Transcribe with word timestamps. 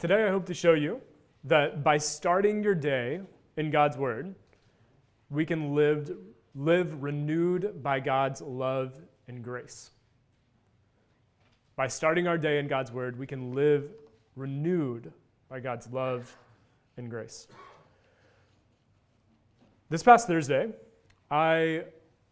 Today, 0.00 0.26
I 0.26 0.30
hope 0.30 0.46
to 0.46 0.54
show 0.54 0.72
you 0.72 1.02
that 1.44 1.84
by 1.84 1.98
starting 1.98 2.62
your 2.62 2.74
day 2.74 3.20
in 3.58 3.70
God's 3.70 3.98
Word, 3.98 4.34
we 5.28 5.44
can 5.44 5.74
live, 5.74 6.16
live 6.54 7.02
renewed 7.02 7.82
by 7.82 8.00
God's 8.00 8.40
love 8.40 8.94
and 9.28 9.44
grace. 9.44 9.90
By 11.76 11.86
starting 11.86 12.26
our 12.26 12.38
day 12.38 12.58
in 12.58 12.66
God's 12.66 12.90
Word, 12.90 13.18
we 13.18 13.26
can 13.26 13.54
live 13.54 13.90
renewed 14.36 15.12
by 15.50 15.60
God's 15.60 15.86
love 15.88 16.34
and 16.96 17.10
grace. 17.10 17.46
This 19.90 20.02
past 20.02 20.26
Thursday, 20.26 20.70
I 21.30 21.84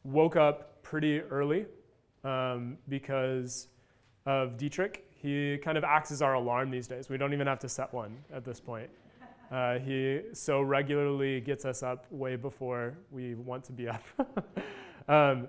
woke 0.04 0.36
up 0.36 0.82
pretty 0.82 1.20
early 1.20 1.66
um, 2.24 2.78
because 2.88 3.68
of 4.24 4.56
Dietrich 4.56 5.07
he 5.20 5.58
kind 5.58 5.76
of 5.76 5.84
acts 5.84 6.10
as 6.10 6.22
our 6.22 6.34
alarm 6.34 6.70
these 6.70 6.86
days. 6.86 7.08
We 7.08 7.16
don't 7.18 7.32
even 7.32 7.46
have 7.46 7.58
to 7.60 7.68
set 7.68 7.92
one 7.92 8.16
at 8.32 8.44
this 8.44 8.60
point. 8.60 8.90
Uh, 9.50 9.78
he 9.78 10.20
so 10.34 10.60
regularly 10.60 11.40
gets 11.40 11.64
us 11.64 11.82
up 11.82 12.04
way 12.10 12.36
before 12.36 12.98
we 13.10 13.34
want 13.34 13.64
to 13.64 13.72
be 13.72 13.88
up. 13.88 14.02
um, 15.08 15.48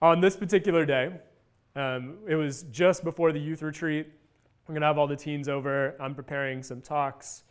on 0.00 0.20
this 0.20 0.36
particular 0.36 0.86
day, 0.86 1.10
um, 1.74 2.18
it 2.28 2.36
was 2.36 2.62
just 2.70 3.02
before 3.02 3.32
the 3.32 3.40
youth 3.40 3.60
retreat. 3.60 4.06
I'm 4.68 4.72
going 4.72 4.82
to 4.82 4.86
have 4.86 4.98
all 4.98 5.08
the 5.08 5.16
teens 5.16 5.48
over. 5.48 5.96
I'm 5.98 6.14
preparing 6.14 6.62
some 6.62 6.80
talks, 6.80 7.42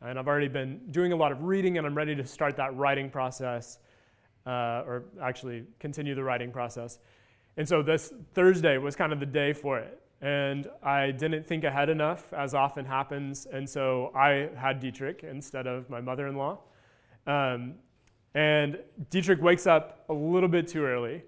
and 0.00 0.18
I've 0.18 0.26
already 0.26 0.48
been 0.48 0.80
doing 0.90 1.12
a 1.12 1.16
lot 1.16 1.30
of 1.30 1.44
reading, 1.44 1.78
and 1.78 1.86
I'm 1.86 1.96
ready 1.96 2.16
to 2.16 2.26
start 2.26 2.56
that 2.56 2.76
writing 2.76 3.08
process, 3.08 3.78
uh, 4.44 4.82
or 4.88 5.04
actually 5.22 5.62
continue 5.78 6.16
the 6.16 6.24
writing 6.24 6.50
process. 6.50 6.98
And 7.56 7.68
so 7.68 7.80
this 7.80 8.12
Thursday 8.34 8.76
was 8.76 8.96
kind 8.96 9.12
of 9.12 9.20
the 9.20 9.26
day 9.26 9.52
for 9.52 9.78
it 9.78 10.02
and 10.20 10.68
I 10.82 11.12
didn't 11.12 11.46
think 11.46 11.64
ahead 11.64 11.88
enough, 11.88 12.32
as 12.32 12.54
often 12.54 12.84
happens, 12.84 13.46
and 13.46 13.68
so 13.68 14.10
I 14.14 14.48
had 14.56 14.80
Dietrich 14.80 15.22
instead 15.22 15.66
of 15.66 15.88
my 15.88 16.00
mother 16.00 16.26
in 16.26 16.36
law. 16.36 16.58
Um, 17.26 17.74
and 18.34 18.78
Dietrich 19.10 19.40
wakes 19.40 19.66
up 19.66 20.04
a 20.08 20.12
little 20.12 20.48
bit 20.48 20.66
too 20.66 20.84
early, 20.84 21.22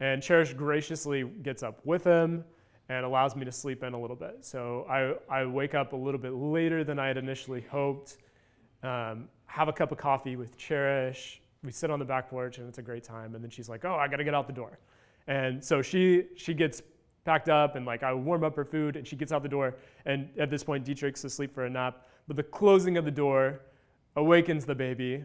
and 0.00 0.22
Cherish 0.22 0.52
graciously 0.54 1.24
gets 1.42 1.62
up 1.62 1.80
with 1.84 2.02
him 2.02 2.44
and 2.88 3.04
allows 3.04 3.34
me 3.36 3.44
to 3.44 3.52
sleep 3.52 3.82
in 3.82 3.94
a 3.94 4.00
little 4.00 4.16
bit. 4.16 4.38
So 4.40 4.86
I, 4.90 5.14
I 5.34 5.46
wake 5.46 5.74
up 5.74 5.92
a 5.92 5.96
little 5.96 6.20
bit 6.20 6.34
later 6.34 6.84
than 6.84 6.98
I 6.98 7.06
had 7.06 7.16
initially 7.16 7.62
hoped, 7.70 8.18
um, 8.82 9.28
have 9.46 9.68
a 9.68 9.72
cup 9.72 9.92
of 9.92 9.98
coffee 9.98 10.36
with 10.36 10.56
Cherish. 10.58 11.40
We 11.62 11.72
sit 11.72 11.90
on 11.90 11.98
the 11.98 12.04
back 12.04 12.28
porch, 12.28 12.58
and 12.58 12.68
it's 12.68 12.78
a 12.78 12.82
great 12.82 13.04
time. 13.04 13.34
And 13.34 13.42
then 13.42 13.50
she's 13.50 13.68
like, 13.68 13.84
Oh, 13.84 13.94
I 13.94 14.08
got 14.08 14.16
to 14.16 14.24
get 14.24 14.34
out 14.34 14.46
the 14.46 14.52
door. 14.52 14.78
And 15.26 15.64
so 15.64 15.80
she, 15.80 16.26
she 16.36 16.52
gets 16.52 16.82
packed 17.24 17.48
up 17.48 17.76
and 17.76 17.86
like 17.86 18.02
I 18.02 18.12
warm 18.12 18.44
up 18.44 18.54
her 18.56 18.64
food 18.64 18.96
and 18.96 19.06
she 19.06 19.16
gets 19.16 19.32
out 19.32 19.42
the 19.42 19.48
door 19.48 19.76
and 20.04 20.28
at 20.38 20.50
this 20.50 20.62
point 20.62 20.84
Dietrich's 20.84 21.24
asleep 21.24 21.54
for 21.54 21.64
a 21.64 21.70
nap. 21.70 22.06
But 22.26 22.36
the 22.36 22.42
closing 22.42 22.96
of 22.96 23.04
the 23.04 23.10
door 23.10 23.60
awakens 24.16 24.64
the 24.64 24.74
baby 24.74 25.24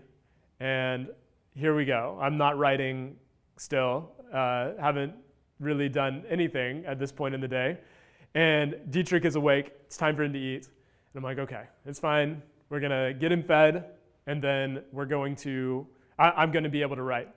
and 0.59 1.09
here 1.55 1.75
we 1.75 1.85
go. 1.85 2.17
I'm 2.21 2.37
not 2.37 2.57
writing 2.57 3.15
still. 3.57 4.11
Uh, 4.33 4.71
haven't 4.79 5.13
really 5.59 5.89
done 5.89 6.23
anything 6.29 6.85
at 6.85 6.99
this 6.99 7.11
point 7.11 7.35
in 7.35 7.41
the 7.41 7.47
day. 7.47 7.77
And 8.35 8.75
Dietrich 8.89 9.25
is 9.25 9.35
awake. 9.35 9.71
It's 9.85 9.97
time 9.97 10.15
for 10.15 10.23
him 10.23 10.33
to 10.33 10.39
eat. 10.39 10.65
And 10.65 11.15
I'm 11.15 11.23
like, 11.23 11.39
okay, 11.39 11.63
it's 11.85 11.99
fine. 11.99 12.41
We're 12.69 12.79
going 12.79 12.91
to 12.91 13.19
get 13.19 13.31
him 13.31 13.43
fed, 13.43 13.85
and 14.27 14.41
then 14.41 14.83
we're 14.91 15.05
going 15.05 15.35
to, 15.37 15.87
I, 16.19 16.43
am 16.43 16.51
going 16.51 16.63
to 16.63 16.69
be 16.69 16.83
able 16.83 16.95
to 16.95 17.01
write. 17.01 17.29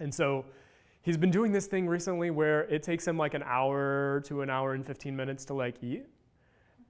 And 0.00 0.12
so 0.12 0.44
he's 1.06 1.16
been 1.16 1.30
doing 1.30 1.52
this 1.52 1.68
thing 1.68 1.86
recently 1.86 2.30
where 2.30 2.62
it 2.62 2.82
takes 2.82 3.06
him 3.06 3.16
like 3.16 3.32
an 3.32 3.44
hour 3.44 4.20
to 4.26 4.42
an 4.42 4.50
hour 4.50 4.74
and 4.74 4.84
15 4.84 5.14
minutes 5.14 5.44
to 5.44 5.54
like 5.54 5.76
eat, 5.82 6.04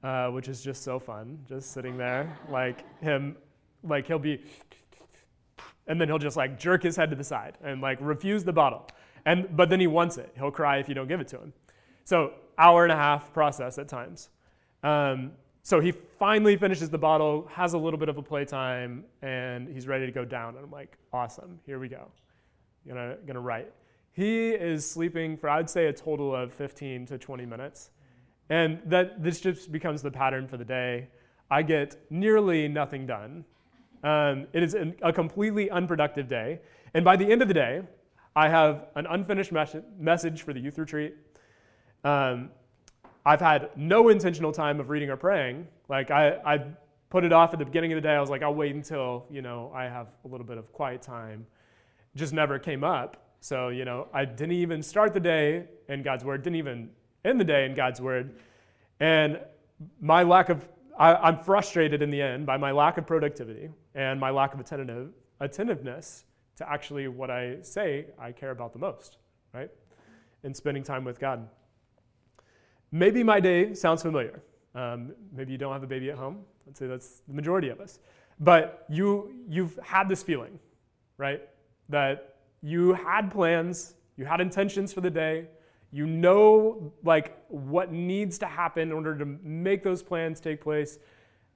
uh, 0.03 0.28
which 0.28 0.48
is 0.48 0.62
just 0.62 0.83
so 0.83 0.98
fun, 0.98 1.39
just 1.47 1.73
sitting 1.73 1.98
there. 1.98 2.36
Like 2.50 2.83
him, 3.00 3.36
like 3.84 4.06
he'll 4.06 4.19
be, 4.19 4.42
and 5.86 6.00
then 6.00 6.08
he'll 6.08 6.19
just 6.19 6.36
like 6.36 6.58
jerk 6.58 6.83
his 6.83 6.97
head 6.97 7.11
to 7.11 7.17
the 7.17 7.23
side 7.23 7.58
and 7.62 7.83
like 7.83 7.98
refuse 8.00 8.42
the 8.42 8.55
bottle. 8.55 8.89
And, 9.27 9.55
but 9.55 9.68
then 9.68 9.80
he 9.80 9.86
wants 9.86 10.17
it. 10.17 10.33
He'll 10.35 10.51
cry 10.51 10.79
if 10.79 10.89
you 10.89 10.95
don't 10.95 11.08
give 11.08 11.20
it 11.20 11.29
to 11.29 11.36
him. 11.36 11.52
So 12.05 12.33
hour 12.57 12.85
and 12.85 12.92
a 12.92 12.96
half 12.96 13.35
process 13.35 13.77
at 13.77 13.86
times. 13.86 14.30
Um, 14.83 15.33
so 15.62 15.79
he 15.79 15.91
finally 15.91 16.57
finishes 16.57 16.89
the 16.89 16.96
bottle, 16.96 17.46
has 17.52 17.74
a 17.74 17.79
little 17.79 17.98
bit 17.98 18.08
of 18.08 18.17
a 18.17 18.23
playtime, 18.23 19.05
and 19.20 19.68
he's 19.68 19.86
ready 19.86 20.07
to 20.07 20.12
go 20.12 20.24
down. 20.24 20.55
And 20.55 20.64
I'm 20.64 20.70
like, 20.70 20.96
awesome, 21.12 21.58
here 21.67 21.79
we 21.79 21.89
go. 21.89 22.08
Gonna, 22.89 23.17
gonna 23.27 23.41
write. 23.41 23.73
He 24.17 24.53
is 24.53 24.91
sleeping 24.91 25.37
for, 25.37 25.51
I'd 25.51 25.69
say, 25.69 25.89
a 25.89 25.93
total 25.93 26.35
of 26.35 26.55
15 26.55 27.05
to 27.05 27.19
20 27.19 27.45
minutes. 27.45 27.91
And 28.49 28.81
that 28.87 29.23
this 29.23 29.41
just 29.41 29.71
becomes 29.71 30.01
the 30.01 30.11
pattern 30.11 30.49
for 30.49 30.57
the 30.57 30.65
day. 30.65 31.09
I 31.51 31.61
get 31.61 31.97
nearly 32.09 32.67
nothing 32.67 33.07
done. 33.07 33.45
Um, 34.03 34.47
it 34.55 34.63
is 34.63 34.75
a 35.03 35.13
completely 35.13 35.69
unproductive 35.69 36.29
day. 36.29 36.61
And 36.95 37.05
by 37.05 37.17
the 37.17 37.31
end 37.31 37.43
of 37.43 37.49
the 37.49 37.53
day, 37.53 37.83
I 38.35 38.49
have 38.49 38.87
an 38.95 39.05
unfinished 39.05 39.53
mes- 39.53 39.77
message 39.99 40.41
for 40.41 40.55
the 40.55 40.61
youth 40.61 40.79
retreat. 40.79 41.15
Um, 42.03 42.48
I've 43.27 43.41
had 43.41 43.69
no 43.77 44.09
intentional 44.09 44.51
time 44.51 44.81
of 44.81 44.89
reading 44.89 45.11
or 45.11 45.19
praying. 45.19 45.67
Like 45.91 46.11
I, 46.11 46.39
I 46.43 46.65
put 47.11 47.25
it 47.25 47.35
off 47.35 47.53
at 47.53 47.59
the 47.59 47.67
beginning 47.67 47.93
of 47.93 47.97
the 47.97 48.09
day. 48.09 48.15
I 48.15 48.21
was 48.21 48.31
like, 48.31 48.43
I'll 48.43 48.55
wait 48.55 48.75
until 48.75 49.27
you 49.31 49.43
know 49.43 49.71
I 49.75 49.85
have 49.85 50.07
a 50.25 50.29
little 50.29 50.47
bit 50.47 50.57
of 50.57 50.73
quiet 50.73 51.03
time. 51.03 51.47
Just 52.15 52.33
never 52.33 52.59
came 52.59 52.83
up. 52.83 53.26
So, 53.46 53.68
you 53.68 53.84
know, 53.84 54.08
I 54.12 54.24
didn't 54.24 54.57
even 54.57 54.83
start 54.83 55.14
the 55.14 55.20
day 55.20 55.68
in 55.89 56.02
God's 56.02 56.24
Word, 56.24 56.42
didn't 56.42 56.57
even 56.57 56.90
end 57.24 57.39
the 57.39 57.45
day 57.45 57.64
in 57.64 57.77
God's 57.77 58.01
Word. 58.01 58.40
And 58.98 59.39
my 60.01 60.24
lack 60.24 60.48
of, 60.48 60.68
I, 60.98 61.29
am 61.29 61.39
frustrated 61.39 62.02
in 62.02 62.11
the 62.11 62.20
end 62.20 62.45
by 62.45 62.56
my 62.56 62.73
lack 62.73 62.98
of 62.98 63.06
productivity 63.06 63.70
and 63.95 64.18
my 64.18 64.30
lack 64.30 64.52
of 64.52 64.58
attentive, 64.58 65.11
attentiveness 65.39 66.24
to 66.56 66.68
actually 66.68 67.06
what 67.06 67.30
I 67.30 67.58
say 67.62 68.06
I 68.18 68.33
care 68.33 68.51
about 68.51 68.73
the 68.73 68.80
most, 68.80 69.18
right? 69.55 69.70
In 70.42 70.52
spending 70.52 70.83
time 70.83 71.05
with 71.05 71.20
God. 71.20 71.48
Maybe 72.90 73.23
my 73.23 73.39
day 73.39 73.74
sounds 73.74 74.02
familiar. 74.02 74.42
Um, 74.74 75.12
maybe 75.33 75.52
you 75.52 75.58
don't 75.58 75.73
have 75.73 75.85
a 75.85 75.86
baby 75.86 76.11
at 76.11 76.18
home. 76.18 76.39
I'd 76.67 76.77
say 76.77 76.89
that's 76.89 77.20
the 77.29 77.35
majority 77.35 77.68
of 77.68 77.79
us. 77.79 78.01
But 78.40 78.86
you, 78.89 79.36
you've 79.48 79.79
had 79.85 80.08
this 80.08 80.24
feeling, 80.24 80.58
right? 81.17 81.42
That 81.90 82.36
you 82.62 82.94
had 82.94 83.30
plans, 83.30 83.94
you 84.17 84.24
had 84.24 84.40
intentions 84.40 84.92
for 84.92 85.00
the 85.00 85.11
day, 85.11 85.46
you 85.92 86.06
know 86.06 86.92
like 87.05 87.39
what 87.48 87.92
needs 87.92 88.39
to 88.39 88.46
happen 88.46 88.83
in 88.83 88.92
order 88.92 89.17
to 89.17 89.24
make 89.24 89.83
those 89.83 90.02
plans 90.02 90.40
take 90.40 90.61
place, 90.61 90.98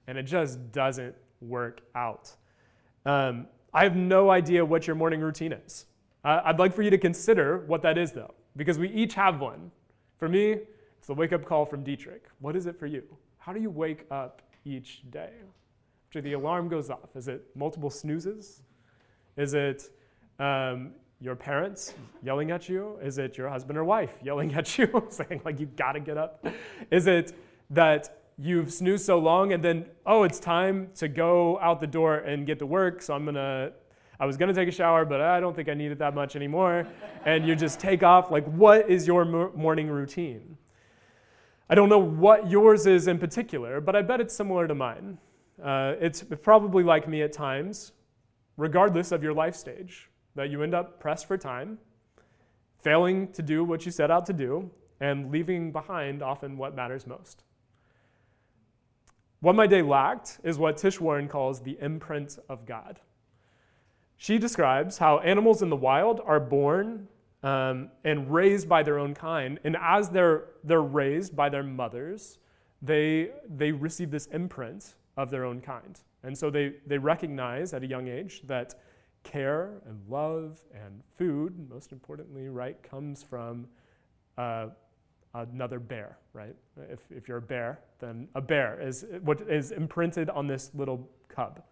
and 0.06 0.16
it 0.16 0.24
just 0.24 0.72
doesn't 0.72 1.14
work 1.40 1.80
out. 1.94 2.30
Um, 3.04 3.46
I 3.72 3.84
have 3.84 3.96
no 3.96 4.30
idea 4.30 4.64
what 4.64 4.86
your 4.86 4.96
morning 4.96 5.20
routine 5.20 5.52
is. 5.52 5.86
Uh, 6.24 6.40
I'd 6.44 6.58
like 6.58 6.74
for 6.74 6.82
you 6.82 6.90
to 6.90 6.98
consider 6.98 7.58
what 7.66 7.82
that 7.82 7.96
is, 7.96 8.12
though, 8.12 8.34
because 8.56 8.78
we 8.78 8.88
each 8.90 9.14
have 9.14 9.40
one. 9.40 9.70
For 10.18 10.28
me, 10.28 10.56
it's 10.98 11.06
the 11.06 11.14
wake 11.14 11.32
up 11.32 11.44
call 11.44 11.64
from 11.64 11.82
Dietrich. 11.82 12.24
What 12.40 12.56
is 12.56 12.66
it 12.66 12.78
for 12.78 12.86
you? 12.86 13.02
How 13.38 13.52
do 13.52 13.60
you 13.60 13.70
wake 13.70 14.04
up 14.10 14.42
each 14.64 15.02
day? 15.10 15.30
After 16.08 16.20
the 16.20 16.34
alarm 16.34 16.68
goes 16.68 16.90
off, 16.90 17.14
is 17.14 17.28
it 17.28 17.44
multiple 17.54 17.88
snoozes? 17.88 18.62
Is 19.36 19.54
it 19.54 19.88
um, 20.40 20.92
your 21.20 21.36
parents 21.36 21.94
yelling 22.22 22.50
at 22.50 22.68
you? 22.68 22.98
Is 23.02 23.18
it 23.18 23.36
your 23.36 23.48
husband 23.48 23.78
or 23.78 23.84
wife 23.84 24.14
yelling 24.24 24.54
at 24.54 24.78
you, 24.78 25.06
saying, 25.10 25.42
like, 25.44 25.60
you've 25.60 25.76
gotta 25.76 26.00
get 26.00 26.16
up? 26.16 26.44
Is 26.90 27.06
it 27.06 27.34
that 27.68 28.22
you've 28.38 28.72
snoozed 28.72 29.04
so 29.04 29.18
long 29.18 29.52
and 29.52 29.62
then, 29.62 29.84
oh, 30.06 30.22
it's 30.22 30.40
time 30.40 30.88
to 30.96 31.08
go 31.08 31.60
out 31.60 31.78
the 31.78 31.86
door 31.86 32.16
and 32.16 32.46
get 32.46 32.58
to 32.58 32.66
work, 32.66 33.02
so 33.02 33.14
I'm 33.14 33.26
gonna, 33.26 33.72
I 34.18 34.24
was 34.24 34.38
gonna 34.38 34.54
take 34.54 34.68
a 34.68 34.72
shower, 34.72 35.04
but 35.04 35.20
I 35.20 35.40
don't 35.40 35.54
think 35.54 35.68
I 35.68 35.74
need 35.74 35.92
it 35.92 35.98
that 35.98 36.14
much 36.14 36.36
anymore. 36.36 36.86
And 37.26 37.46
you 37.46 37.54
just 37.54 37.78
take 37.78 38.02
off. 38.02 38.30
Like, 38.30 38.46
what 38.46 38.88
is 38.88 39.06
your 39.06 39.26
morning 39.26 39.88
routine? 39.88 40.56
I 41.68 41.74
don't 41.74 41.90
know 41.90 41.98
what 41.98 42.50
yours 42.50 42.86
is 42.86 43.06
in 43.08 43.18
particular, 43.18 43.80
but 43.80 43.94
I 43.94 44.00
bet 44.02 44.20
it's 44.20 44.34
similar 44.34 44.66
to 44.66 44.74
mine. 44.74 45.18
Uh, 45.62 45.94
it's 46.00 46.24
probably 46.42 46.82
like 46.82 47.06
me 47.06 47.22
at 47.22 47.34
times, 47.34 47.92
regardless 48.56 49.12
of 49.12 49.22
your 49.22 49.34
life 49.34 49.54
stage 49.54 50.10
that 50.34 50.50
you 50.50 50.62
end 50.62 50.74
up 50.74 51.00
pressed 51.00 51.26
for 51.26 51.36
time, 51.36 51.78
failing 52.82 53.30
to 53.32 53.42
do 53.42 53.64
what 53.64 53.84
you 53.84 53.92
set 53.92 54.10
out 54.10 54.26
to 54.26 54.32
do, 54.32 54.70
and 55.00 55.30
leaving 55.30 55.72
behind 55.72 56.22
often 56.22 56.56
what 56.56 56.74
matters 56.74 57.06
most. 57.06 57.42
What 59.40 59.54
my 59.54 59.66
day 59.66 59.80
lacked 59.80 60.38
is 60.44 60.58
what 60.58 60.76
Tish 60.76 61.00
Warren 61.00 61.26
calls 61.26 61.60
the 61.60 61.78
imprint 61.80 62.38
of 62.48 62.66
God. 62.66 63.00
She 64.18 64.38
describes 64.38 64.98
how 64.98 65.18
animals 65.20 65.62
in 65.62 65.70
the 65.70 65.76
wild 65.76 66.20
are 66.26 66.40
born 66.40 67.08
um, 67.42 67.90
and 68.04 68.30
raised 68.30 68.68
by 68.68 68.82
their 68.82 68.98
own 68.98 69.14
kind, 69.14 69.58
and 69.64 69.76
as 69.80 70.10
they're, 70.10 70.44
they're 70.62 70.82
raised 70.82 71.34
by 71.34 71.48
their 71.48 71.62
mothers, 71.62 72.38
they, 72.82 73.30
they 73.48 73.72
receive 73.72 74.10
this 74.10 74.26
imprint 74.26 74.94
of 75.16 75.30
their 75.30 75.44
own 75.44 75.60
kind. 75.62 76.00
And 76.22 76.36
so 76.36 76.50
they, 76.50 76.74
they 76.86 76.98
recognize 76.98 77.72
at 77.72 77.82
a 77.82 77.86
young 77.86 78.08
age 78.08 78.42
that 78.46 78.74
care 79.22 79.80
and 79.86 80.00
love 80.08 80.60
and 80.74 81.02
food, 81.16 81.54
most 81.68 81.92
importantly, 81.92 82.48
right, 82.48 82.82
comes 82.82 83.22
from 83.22 83.66
uh, 84.38 84.68
another 85.34 85.78
bear, 85.78 86.18
right? 86.32 86.56
If, 86.90 87.00
if 87.10 87.28
you're 87.28 87.38
a 87.38 87.42
bear, 87.42 87.80
then 87.98 88.28
a 88.34 88.40
bear 88.40 88.80
is 88.80 89.04
what 89.22 89.42
is 89.42 89.70
imprinted 89.72 90.30
on 90.30 90.46
this 90.46 90.70
little 90.74 91.08
cub. 91.28 91.62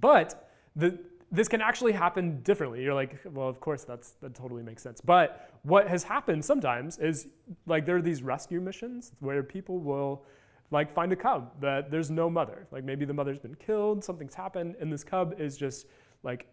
But 0.00 0.50
the, 0.74 0.98
this 1.32 1.48
can 1.48 1.60
actually 1.60 1.92
happen 1.92 2.40
differently. 2.42 2.82
You're 2.82 2.94
like, 2.94 3.18
well, 3.32 3.48
of 3.48 3.60
course, 3.60 3.84
that's, 3.84 4.12
that 4.22 4.34
totally 4.34 4.62
makes 4.62 4.82
sense. 4.82 5.00
But 5.00 5.50
what 5.62 5.88
has 5.88 6.04
happened 6.04 6.44
sometimes 6.44 6.98
is 6.98 7.26
like 7.66 7.84
there 7.84 7.96
are 7.96 8.02
these 8.02 8.22
rescue 8.22 8.60
missions 8.60 9.12
where 9.20 9.42
people 9.42 9.78
will 9.78 10.24
like 10.70 10.90
find 10.90 11.12
a 11.12 11.16
cub 11.16 11.60
that 11.60 11.90
there's 11.90 12.10
no 12.10 12.30
mother. 12.30 12.66
Like 12.70 12.84
maybe 12.84 13.04
the 13.04 13.14
mother's 13.14 13.38
been 13.38 13.54
killed, 13.54 14.04
something's 14.04 14.34
happened, 14.34 14.76
and 14.80 14.92
this 14.92 15.04
cub 15.04 15.34
is 15.38 15.56
just 15.56 15.86
like 16.22 16.46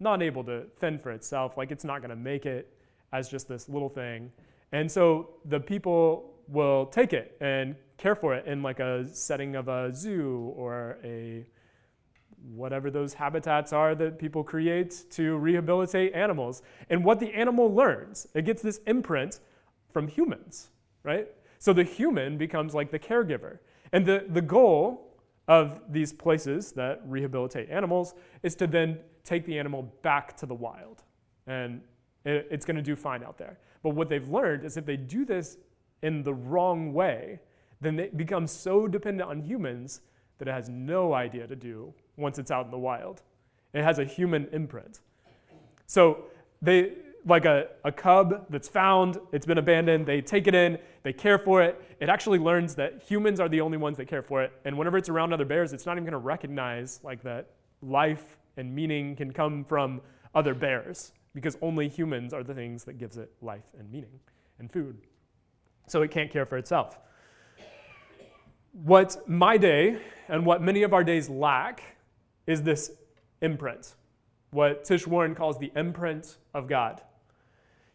not 0.00 0.22
able 0.22 0.44
to 0.44 0.64
fend 0.80 1.02
for 1.02 1.10
itself. 1.10 1.56
Like 1.56 1.70
it's 1.70 1.84
not 1.84 2.00
going 2.00 2.10
to 2.10 2.16
make 2.16 2.46
it 2.46 2.72
as 3.12 3.28
just 3.28 3.48
this 3.48 3.68
little 3.68 3.88
thing. 3.88 4.30
And 4.72 4.90
so 4.90 5.30
the 5.44 5.60
people 5.60 6.34
will 6.46 6.86
take 6.86 7.12
it 7.12 7.36
and 7.40 7.74
care 7.96 8.14
for 8.14 8.34
it 8.34 8.46
in 8.46 8.62
like 8.62 8.80
a 8.80 9.06
setting 9.08 9.56
of 9.56 9.68
a 9.68 9.92
zoo 9.94 10.52
or 10.56 10.98
a 11.04 11.46
whatever 12.54 12.90
those 12.90 13.14
habitats 13.14 13.72
are 13.72 13.94
that 13.96 14.18
people 14.18 14.44
create 14.44 15.04
to 15.10 15.36
rehabilitate 15.36 16.14
animals. 16.14 16.62
And 16.88 17.04
what 17.04 17.18
the 17.18 17.32
animal 17.34 17.72
learns, 17.74 18.28
it 18.34 18.44
gets 18.44 18.62
this 18.62 18.78
imprint 18.86 19.40
from 19.92 20.06
humans, 20.06 20.68
right? 21.02 21.28
So 21.58 21.72
the 21.72 21.82
human 21.82 22.38
becomes 22.38 22.74
like 22.74 22.90
the 22.90 22.98
caregiver. 22.98 23.58
And 23.92 24.06
the, 24.06 24.24
the 24.28 24.42
goal 24.42 25.07
of 25.48 25.80
these 25.88 26.12
places 26.12 26.72
that 26.72 27.00
rehabilitate 27.06 27.70
animals 27.70 28.14
is 28.42 28.54
to 28.54 28.66
then 28.66 28.98
take 29.24 29.44
the 29.46 29.58
animal 29.58 29.82
back 30.02 30.36
to 30.36 30.46
the 30.46 30.54
wild. 30.54 31.02
And 31.46 31.80
it, 32.24 32.46
it's 32.50 32.64
going 32.66 32.76
to 32.76 32.82
do 32.82 32.94
fine 32.94 33.24
out 33.24 33.38
there. 33.38 33.58
But 33.82 33.90
what 33.90 34.08
they've 34.08 34.28
learned 34.28 34.64
is 34.64 34.76
if 34.76 34.84
they 34.84 34.96
do 34.96 35.24
this 35.24 35.56
in 36.02 36.22
the 36.22 36.34
wrong 36.34 36.92
way, 36.92 37.40
then 37.80 37.98
it 37.98 38.16
becomes 38.16 38.52
so 38.52 38.86
dependent 38.86 39.28
on 39.28 39.40
humans 39.40 40.02
that 40.38 40.48
it 40.48 40.52
has 40.52 40.68
no 40.68 41.14
idea 41.14 41.46
to 41.46 41.56
do 41.56 41.92
once 42.16 42.38
it's 42.38 42.50
out 42.50 42.66
in 42.66 42.70
the 42.70 42.78
wild. 42.78 43.22
It 43.72 43.82
has 43.82 43.98
a 43.98 44.04
human 44.04 44.48
imprint. 44.52 45.00
So 45.86 46.24
they 46.60 46.92
like 47.26 47.44
a, 47.44 47.68
a 47.84 47.92
cub 47.92 48.46
that's 48.50 48.68
found, 48.68 49.18
it's 49.32 49.46
been 49.46 49.58
abandoned, 49.58 50.06
they 50.06 50.20
take 50.20 50.46
it 50.46 50.54
in, 50.54 50.78
they 51.02 51.12
care 51.12 51.38
for 51.38 51.62
it. 51.62 51.80
It 52.00 52.08
actually 52.08 52.38
learns 52.38 52.74
that 52.76 53.02
humans 53.02 53.40
are 53.40 53.48
the 53.48 53.60
only 53.60 53.76
ones 53.76 53.96
that 53.96 54.06
care 54.06 54.22
for 54.22 54.42
it. 54.42 54.52
And 54.64 54.76
whenever 54.78 54.96
it's 54.98 55.08
around 55.08 55.32
other 55.32 55.44
bears, 55.44 55.72
it's 55.72 55.86
not 55.86 55.92
even 55.92 56.04
gonna 56.04 56.18
recognize 56.18 57.00
like 57.02 57.22
that 57.24 57.50
life 57.82 58.36
and 58.56 58.74
meaning 58.74 59.16
can 59.16 59.32
come 59.32 59.64
from 59.64 60.00
other 60.34 60.54
bears 60.54 61.12
because 61.34 61.56
only 61.62 61.88
humans 61.88 62.32
are 62.32 62.42
the 62.42 62.54
things 62.54 62.84
that 62.84 62.98
gives 62.98 63.16
it 63.16 63.30
life 63.40 63.66
and 63.78 63.90
meaning 63.90 64.20
and 64.58 64.72
food. 64.72 64.98
So 65.86 66.02
it 66.02 66.10
can't 66.10 66.30
care 66.30 66.46
for 66.46 66.58
itself. 66.58 66.98
What 68.72 69.28
my 69.28 69.56
day 69.56 70.00
and 70.28 70.44
what 70.44 70.62
many 70.62 70.82
of 70.82 70.92
our 70.92 71.02
days 71.02 71.28
lack 71.28 71.82
is 72.46 72.62
this 72.62 72.92
imprint, 73.40 73.94
what 74.50 74.84
Tish 74.84 75.06
Warren 75.06 75.34
calls 75.34 75.58
the 75.58 75.70
imprint 75.76 76.38
of 76.54 76.66
God. 76.68 77.02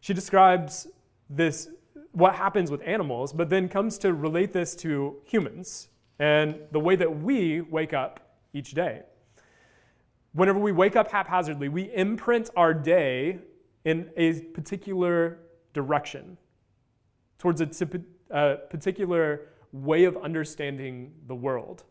She 0.01 0.13
describes 0.13 0.87
this, 1.29 1.69
what 2.11 2.35
happens 2.35 2.69
with 2.69 2.81
animals, 2.85 3.33
but 3.33 3.49
then 3.49 3.69
comes 3.69 3.97
to 3.99 4.13
relate 4.13 4.53
this 4.53 4.75
to 4.77 5.17
humans 5.25 5.87
and 6.19 6.59
the 6.71 6.79
way 6.79 6.95
that 6.95 7.21
we 7.21 7.61
wake 7.61 7.93
up 7.93 8.19
each 8.53 8.71
day. 8.71 9.01
Whenever 10.33 10.59
we 10.59 10.71
wake 10.71 10.95
up 10.95 11.11
haphazardly, 11.11 11.69
we 11.69 11.93
imprint 11.93 12.49
our 12.55 12.73
day 12.73 13.39
in 13.85 14.09
a 14.15 14.41
particular 14.41 15.39
direction, 15.73 16.37
towards 17.37 17.61
a, 17.61 17.69
a 18.29 18.57
particular 18.69 19.49
way 19.71 20.05
of 20.05 20.15
understanding 20.17 21.11
the 21.27 21.35
world. 21.35 21.83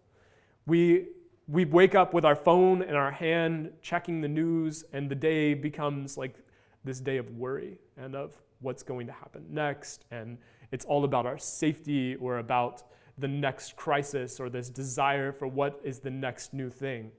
We, 0.66 1.08
we 1.48 1.64
wake 1.64 1.94
up 1.94 2.14
with 2.14 2.24
our 2.24 2.36
phone 2.36 2.82
in 2.82 2.94
our 2.94 3.10
hand, 3.10 3.72
checking 3.82 4.20
the 4.20 4.28
news, 4.28 4.84
and 4.92 5.10
the 5.10 5.14
day 5.14 5.54
becomes 5.54 6.16
like 6.16 6.36
this 6.84 7.00
day 7.00 7.16
of 7.16 7.30
worry 7.36 7.78
and 7.96 8.14
of 8.14 8.36
what's 8.60 8.82
going 8.82 9.06
to 9.06 9.12
happen 9.12 9.44
next. 9.50 10.04
And 10.10 10.38
it's 10.70 10.84
all 10.84 11.04
about 11.04 11.26
our 11.26 11.38
safety 11.38 12.16
or 12.16 12.38
about 12.38 12.84
the 13.18 13.28
next 13.28 13.76
crisis 13.76 14.40
or 14.40 14.48
this 14.48 14.70
desire 14.70 15.32
for 15.32 15.46
what 15.46 15.80
is 15.84 15.98
the 15.98 16.10
next 16.10 16.54
new 16.54 16.70
thing. 16.70 17.10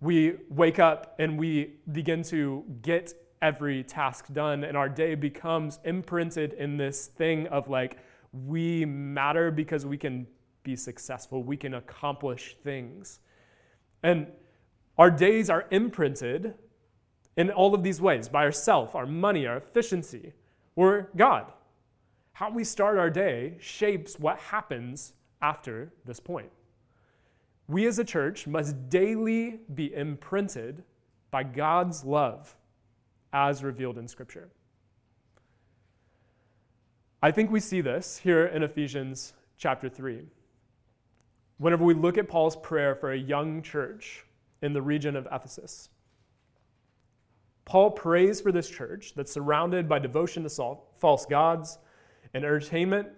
We 0.00 0.36
wake 0.50 0.78
up 0.78 1.14
and 1.18 1.38
we 1.38 1.76
begin 1.92 2.22
to 2.24 2.64
get 2.82 3.14
every 3.42 3.84
task 3.84 4.32
done, 4.32 4.64
and 4.64 4.76
our 4.76 4.88
day 4.88 5.14
becomes 5.14 5.78
imprinted 5.84 6.54
in 6.54 6.76
this 6.76 7.06
thing 7.06 7.46
of 7.48 7.68
like, 7.68 7.98
we 8.32 8.84
matter 8.84 9.50
because 9.50 9.86
we 9.86 9.96
can 9.96 10.26
be 10.62 10.74
successful, 10.74 11.42
we 11.42 11.56
can 11.56 11.74
accomplish 11.74 12.56
things. 12.64 13.20
And 14.02 14.28
our 14.98 15.10
days 15.10 15.50
are 15.50 15.66
imprinted 15.70 16.54
in 17.36 17.50
all 17.50 17.74
of 17.74 17.82
these 17.82 18.00
ways 18.00 18.28
by 18.28 18.44
ourself, 18.44 18.94
our 18.94 19.06
money, 19.06 19.46
our 19.46 19.56
efficiency, 19.56 20.32
or 20.74 21.10
God. 21.16 21.52
How 22.32 22.50
we 22.50 22.64
start 22.64 22.98
our 22.98 23.10
day 23.10 23.56
shapes 23.60 24.18
what 24.18 24.38
happens 24.38 25.12
after 25.42 25.92
this 26.04 26.20
point. 26.20 26.50
We 27.68 27.86
as 27.86 27.98
a 27.98 28.04
church 28.04 28.46
must 28.46 28.88
daily 28.88 29.60
be 29.74 29.92
imprinted 29.92 30.84
by 31.30 31.42
God's 31.42 32.04
love 32.04 32.54
as 33.32 33.62
revealed 33.62 33.98
in 33.98 34.08
Scripture. 34.08 34.50
I 37.22 37.30
think 37.32 37.50
we 37.50 37.60
see 37.60 37.80
this 37.80 38.18
here 38.18 38.46
in 38.46 38.62
Ephesians 38.62 39.32
chapter 39.58 39.88
3. 39.88 40.26
Whenever 41.58 41.84
we 41.84 41.94
look 41.94 42.18
at 42.18 42.28
Paul's 42.28 42.56
prayer 42.56 42.94
for 42.94 43.12
a 43.12 43.18
young 43.18 43.62
church 43.62 44.24
in 44.62 44.72
the 44.72 44.82
region 44.82 45.16
of 45.16 45.26
Ephesus, 45.32 45.88
Paul 47.64 47.90
prays 47.90 48.40
for 48.40 48.52
this 48.52 48.68
church 48.68 49.14
that's 49.14 49.32
surrounded 49.32 49.88
by 49.88 49.98
devotion 49.98 50.44
to 50.44 50.76
false 50.98 51.26
gods 51.26 51.78
and 52.34 52.44
entertainment 52.44 53.08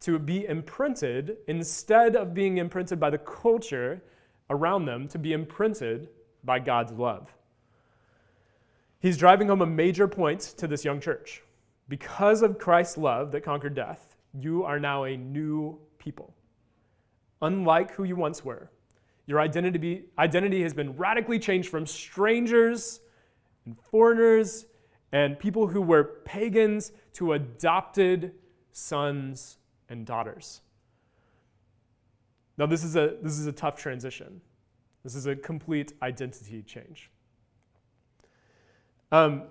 to 0.00 0.18
be 0.18 0.46
imprinted 0.46 1.36
instead 1.46 2.16
of 2.16 2.34
being 2.34 2.58
imprinted 2.58 2.98
by 2.98 3.10
the 3.10 3.18
culture 3.18 4.02
around 4.50 4.84
them, 4.84 5.06
to 5.08 5.18
be 5.18 5.32
imprinted 5.32 6.08
by 6.42 6.58
God's 6.58 6.92
love. 6.92 7.32
He's 8.98 9.16
driving 9.16 9.48
home 9.48 9.62
a 9.62 9.66
major 9.66 10.08
point 10.08 10.40
to 10.58 10.66
this 10.66 10.84
young 10.84 11.00
church. 11.00 11.42
Because 11.88 12.42
of 12.42 12.58
Christ's 12.58 12.98
love 12.98 13.30
that 13.32 13.42
conquered 13.42 13.74
death, 13.74 14.16
you 14.32 14.64
are 14.64 14.80
now 14.80 15.04
a 15.04 15.16
new 15.16 15.78
people. 15.98 16.34
Unlike 17.42 17.92
who 17.92 18.04
you 18.04 18.16
once 18.16 18.44
were, 18.44 18.70
your 19.26 19.40
identity, 19.40 20.04
identity 20.18 20.62
has 20.62 20.72
been 20.72 20.96
radically 20.96 21.38
changed 21.38 21.68
from 21.68 21.86
strangers 21.86 23.00
and 23.66 23.76
foreigners 23.78 24.66
and 25.12 25.38
people 25.38 25.66
who 25.66 25.82
were 25.82 26.04
pagans 26.24 26.92
to 27.12 27.32
adopted 27.34 28.32
sons 28.72 29.58
and 29.88 30.06
daughters. 30.06 30.62
Now, 32.58 32.66
this 32.66 32.84
is 32.84 32.96
a, 32.96 33.16
this 33.22 33.38
is 33.38 33.46
a 33.46 33.52
tough 33.52 33.76
transition. 33.76 34.40
This 35.02 35.14
is 35.14 35.26
a 35.26 35.34
complete 35.34 35.92
identity 36.02 36.62
change. 36.62 37.10
Um, 39.10 39.44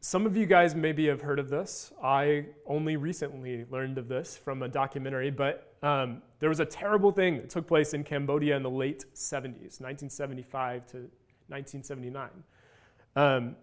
some 0.00 0.24
of 0.24 0.34
you 0.34 0.46
guys 0.46 0.74
maybe 0.74 1.06
have 1.08 1.20
heard 1.20 1.38
of 1.38 1.50
this. 1.50 1.92
I 2.02 2.46
only 2.66 2.96
recently 2.96 3.66
learned 3.70 3.98
of 3.98 4.08
this 4.08 4.36
from 4.36 4.62
a 4.62 4.68
documentary, 4.68 5.30
but 5.30 5.74
um, 5.82 6.22
there 6.38 6.48
was 6.48 6.60
a 6.60 6.64
terrible 6.64 7.12
thing 7.12 7.36
that 7.36 7.50
took 7.50 7.66
place 7.66 7.92
in 7.92 8.02
Cambodia 8.02 8.56
in 8.56 8.62
the 8.62 8.70
late 8.70 9.04
70s, 9.14 9.78
1975 9.80 10.86
to 10.86 10.96
1979. 11.48 12.30
Um, 13.14 13.56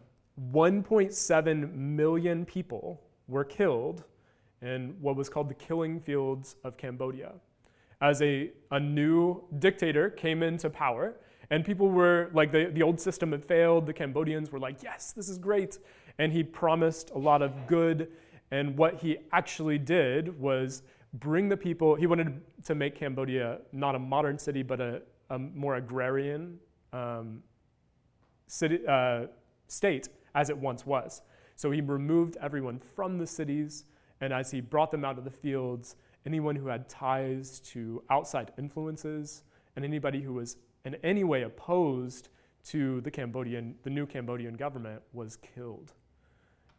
1.7 0.54 1.74
million 1.74 2.46
people 2.46 3.02
were 3.28 3.44
killed 3.44 4.04
in 4.62 4.96
what 5.02 5.16
was 5.16 5.30
called 5.30 5.50
the 5.50 5.56
killing 5.56 6.00
fields 6.00 6.56
of 6.64 6.78
Cambodia. 6.78 7.32
As 8.00 8.22
a, 8.22 8.52
a 8.70 8.80
new 8.80 9.44
dictator 9.58 10.12
came 10.12 10.44
into 10.44 10.70
power, 10.70 11.16
and 11.50 11.64
people 11.64 11.90
were 11.90 12.30
like, 12.34 12.52
the, 12.52 12.66
the 12.66 12.84
old 12.84 13.00
system 13.00 13.32
had 13.32 13.44
failed. 13.44 13.86
The 13.86 13.94
Cambodians 13.94 14.52
were 14.52 14.60
like, 14.60 14.84
yes, 14.84 15.14
this 15.14 15.30
is 15.30 15.38
great. 15.38 15.80
And 16.20 16.32
he 16.32 16.44
promised 16.44 17.12
a 17.12 17.18
lot 17.18 17.42
of 17.42 17.68
good. 17.68 18.12
And 18.52 18.78
what 18.78 18.96
he 18.96 19.18
actually 19.32 19.78
did 19.78 20.40
was 20.40 20.84
bring 21.14 21.50
the 21.50 21.58
people, 21.58 21.96
he 21.96 22.08
wanted 22.08 22.42
to 22.66 22.76
make 22.76 22.96
Cambodia 22.96 23.60
not 23.72 23.96
a 23.96 24.00
modern 24.00 24.38
city, 24.38 24.64
but 24.64 24.80
a, 24.80 25.02
a 25.30 25.38
more 25.38 25.76
agrarian 25.76 26.60
um, 26.94 27.44
city, 28.48 28.80
uh, 28.88 29.26
state 29.68 30.10
as 30.36 30.50
it 30.50 30.58
once 30.58 30.86
was. 30.86 31.22
So 31.56 31.72
he 31.72 31.82
removed 31.82 32.38
everyone 32.42 32.80
from 32.80 33.18
the 33.18 33.28
cities, 33.28 33.86
and 34.22 34.32
as 34.32 34.52
he 34.52 34.62
brought 34.62 34.92
them 34.92 35.04
out 35.04 35.18
of 35.18 35.24
the 35.24 35.32
fields, 35.32 35.96
anyone 36.26 36.56
who 36.56 36.68
had 36.68 36.88
ties 36.88 37.60
to 37.62 38.04
outside 38.10 38.52
influences 38.58 39.44
and 39.76 39.84
anybody 39.84 40.22
who 40.22 40.34
was 40.34 40.58
in 40.86 40.96
any 41.04 41.24
way 41.24 41.44
opposed 41.44 42.30
to 42.66 43.02
the 43.02 43.12
Cambodian, 43.12 43.76
the 43.84 43.90
new 43.90 44.06
Cambodian 44.06 44.56
government 44.56 45.02
was 45.14 45.38
killed. 45.38 45.94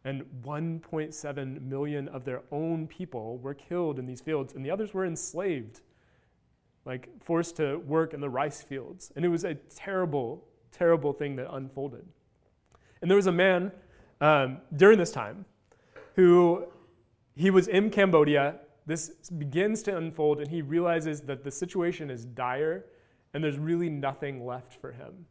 And 0.09 0.25
1.7 0.43 1.61
million 1.61 2.07
of 2.07 2.25
their 2.25 2.41
own 2.51 2.87
people 2.87 3.37
were 3.37 3.53
killed 3.53 3.99
in 3.99 4.07
these 4.07 4.21
fields, 4.21 4.55
and 4.55 4.65
the 4.65 4.71
others 4.71 4.91
were 4.91 5.05
enslaved, 5.05 5.81
like 6.83 7.09
forced 7.23 7.55
to 7.57 7.77
work 7.85 8.15
in 8.15 8.19
the 8.19 8.29
rice 8.29 8.63
fields. 8.63 9.11
And 9.15 9.23
it 9.23 9.27
was 9.27 9.43
a 9.43 9.53
terrible, 9.53 10.47
terrible 10.71 11.13
thing 11.13 11.35
that 11.35 11.53
unfolded. 11.53 12.07
And 13.03 13.11
there 13.11 13.17
was 13.17 13.27
a 13.27 13.31
man 13.31 13.71
um, 14.19 14.57
during 14.75 14.97
this 14.97 15.11
time 15.11 15.45
who 16.15 16.65
he 17.35 17.51
was 17.51 17.67
in 17.67 17.91
Cambodia. 17.91 18.55
This 18.87 19.11
begins 19.29 19.83
to 19.83 19.95
unfold, 19.95 20.39
and 20.39 20.49
he 20.49 20.63
realizes 20.63 21.21
that 21.21 21.43
the 21.43 21.51
situation 21.51 22.09
is 22.09 22.25
dire 22.25 22.85
and 23.35 23.43
there's 23.43 23.59
really 23.59 23.91
nothing 23.91 24.43
left 24.43 24.73
for 24.81 24.91
him 24.91 25.27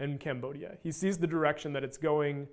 in 0.00 0.18
Cambodia. 0.18 0.76
He 0.82 0.90
sees 0.90 1.18
the 1.18 1.26
direction 1.28 1.72
that 1.74 1.84
it's 1.84 1.98
going 1.98 2.48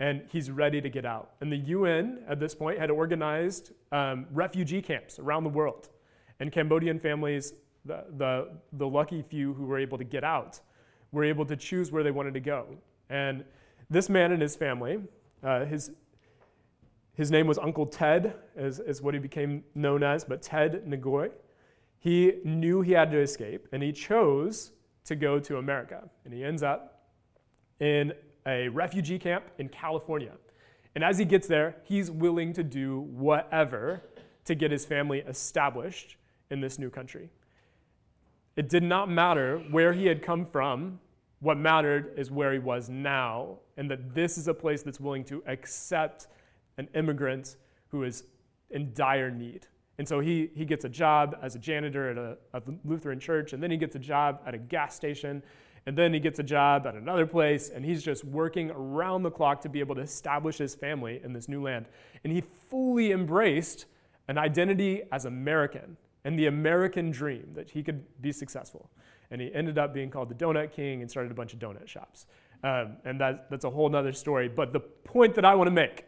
and 0.00 0.22
he's 0.30 0.50
ready 0.50 0.80
to 0.80 0.88
get 0.88 1.04
out. 1.04 1.32
And 1.40 1.50
the 1.50 1.56
UN 1.56 2.20
at 2.28 2.38
this 2.38 2.54
point 2.54 2.78
had 2.78 2.90
organized 2.90 3.72
um, 3.90 4.26
refugee 4.32 4.80
camps 4.80 5.18
around 5.18 5.44
the 5.44 5.50
world. 5.50 5.88
And 6.40 6.52
Cambodian 6.52 7.00
families, 7.00 7.54
the, 7.84 8.04
the, 8.16 8.48
the 8.74 8.86
lucky 8.86 9.22
few 9.22 9.54
who 9.54 9.64
were 9.64 9.78
able 9.78 9.98
to 9.98 10.04
get 10.04 10.22
out, 10.22 10.60
were 11.10 11.24
able 11.24 11.44
to 11.46 11.56
choose 11.56 11.90
where 11.90 12.02
they 12.02 12.10
wanted 12.10 12.34
to 12.34 12.40
go. 12.40 12.66
And 13.10 13.44
this 13.90 14.08
man 14.08 14.32
and 14.32 14.40
his 14.40 14.54
family, 14.54 14.98
uh, 15.42 15.64
his, 15.64 15.90
his 17.14 17.30
name 17.30 17.46
was 17.46 17.58
Uncle 17.58 17.86
Ted, 17.86 18.34
is, 18.56 18.78
is 18.78 19.02
what 19.02 19.14
he 19.14 19.20
became 19.20 19.64
known 19.74 20.02
as, 20.02 20.24
but 20.24 20.42
Ted 20.42 20.84
Ngoy. 20.86 21.30
He 21.98 22.34
knew 22.44 22.82
he 22.82 22.92
had 22.92 23.10
to 23.10 23.18
escape, 23.18 23.66
and 23.72 23.82
he 23.82 23.90
chose 23.92 24.70
to 25.06 25.16
go 25.16 25.40
to 25.40 25.56
America. 25.56 26.08
And 26.24 26.32
he 26.32 26.44
ends 26.44 26.62
up 26.62 27.08
in 27.80 28.12
a 28.48 28.68
refugee 28.68 29.18
camp 29.18 29.44
in 29.58 29.68
California. 29.68 30.32
And 30.94 31.04
as 31.04 31.18
he 31.18 31.24
gets 31.24 31.46
there, 31.46 31.76
he's 31.84 32.10
willing 32.10 32.52
to 32.54 32.64
do 32.64 33.00
whatever 33.00 34.02
to 34.46 34.54
get 34.54 34.72
his 34.72 34.84
family 34.84 35.20
established 35.20 36.16
in 36.50 36.60
this 36.60 36.78
new 36.78 36.90
country. 36.90 37.28
It 38.56 38.68
did 38.68 38.82
not 38.82 39.08
matter 39.08 39.58
where 39.70 39.92
he 39.92 40.06
had 40.06 40.22
come 40.22 40.46
from. 40.46 40.98
What 41.40 41.58
mattered 41.58 42.14
is 42.16 42.30
where 42.30 42.52
he 42.52 42.58
was 42.58 42.88
now, 42.88 43.58
and 43.76 43.88
that 43.90 44.14
this 44.14 44.36
is 44.38 44.48
a 44.48 44.54
place 44.54 44.82
that's 44.82 44.98
willing 44.98 45.22
to 45.26 45.44
accept 45.46 46.26
an 46.78 46.88
immigrant 46.94 47.56
who 47.90 48.02
is 48.02 48.24
in 48.70 48.92
dire 48.94 49.30
need. 49.30 49.68
And 49.98 50.08
so 50.08 50.20
he, 50.20 50.50
he 50.54 50.64
gets 50.64 50.84
a 50.84 50.88
job 50.88 51.36
as 51.42 51.54
a 51.54 51.58
janitor 51.58 52.10
at 52.10 52.18
a, 52.18 52.38
a 52.54 52.62
Lutheran 52.84 53.20
church, 53.20 53.52
and 53.52 53.62
then 53.62 53.70
he 53.70 53.76
gets 53.76 53.94
a 53.94 54.00
job 54.00 54.40
at 54.46 54.54
a 54.54 54.58
gas 54.58 54.96
station, 54.96 55.42
and 55.86 55.96
then 55.96 56.12
he 56.12 56.20
gets 56.20 56.38
a 56.38 56.42
job 56.42 56.86
at 56.86 56.94
another 56.94 57.26
place, 57.26 57.70
and 57.70 57.84
he's 57.84 58.02
just 58.02 58.24
working 58.24 58.70
around 58.70 59.22
the 59.22 59.30
clock 59.30 59.60
to 59.62 59.68
be 59.68 59.80
able 59.80 59.94
to 59.94 60.00
establish 60.00 60.58
his 60.58 60.74
family 60.74 61.20
in 61.24 61.32
this 61.32 61.48
new 61.48 61.62
land. 61.62 61.86
And 62.24 62.32
he 62.32 62.40
fully 62.40 63.12
embraced 63.12 63.86
an 64.28 64.38
identity 64.38 65.02
as 65.10 65.24
American 65.24 65.96
and 66.24 66.38
the 66.38 66.46
American 66.46 67.10
dream 67.10 67.48
that 67.54 67.70
he 67.70 67.82
could 67.82 68.04
be 68.20 68.32
successful. 68.32 68.90
And 69.30 69.40
he 69.40 69.52
ended 69.54 69.78
up 69.78 69.94
being 69.94 70.10
called 70.10 70.28
the 70.28 70.34
Donut 70.34 70.72
King 70.72 71.00
and 71.00 71.10
started 71.10 71.32
a 71.32 71.34
bunch 71.34 71.52
of 71.52 71.58
donut 71.58 71.86
shops. 71.86 72.26
Um, 72.64 72.96
and 73.04 73.20
that, 73.20 73.48
that's 73.50 73.64
a 73.64 73.70
whole 73.70 73.94
other 73.94 74.12
story. 74.12 74.48
But 74.48 74.72
the 74.72 74.80
point 74.80 75.34
that 75.36 75.44
I 75.44 75.54
want 75.54 75.68
to 75.68 75.72
make 75.72 76.04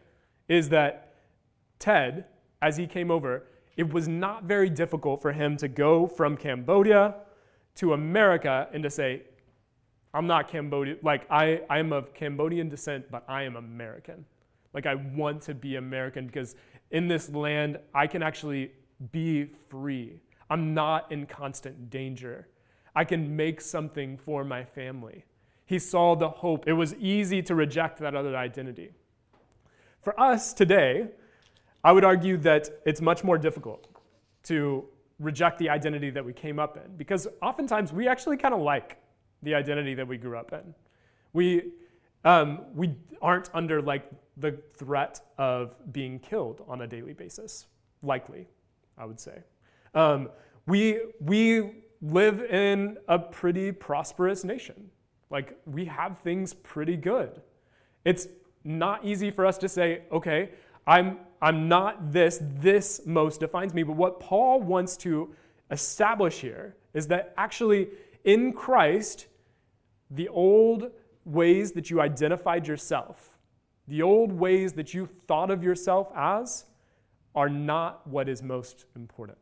is 0.47 0.69
that 0.69 1.15
Ted, 1.79 2.25
as 2.61 2.77
he 2.77 2.87
came 2.87 3.09
over, 3.09 3.47
it 3.77 3.91
was 3.91 4.07
not 4.07 4.43
very 4.43 4.69
difficult 4.69 5.21
for 5.21 5.31
him 5.31 5.55
to 5.57 5.67
go 5.67 6.05
from 6.07 6.35
Cambodia 6.35 7.15
to 7.75 7.93
America 7.93 8.67
and 8.73 8.83
to 8.83 8.89
say, 8.89 9.23
I'm 10.13 10.27
not 10.27 10.49
Cambodian. 10.49 10.97
Like, 11.01 11.25
I, 11.29 11.61
I'm 11.69 11.93
of 11.93 12.13
Cambodian 12.13 12.69
descent, 12.69 13.09
but 13.09 13.23
I 13.27 13.43
am 13.43 13.55
American. 13.55 14.25
Like, 14.73 14.85
I 14.85 14.95
want 14.95 15.41
to 15.43 15.53
be 15.53 15.77
American 15.77 16.25
because 16.25 16.55
in 16.91 17.07
this 17.07 17.29
land, 17.29 17.79
I 17.93 18.07
can 18.07 18.21
actually 18.21 18.71
be 19.11 19.49
free. 19.69 20.19
I'm 20.49 20.73
not 20.73 21.11
in 21.11 21.25
constant 21.25 21.89
danger. 21.89 22.47
I 22.95 23.05
can 23.05 23.35
make 23.35 23.61
something 23.61 24.17
for 24.17 24.43
my 24.43 24.65
family. 24.65 25.23
He 25.65 25.79
saw 25.79 26.15
the 26.15 26.27
hope. 26.27 26.67
It 26.67 26.73
was 26.73 26.93
easy 26.95 27.41
to 27.43 27.55
reject 27.55 27.99
that 27.99 28.15
other 28.15 28.35
identity. 28.35 28.91
For 30.01 30.19
us 30.19 30.51
today, 30.51 31.07
I 31.83 31.93
would 31.93 32.03
argue 32.03 32.35
that 32.37 32.69
it's 32.85 32.99
much 32.99 33.23
more 33.23 33.37
difficult 33.37 33.87
to 34.43 34.83
reject 35.19 35.59
the 35.59 35.69
identity 35.69 36.09
that 36.09 36.25
we 36.25 36.33
came 36.33 36.59
up 36.59 36.75
in 36.75 36.97
because 36.97 37.27
oftentimes 37.41 37.93
we 37.93 38.07
actually 38.07 38.37
kind 38.37 38.53
of 38.53 38.59
like 38.59 38.97
the 39.43 39.55
identity 39.55 39.93
that 39.95 40.07
we 40.07 40.17
grew 40.17 40.37
up 40.37 40.53
in. 40.53 40.73
We, 41.33 41.71
um, 42.23 42.61
we 42.75 42.95
aren't 43.21 43.49
under 43.53 43.81
like 43.81 44.09
the 44.37 44.57
threat 44.75 45.21
of 45.37 45.75
being 45.91 46.19
killed 46.19 46.63
on 46.67 46.81
a 46.81 46.87
daily 46.87 47.13
basis, 47.13 47.67
likely, 48.01 48.47
I 48.97 49.05
would 49.05 49.19
say. 49.19 49.43
Um, 49.93 50.29
we, 50.67 50.99
we 51.19 51.71
live 52.01 52.41
in 52.41 52.97
a 53.07 53.19
pretty 53.19 53.71
prosperous 53.71 54.43
nation. 54.43 54.89
Like, 55.29 55.57
we 55.65 55.85
have 55.85 56.19
things 56.19 56.53
pretty 56.53 56.97
good. 56.97 57.41
It's 58.03 58.27
not 58.63 59.05
easy 59.05 59.31
for 59.31 59.45
us 59.45 59.57
to 59.59 59.69
say, 59.69 60.01
okay, 60.11 60.49
I'm, 60.85 61.19
I'm 61.41 61.67
not 61.67 62.11
this, 62.11 62.39
this 62.41 63.01
most 63.05 63.39
defines 63.39 63.73
me. 63.73 63.83
But 63.83 63.95
what 63.95 64.19
Paul 64.19 64.61
wants 64.61 64.97
to 64.97 65.33
establish 65.69 66.39
here 66.39 66.75
is 66.93 67.07
that 67.07 67.33
actually 67.37 67.89
in 68.23 68.53
Christ, 68.53 69.27
the 70.11 70.27
old 70.27 70.91
ways 71.25 71.71
that 71.71 71.89
you 71.89 72.01
identified 72.01 72.67
yourself, 72.67 73.37
the 73.87 74.01
old 74.01 74.31
ways 74.31 74.73
that 74.73 74.93
you 74.93 75.07
thought 75.27 75.49
of 75.49 75.63
yourself 75.63 76.11
as, 76.15 76.65
are 77.33 77.49
not 77.49 78.05
what 78.05 78.27
is 78.27 78.43
most 78.43 78.85
important. 78.95 79.37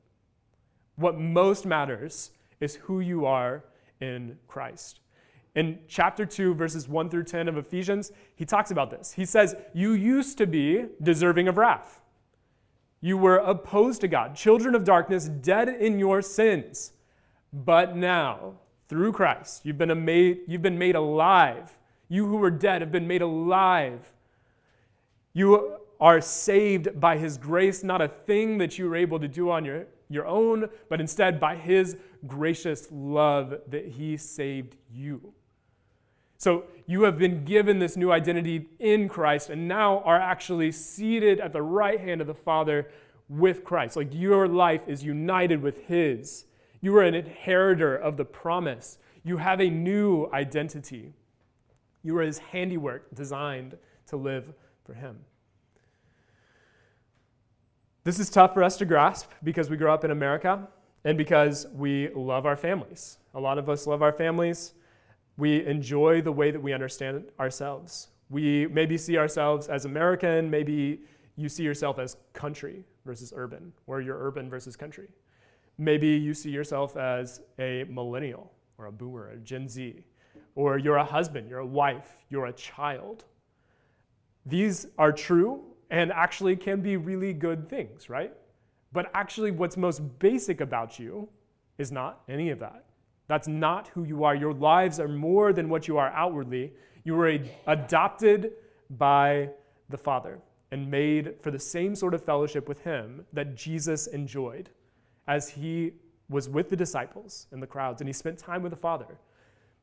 What 0.95 1.17
most 1.17 1.65
matters 1.65 2.31
is 2.59 2.75
who 2.75 2.99
you 2.99 3.25
are 3.25 3.63
in 3.99 4.37
Christ. 4.47 4.99
In 5.55 5.79
chapter 5.87 6.25
2, 6.25 6.53
verses 6.53 6.87
1 6.87 7.09
through 7.09 7.23
10 7.23 7.47
of 7.47 7.57
Ephesians, 7.57 8.11
he 8.35 8.45
talks 8.45 8.69
about 8.69 8.91
this. 8.91 9.13
He 9.13 9.25
says, 9.25 9.55
You 9.73 9.93
used 9.93 10.37
to 10.37 10.45
be 10.45 10.85
deserving 11.01 11.47
of 11.47 11.57
wrath. 11.57 12.01
You 13.01 13.17
were 13.17 13.37
opposed 13.37 14.01
to 14.01 14.07
God, 14.07 14.35
children 14.35 14.75
of 14.75 14.83
darkness, 14.83 15.27
dead 15.27 15.69
in 15.69 15.99
your 15.99 16.21
sins. 16.21 16.93
But 17.51 17.95
now, 17.95 18.55
through 18.89 19.13
Christ. 19.13 19.61
You've 19.63 19.77
been, 19.77 20.03
made, 20.03 20.39
you've 20.47 20.63
been 20.63 20.79
made 20.79 20.95
alive. 20.95 21.77
You 22.09 22.25
who 22.25 22.37
were 22.37 22.51
dead 22.51 22.81
have 22.81 22.91
been 22.91 23.07
made 23.07 23.21
alive. 23.21 24.11
You 25.33 25.77
are 25.99 26.19
saved 26.19 26.99
by 26.99 27.17
His 27.17 27.37
grace, 27.37 27.83
not 27.83 28.01
a 28.01 28.07
thing 28.07 28.57
that 28.57 28.77
you 28.77 28.89
were 28.89 28.95
able 28.95 29.19
to 29.19 29.27
do 29.27 29.51
on 29.51 29.63
your, 29.63 29.85
your 30.09 30.25
own, 30.25 30.69
but 30.89 30.99
instead 30.99 31.39
by 31.39 31.55
His 31.55 31.97
gracious 32.25 32.87
love 32.91 33.53
that 33.67 33.85
He 33.85 34.17
saved 34.17 34.75
you. 34.91 35.33
So 36.37 36.63
you 36.87 37.03
have 37.03 37.19
been 37.19 37.43
given 37.43 37.79
this 37.79 37.95
new 37.95 38.11
identity 38.11 38.69
in 38.79 39.07
Christ 39.07 39.49
and 39.49 39.67
now 39.67 39.99
are 39.99 40.19
actually 40.19 40.71
seated 40.71 41.39
at 41.39 41.53
the 41.53 41.61
right 41.61 41.99
hand 41.99 42.21
of 42.21 42.27
the 42.27 42.33
Father 42.33 42.89
with 43.27 43.63
Christ. 43.63 43.97
Like 43.97 44.13
your 44.13 44.47
life 44.47 44.81
is 44.87 45.03
united 45.03 45.61
with 45.61 45.85
His. 45.85 46.45
You 46.81 46.95
are 46.97 47.03
an 47.03 47.15
inheritor 47.15 47.95
of 47.95 48.17
the 48.17 48.25
promise. 48.25 48.97
You 49.23 49.37
have 49.37 49.59
a 49.59 49.69
new 49.69 50.29
identity. 50.31 51.13
You 52.03 52.17
are 52.17 52.21
his 52.21 52.39
handiwork 52.39 53.13
designed 53.13 53.77
to 54.07 54.17
live 54.17 54.53
for 54.85 54.93
him. 54.93 55.19
This 58.05 58.19
is 58.19 58.29
tough 58.29 58.53
for 58.53 58.63
us 58.63 58.77
to 58.77 58.85
grasp 58.85 59.31
because 59.43 59.69
we 59.69 59.77
grow 59.77 59.93
up 59.93 60.05
in 60.05 60.11
America 60.11 60.67
and 61.03 61.17
because 61.17 61.67
we 61.73 62.09
love 62.09 62.45
our 62.45 62.55
families. 62.55 63.17
A 63.33 63.39
lot 63.39 63.57
of 63.57 63.69
us 63.69 63.85
love 63.85 64.01
our 64.01 64.13
families. 64.13 64.73
We 65.37 65.65
enjoy 65.65 66.21
the 66.21 66.31
way 66.31 66.51
that 66.51 66.59
we 66.59 66.73
understand 66.73 67.25
ourselves. 67.39 68.07
We 68.29 68.67
maybe 68.67 68.97
see 68.97 69.17
ourselves 69.17 69.67
as 69.67 69.85
American, 69.85 70.49
maybe 70.49 71.01
you 71.35 71.49
see 71.49 71.63
yourself 71.63 71.99
as 71.99 72.17
country 72.33 72.83
versus 73.05 73.33
urban, 73.35 73.73
or 73.87 74.01
you're 74.01 74.17
urban 74.17 74.49
versus 74.49 74.75
country. 74.75 75.07
Maybe 75.79 76.09
you 76.09 76.33
see 76.33 76.51
yourself 76.51 76.97
as 76.97 77.39
a 77.57 77.85
millennial 77.89 78.51
or 78.77 78.87
a 78.87 78.91
boomer, 78.91 79.29
a 79.29 79.37
Gen 79.37 79.69
Z, 79.69 80.03
or 80.53 80.77
you're 80.77 80.97
a 80.97 81.05
husband, 81.05 81.49
you're 81.49 81.59
a 81.59 81.65
wife, 81.65 82.17
you're 82.27 82.47
a 82.47 82.53
child. 82.53 83.23
These 84.45 84.87
are 84.97 85.13
true 85.13 85.63
and 85.89 86.11
actually 86.11 86.57
can 86.57 86.81
be 86.81 86.97
really 86.97 87.31
good 87.31 87.69
things, 87.69 88.09
right? 88.09 88.33
But 88.91 89.09
actually, 89.13 89.51
what's 89.51 89.77
most 89.77 90.01
basic 90.19 90.59
about 90.59 90.99
you 90.99 91.29
is 91.77 91.93
not 91.93 92.23
any 92.27 92.49
of 92.49 92.59
that. 92.59 92.83
That's 93.27 93.47
not 93.47 93.87
who 93.89 94.03
you 94.03 94.25
are. 94.25 94.35
Your 94.35 94.53
lives 94.53 94.99
are 94.99 95.07
more 95.07 95.53
than 95.53 95.69
what 95.69 95.87
you 95.87 95.97
are 95.97 96.09
outwardly. 96.09 96.73
You 97.05 97.15
were 97.15 97.39
adopted 97.67 98.51
by 98.89 99.51
the 99.87 99.97
Father 99.97 100.39
and 100.71 100.91
made 100.91 101.35
for 101.41 101.51
the 101.51 101.59
same 101.59 101.95
sort 101.95 102.13
of 102.13 102.25
fellowship 102.25 102.67
with 102.67 102.81
Him 102.81 103.25
that 103.31 103.55
Jesus 103.55 104.07
enjoyed 104.07 104.69
as 105.29 105.47
he 105.47 105.93
was 106.27 106.49
with 106.49 106.69
the 106.69 106.75
disciples 106.75 107.45
and 107.51 107.61
the 107.61 107.67
crowds, 107.67 108.01
and 108.01 108.09
he 108.09 108.13
spent 108.13 108.37
time 108.37 108.63
with 108.63 108.71
the 108.71 108.75
Father, 108.77 109.19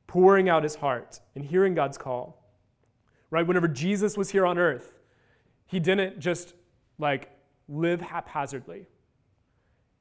pouring 0.08 0.48
out 0.48 0.64
his 0.64 0.74
heart 0.74 1.20
and 1.36 1.44
hearing 1.44 1.72
God's 1.72 1.96
call. 1.96 2.42
Right? 3.30 3.46
Whenever 3.46 3.68
Jesus 3.68 4.16
was 4.16 4.30
here 4.30 4.44
on 4.44 4.58
earth, 4.58 4.98
he 5.66 5.78
didn't 5.80 6.18
just 6.18 6.54
like 6.98 7.30
live 7.68 8.00
haphazardly. 8.00 8.86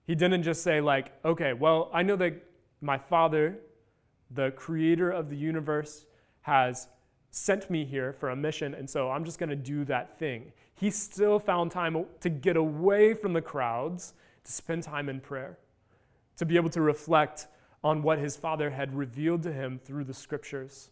He 0.05 0.15
didn't 0.15 0.43
just 0.43 0.63
say, 0.63 0.81
like, 0.81 1.11
okay, 1.23 1.53
well, 1.53 1.89
I 1.93 2.03
know 2.03 2.15
that 2.15 2.43
my 2.81 2.97
Father, 2.97 3.59
the 4.31 4.51
creator 4.51 5.11
of 5.11 5.29
the 5.29 5.37
universe, 5.37 6.05
has 6.41 6.87
sent 7.31 7.69
me 7.69 7.85
here 7.85 8.13
for 8.13 8.29
a 8.29 8.35
mission, 8.35 8.73
and 8.73 8.89
so 8.89 9.11
I'm 9.11 9.25
just 9.25 9.39
going 9.39 9.49
to 9.49 9.55
do 9.55 9.85
that 9.85 10.17
thing. 10.17 10.51
He 10.75 10.89
still 10.89 11.37
found 11.39 11.71
time 11.71 12.05
to 12.21 12.29
get 12.29 12.57
away 12.57 13.13
from 13.13 13.33
the 13.33 13.41
crowds, 13.41 14.13
to 14.45 14.51
spend 14.51 14.83
time 14.83 15.09
in 15.09 15.19
prayer, 15.19 15.57
to 16.37 16.45
be 16.45 16.55
able 16.55 16.69
to 16.69 16.81
reflect 16.81 17.47
on 17.83 18.01
what 18.01 18.17
his 18.17 18.35
Father 18.35 18.69
had 18.69 18.95
revealed 18.95 19.43
to 19.43 19.51
him 19.51 19.79
through 19.83 20.05
the 20.05 20.13
scriptures. 20.13 20.89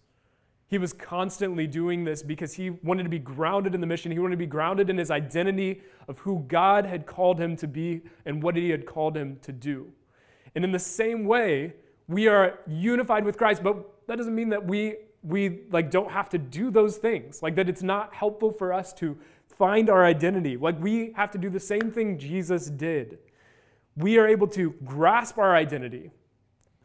He 0.67 0.77
was 0.77 0.93
constantly 0.93 1.67
doing 1.67 2.03
this 2.03 2.23
because 2.23 2.53
he 2.53 2.71
wanted 2.71 3.03
to 3.03 3.09
be 3.09 3.19
grounded 3.19 3.75
in 3.75 3.81
the 3.81 3.87
mission. 3.87 4.11
He 4.11 4.19
wanted 4.19 4.33
to 4.33 4.37
be 4.37 4.47
grounded 4.47 4.89
in 4.89 4.97
his 4.97 5.11
identity 5.11 5.81
of 6.07 6.19
who 6.19 6.43
God 6.47 6.85
had 6.85 7.05
called 7.05 7.39
him 7.39 7.55
to 7.57 7.67
be 7.67 8.01
and 8.25 8.41
what 8.41 8.55
he 8.55 8.69
had 8.69 8.85
called 8.85 9.15
him 9.15 9.37
to 9.43 9.51
do. 9.51 9.91
And 10.55 10.63
in 10.63 10.71
the 10.71 10.79
same 10.79 11.25
way, 11.25 11.73
we 12.07 12.27
are 12.27 12.59
unified 12.67 13.23
with 13.23 13.37
Christ, 13.37 13.63
but 13.63 14.07
that 14.07 14.17
doesn't 14.17 14.35
mean 14.35 14.49
that 14.49 14.65
we 14.65 14.95
we 15.23 15.61
like 15.71 15.89
don't 15.89 16.11
have 16.11 16.29
to 16.29 16.37
do 16.37 16.69
those 16.69 16.97
things. 16.97 17.41
Like 17.41 17.55
that 17.55 17.69
it's 17.69 17.83
not 17.83 18.13
helpful 18.13 18.51
for 18.51 18.73
us 18.73 18.93
to 18.93 19.17
find 19.57 19.89
our 19.89 20.03
identity. 20.05 20.57
Like 20.57 20.79
we 20.81 21.13
have 21.15 21.31
to 21.31 21.37
do 21.37 21.49
the 21.49 21.59
same 21.59 21.91
thing 21.91 22.17
Jesus 22.19 22.69
did. 22.69 23.19
We 23.95 24.17
are 24.17 24.27
able 24.27 24.47
to 24.49 24.71
grasp 24.83 25.37
our 25.37 25.55
identity. 25.55 26.11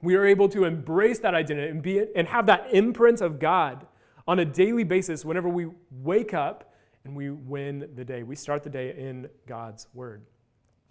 We 0.03 0.15
are 0.15 0.27
able 0.27 0.49
to 0.50 0.65
embrace 0.65 1.19
that 1.21 1.35
identity 1.35 1.69
and 1.69 1.83
be 1.83 2.05
and 2.15 2.29
have 2.29 2.47
that 2.47 2.69
imprint 2.73 3.21
of 3.21 3.38
God 3.38 3.87
on 4.27 4.38
a 4.38 4.45
daily 4.45 4.85
basis 4.85 5.25
whenever 5.25 5.49
we 5.49 5.69
wake 5.91 6.35
up 6.35 6.75
and 7.05 7.17
we 7.17 7.31
win 7.31 7.88
the 7.95 8.05
day. 8.05 8.23
We 8.23 8.37
start 8.37 8.62
the 8.62 8.71
day 8.71 8.95
in 8.97 9.29
God's 9.47 9.88
word. 9.95 10.23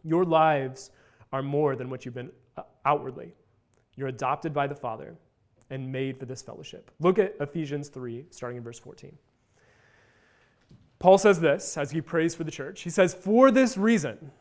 Your 0.04 0.26
lives 0.26 0.92
are 1.32 1.44
more 1.44 1.76
than 1.76 1.90
what 1.90 2.06
you've 2.06 2.16
been 2.16 2.32
uh, 2.58 2.64
outwardly. 2.86 3.34
You're 3.96 4.08
adopted 4.08 4.54
by 4.54 4.68
the 4.68 4.76
Father 4.76 5.16
and 5.70 5.92
made 5.92 6.18
for 6.18 6.26
this 6.26 6.42
fellowship. 6.42 6.92
Look 7.00 7.20
at 7.20 7.36
Ephesians 7.40 7.90
3, 7.90 8.26
starting 8.30 8.58
in 8.58 8.64
verse 8.64 8.80
14. 8.80 9.16
Paul 11.00 11.18
says 11.18 11.40
this 11.40 11.78
as 11.78 11.92
he 11.92 12.02
prays 12.02 12.34
for 12.34 12.44
the 12.44 12.52
church. 12.52 12.82
He 12.82 12.90
says, 12.90 13.14
For 13.14 13.52
this 13.52 13.78
reason, 13.78 14.32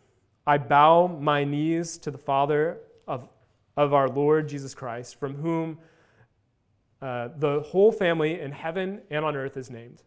I 0.46 0.58
bow 0.58 1.06
my 1.06 1.44
knees 1.44 1.98
to 1.98 2.10
the 2.10 2.18
Father 2.18 2.78
of, 3.06 3.28
of 3.76 3.92
our 3.92 4.08
Lord 4.08 4.48
Jesus 4.48 4.74
Christ, 4.74 5.18
from 5.18 5.34
whom 5.34 5.78
uh, 7.02 7.28
the 7.36 7.60
whole 7.60 7.92
family 7.92 8.40
in 8.40 8.52
heaven 8.52 9.02
and 9.10 9.24
on 9.24 9.36
earth 9.36 9.56
is 9.56 9.70
named, 9.70 10.02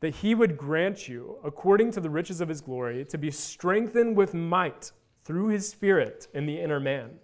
that 0.00 0.16
he 0.16 0.34
would 0.34 0.56
grant 0.56 1.08
you, 1.08 1.38
according 1.44 1.90
to 1.92 2.00
the 2.00 2.10
riches 2.10 2.40
of 2.40 2.48
his 2.48 2.60
glory, 2.60 3.04
to 3.06 3.18
be 3.18 3.30
strengthened 3.30 4.16
with 4.16 4.34
might 4.34 4.92
through 5.24 5.48
his 5.48 5.68
Spirit 5.68 6.28
in 6.34 6.46
the 6.46 6.60
inner 6.60 6.80
man 6.80 7.18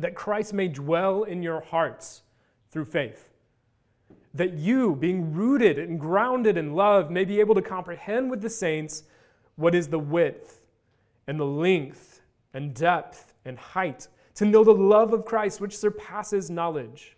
that 0.00 0.14
Christ 0.14 0.52
may 0.52 0.66
dwell 0.66 1.22
in 1.22 1.42
your 1.42 1.60
hearts 1.60 2.22
through 2.70 2.86
faith. 2.86 3.28
That 4.32 4.54
you, 4.54 4.96
being 4.96 5.32
rooted 5.32 5.78
and 5.78 6.00
grounded 6.00 6.56
in 6.56 6.74
love, 6.74 7.10
may 7.10 7.24
be 7.24 7.40
able 7.40 7.54
to 7.54 7.62
comprehend 7.62 8.30
with 8.30 8.40
the 8.40 8.50
saints 8.50 9.04
what 9.56 9.74
is 9.74 9.88
the 9.88 9.98
width 9.98 10.59
and 11.30 11.38
the 11.38 11.46
length 11.46 12.22
and 12.54 12.74
depth 12.74 13.34
and 13.44 13.56
height, 13.56 14.08
to 14.34 14.44
know 14.44 14.64
the 14.64 14.74
love 14.74 15.12
of 15.12 15.24
Christ 15.24 15.60
which 15.60 15.78
surpasses 15.78 16.50
knowledge, 16.50 17.16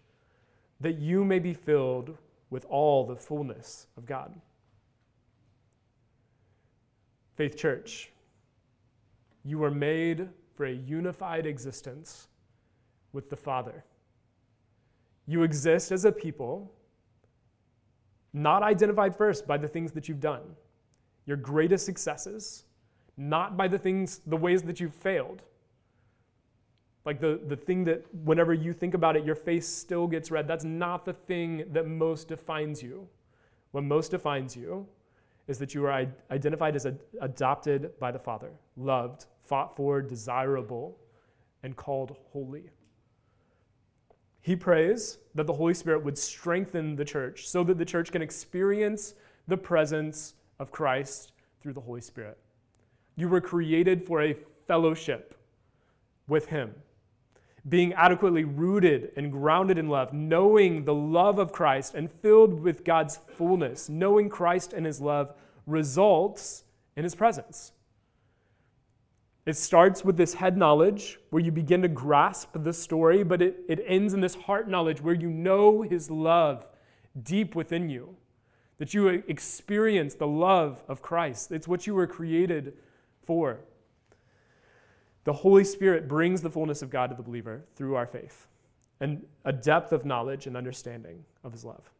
that 0.82 0.98
you 0.98 1.24
may 1.24 1.38
be 1.38 1.54
filled 1.54 2.18
with 2.50 2.66
all 2.66 3.06
the 3.06 3.16
fullness 3.16 3.86
of 3.96 4.04
God. 4.04 4.38
Faith 7.36 7.56
Church, 7.56 8.12
you 9.46 9.56
were 9.56 9.70
made 9.70 10.28
for 10.56 10.66
a 10.66 10.72
unified 10.72 11.46
existence 11.46 12.28
with 13.14 13.30
the 13.30 13.36
Father. 13.36 13.82
You 15.26 15.42
exist 15.42 15.90
as 15.90 16.04
a 16.04 16.12
people, 16.12 16.70
not 18.34 18.62
identified 18.62 19.16
first 19.16 19.46
by 19.46 19.56
the 19.56 19.68
things 19.68 19.90
that 19.92 20.06
you've 20.06 20.20
done, 20.20 20.42
your 21.24 21.38
greatest 21.38 21.86
successes, 21.86 22.66
not 23.16 23.56
by 23.56 23.68
the 23.68 23.78
things, 23.78 24.20
the 24.26 24.36
ways 24.36 24.62
that 24.62 24.80
you've 24.80 24.94
failed. 24.94 25.42
Like 27.04 27.20
the, 27.20 27.40
the 27.46 27.56
thing 27.56 27.84
that 27.84 28.04
whenever 28.24 28.54
you 28.54 28.72
think 28.72 28.94
about 28.94 29.16
it, 29.16 29.24
your 29.24 29.34
face 29.34 29.66
still 29.66 30.06
gets 30.06 30.30
red. 30.30 30.46
That's 30.46 30.64
not 30.64 31.04
the 31.04 31.12
thing 31.12 31.64
that 31.72 31.86
most 31.86 32.28
defines 32.28 32.82
you. 32.82 33.08
What 33.72 33.84
most 33.84 34.10
defines 34.10 34.56
you 34.56 34.86
is 35.48 35.58
that 35.58 35.74
you 35.74 35.84
are 35.86 36.06
identified 36.30 36.76
as 36.76 36.86
adopted 37.20 37.98
by 37.98 38.12
the 38.12 38.18
Father, 38.18 38.52
loved, 38.76 39.26
fought 39.42 39.74
for, 39.74 40.00
desirable, 40.00 40.96
and 41.62 41.76
called 41.76 42.16
holy. 42.32 42.70
He 44.40 44.56
prays 44.56 45.18
that 45.34 45.46
the 45.46 45.52
Holy 45.52 45.74
Spirit 45.74 46.04
would 46.04 46.18
strengthen 46.18 46.96
the 46.96 47.04
church 47.04 47.48
so 47.48 47.64
that 47.64 47.78
the 47.78 47.84
church 47.84 48.12
can 48.12 48.22
experience 48.22 49.14
the 49.48 49.56
presence 49.56 50.34
of 50.58 50.70
Christ 50.70 51.32
through 51.60 51.72
the 51.72 51.80
Holy 51.80 52.00
Spirit. 52.00 52.38
You 53.16 53.28
were 53.28 53.40
created 53.40 54.06
for 54.06 54.22
a 54.22 54.36
fellowship 54.66 55.38
with 56.26 56.46
Him, 56.46 56.74
being 57.68 57.92
adequately 57.92 58.44
rooted 58.44 59.12
and 59.16 59.30
grounded 59.30 59.78
in 59.78 59.88
love, 59.88 60.12
knowing 60.12 60.84
the 60.84 60.94
love 60.94 61.38
of 61.38 61.52
Christ 61.52 61.94
and 61.94 62.10
filled 62.10 62.60
with 62.60 62.84
God's 62.84 63.18
fullness. 63.36 63.88
Knowing 63.88 64.28
Christ 64.28 64.72
and 64.72 64.86
His 64.86 65.00
love 65.00 65.34
results 65.66 66.64
in 66.96 67.04
His 67.04 67.14
presence. 67.14 67.72
It 69.44 69.56
starts 69.56 70.04
with 70.04 70.16
this 70.16 70.34
head 70.34 70.56
knowledge 70.56 71.18
where 71.30 71.42
you 71.42 71.50
begin 71.50 71.82
to 71.82 71.88
grasp 71.88 72.50
the 72.54 72.72
story, 72.72 73.24
but 73.24 73.42
it, 73.42 73.56
it 73.68 73.82
ends 73.86 74.14
in 74.14 74.20
this 74.20 74.36
heart 74.36 74.68
knowledge 74.68 75.00
where 75.00 75.14
you 75.14 75.30
know 75.30 75.82
His 75.82 76.10
love 76.10 76.66
deep 77.20 77.54
within 77.54 77.90
you, 77.90 78.16
that 78.78 78.94
you 78.94 79.08
experience 79.08 80.14
the 80.14 80.26
love 80.26 80.82
of 80.88 81.02
Christ. 81.02 81.50
It's 81.50 81.68
what 81.68 81.86
you 81.86 81.94
were 81.94 82.06
created 82.06 82.74
for. 83.24 83.60
The 85.24 85.32
Holy 85.32 85.64
Spirit 85.64 86.08
brings 86.08 86.42
the 86.42 86.50
fullness 86.50 86.82
of 86.82 86.90
God 86.90 87.10
to 87.10 87.16
the 87.16 87.22
believer 87.22 87.62
through 87.76 87.94
our 87.94 88.06
faith 88.06 88.48
and 89.00 89.24
a 89.44 89.52
depth 89.52 89.92
of 89.92 90.04
knowledge 90.04 90.46
and 90.46 90.56
understanding 90.56 91.24
of 91.44 91.52
His 91.52 91.64
love. 91.64 91.90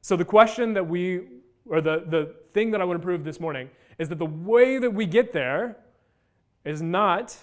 So, 0.00 0.16
the 0.16 0.24
question 0.24 0.74
that 0.74 0.86
we, 0.86 1.22
or 1.66 1.80
the, 1.80 2.04
the 2.06 2.34
thing 2.52 2.70
that 2.72 2.80
I 2.80 2.84
want 2.84 3.00
to 3.00 3.04
prove 3.04 3.24
this 3.24 3.40
morning, 3.40 3.70
is 3.98 4.08
that 4.08 4.18
the 4.18 4.26
way 4.26 4.78
that 4.78 4.92
we 4.92 5.06
get 5.06 5.32
there 5.32 5.76
is 6.64 6.82
not 6.82 7.36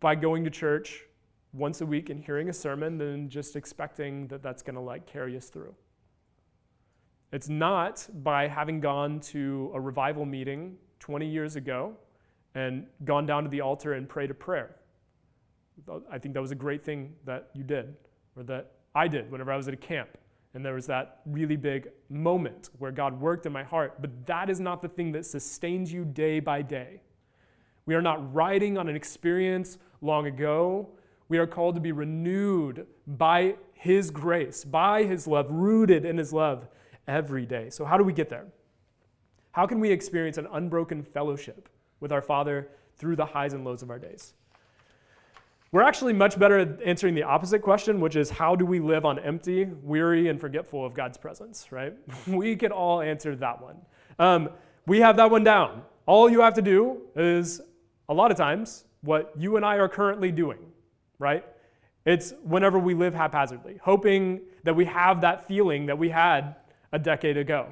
by 0.00 0.14
going 0.14 0.44
to 0.44 0.50
church 0.50 1.04
once 1.52 1.80
a 1.80 1.86
week 1.86 2.10
and 2.10 2.22
hearing 2.22 2.48
a 2.48 2.52
sermon 2.52 3.00
and 3.00 3.30
just 3.30 3.56
expecting 3.56 4.26
that 4.28 4.42
that's 4.42 4.62
going 4.62 4.74
to 4.74 4.80
like 4.80 5.06
carry 5.06 5.36
us 5.36 5.48
through. 5.48 5.74
It's 7.32 7.48
not 7.48 8.06
by 8.22 8.48
having 8.48 8.80
gone 8.80 9.20
to 9.20 9.70
a 9.74 9.80
revival 9.80 10.26
meeting 10.26 10.76
20 11.00 11.26
years 11.26 11.56
ago 11.56 11.96
and 12.54 12.86
gone 13.04 13.26
down 13.26 13.44
to 13.44 13.48
the 13.48 13.60
altar 13.60 13.94
and 13.94 14.08
prayed 14.08 14.30
a 14.30 14.34
prayer. 14.34 14.76
I 16.10 16.18
think 16.18 16.34
that 16.34 16.40
was 16.40 16.50
a 16.50 16.56
great 16.56 16.84
thing 16.84 17.14
that 17.24 17.50
you 17.54 17.64
did, 17.64 17.96
or 18.36 18.42
that 18.44 18.72
I 18.94 19.08
did 19.08 19.30
whenever 19.30 19.52
I 19.52 19.56
was 19.56 19.68
at 19.68 19.74
a 19.74 19.78
camp. 19.78 20.18
And 20.54 20.64
there 20.64 20.74
was 20.74 20.86
that 20.86 21.20
really 21.24 21.56
big 21.56 21.88
moment 22.10 22.68
where 22.78 22.92
God 22.92 23.18
worked 23.18 23.46
in 23.46 23.52
my 23.52 23.62
heart. 23.62 24.00
But 24.00 24.26
that 24.26 24.50
is 24.50 24.60
not 24.60 24.82
the 24.82 24.88
thing 24.88 25.12
that 25.12 25.24
sustains 25.24 25.90
you 25.90 26.04
day 26.04 26.40
by 26.40 26.60
day. 26.60 27.00
We 27.86 27.94
are 27.94 28.02
not 28.02 28.34
riding 28.34 28.76
on 28.76 28.88
an 28.88 28.94
experience 28.94 29.78
long 30.02 30.26
ago. 30.26 30.90
We 31.28 31.38
are 31.38 31.46
called 31.46 31.74
to 31.76 31.80
be 31.80 31.92
renewed 31.92 32.86
by 33.06 33.56
His 33.72 34.10
grace, 34.10 34.62
by 34.64 35.04
His 35.04 35.26
love, 35.26 35.50
rooted 35.50 36.04
in 36.04 36.18
His 36.18 36.32
love 36.32 36.68
every 37.08 37.46
day. 37.46 37.70
So, 37.70 37.84
how 37.86 37.96
do 37.96 38.04
we 38.04 38.12
get 38.12 38.28
there? 38.28 38.46
How 39.52 39.66
can 39.66 39.80
we 39.80 39.90
experience 39.90 40.36
an 40.38 40.46
unbroken 40.52 41.02
fellowship 41.02 41.68
with 42.02 42.12
our 42.12 42.20
Father 42.20 42.68
through 42.96 43.16
the 43.16 43.24
highs 43.24 43.54
and 43.54 43.64
lows 43.64 43.82
of 43.82 43.88
our 43.88 43.98
days? 43.98 44.34
We're 45.72 45.82
actually 45.82 46.12
much 46.12 46.38
better 46.38 46.58
at 46.58 46.82
answering 46.82 47.14
the 47.14 47.22
opposite 47.22 47.60
question, 47.60 47.98
which 47.98 48.14
is 48.14 48.28
how 48.28 48.54
do 48.54 48.66
we 48.66 48.78
live 48.78 49.06
on 49.06 49.18
empty, 49.18 49.64
weary, 49.64 50.28
and 50.28 50.38
forgetful 50.38 50.84
of 50.84 50.92
God's 50.92 51.16
presence, 51.16 51.72
right? 51.72 51.94
we 52.26 52.56
can 52.56 52.72
all 52.72 53.00
answer 53.00 53.34
that 53.36 53.62
one. 53.62 53.76
Um, 54.18 54.50
we 54.86 55.00
have 55.00 55.16
that 55.16 55.30
one 55.30 55.44
down. 55.44 55.82
All 56.04 56.28
you 56.28 56.42
have 56.42 56.52
to 56.54 56.62
do 56.62 57.00
is 57.16 57.62
a 58.10 58.14
lot 58.14 58.30
of 58.30 58.36
times 58.36 58.84
what 59.00 59.32
you 59.38 59.56
and 59.56 59.64
I 59.64 59.76
are 59.76 59.88
currently 59.88 60.30
doing, 60.30 60.58
right? 61.18 61.44
It's 62.04 62.34
whenever 62.42 62.78
we 62.78 62.92
live 62.92 63.14
haphazardly, 63.14 63.78
hoping 63.82 64.42
that 64.64 64.74
we 64.74 64.84
have 64.84 65.22
that 65.22 65.48
feeling 65.48 65.86
that 65.86 65.96
we 65.96 66.10
had 66.10 66.56
a 66.92 66.98
decade 66.98 67.38
ago. 67.38 67.68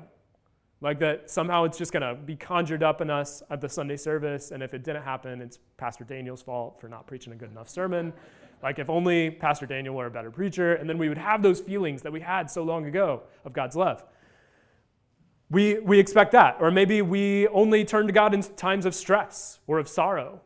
Like 0.82 0.98
that 1.00 1.30
somehow 1.30 1.64
it's 1.64 1.76
just 1.76 1.92
going 1.92 2.02
to 2.02 2.14
be 2.14 2.36
conjured 2.36 2.82
up 2.82 3.02
in 3.02 3.10
us 3.10 3.42
at 3.50 3.60
the 3.60 3.68
Sunday 3.68 3.98
service, 3.98 4.50
and 4.50 4.62
if 4.62 4.72
it 4.72 4.82
didn't 4.82 5.02
happen, 5.02 5.42
it's 5.42 5.58
Pastor 5.76 6.04
Daniel's 6.04 6.40
fault 6.42 6.80
for 6.80 6.88
not 6.88 7.06
preaching 7.06 7.32
a 7.34 7.36
good 7.36 7.50
enough 7.50 7.68
sermon. 7.68 8.12
Like 8.62 8.78
if 8.78 8.88
only 8.88 9.30
Pastor 9.30 9.66
Daniel 9.66 9.94
were 9.94 10.06
a 10.06 10.10
better 10.10 10.30
preacher, 10.30 10.74
and 10.74 10.88
then 10.88 10.96
we 10.96 11.08
would 11.08 11.18
have 11.18 11.42
those 11.42 11.60
feelings 11.60 12.00
that 12.02 12.12
we 12.12 12.20
had 12.20 12.50
so 12.50 12.62
long 12.62 12.86
ago 12.86 13.22
of 13.44 13.52
God's 13.52 13.76
love. 13.76 14.04
we, 15.50 15.80
we 15.80 15.98
expect 15.98 16.32
that. 16.32 16.56
Or 16.60 16.70
maybe 16.70 17.02
we 17.02 17.48
only 17.48 17.84
turn 17.84 18.06
to 18.06 18.12
God 18.12 18.32
in 18.32 18.42
times 18.42 18.86
of 18.86 18.94
stress 18.94 19.58
or 19.66 19.78
of 19.78 19.88
sorrow. 19.88 20.40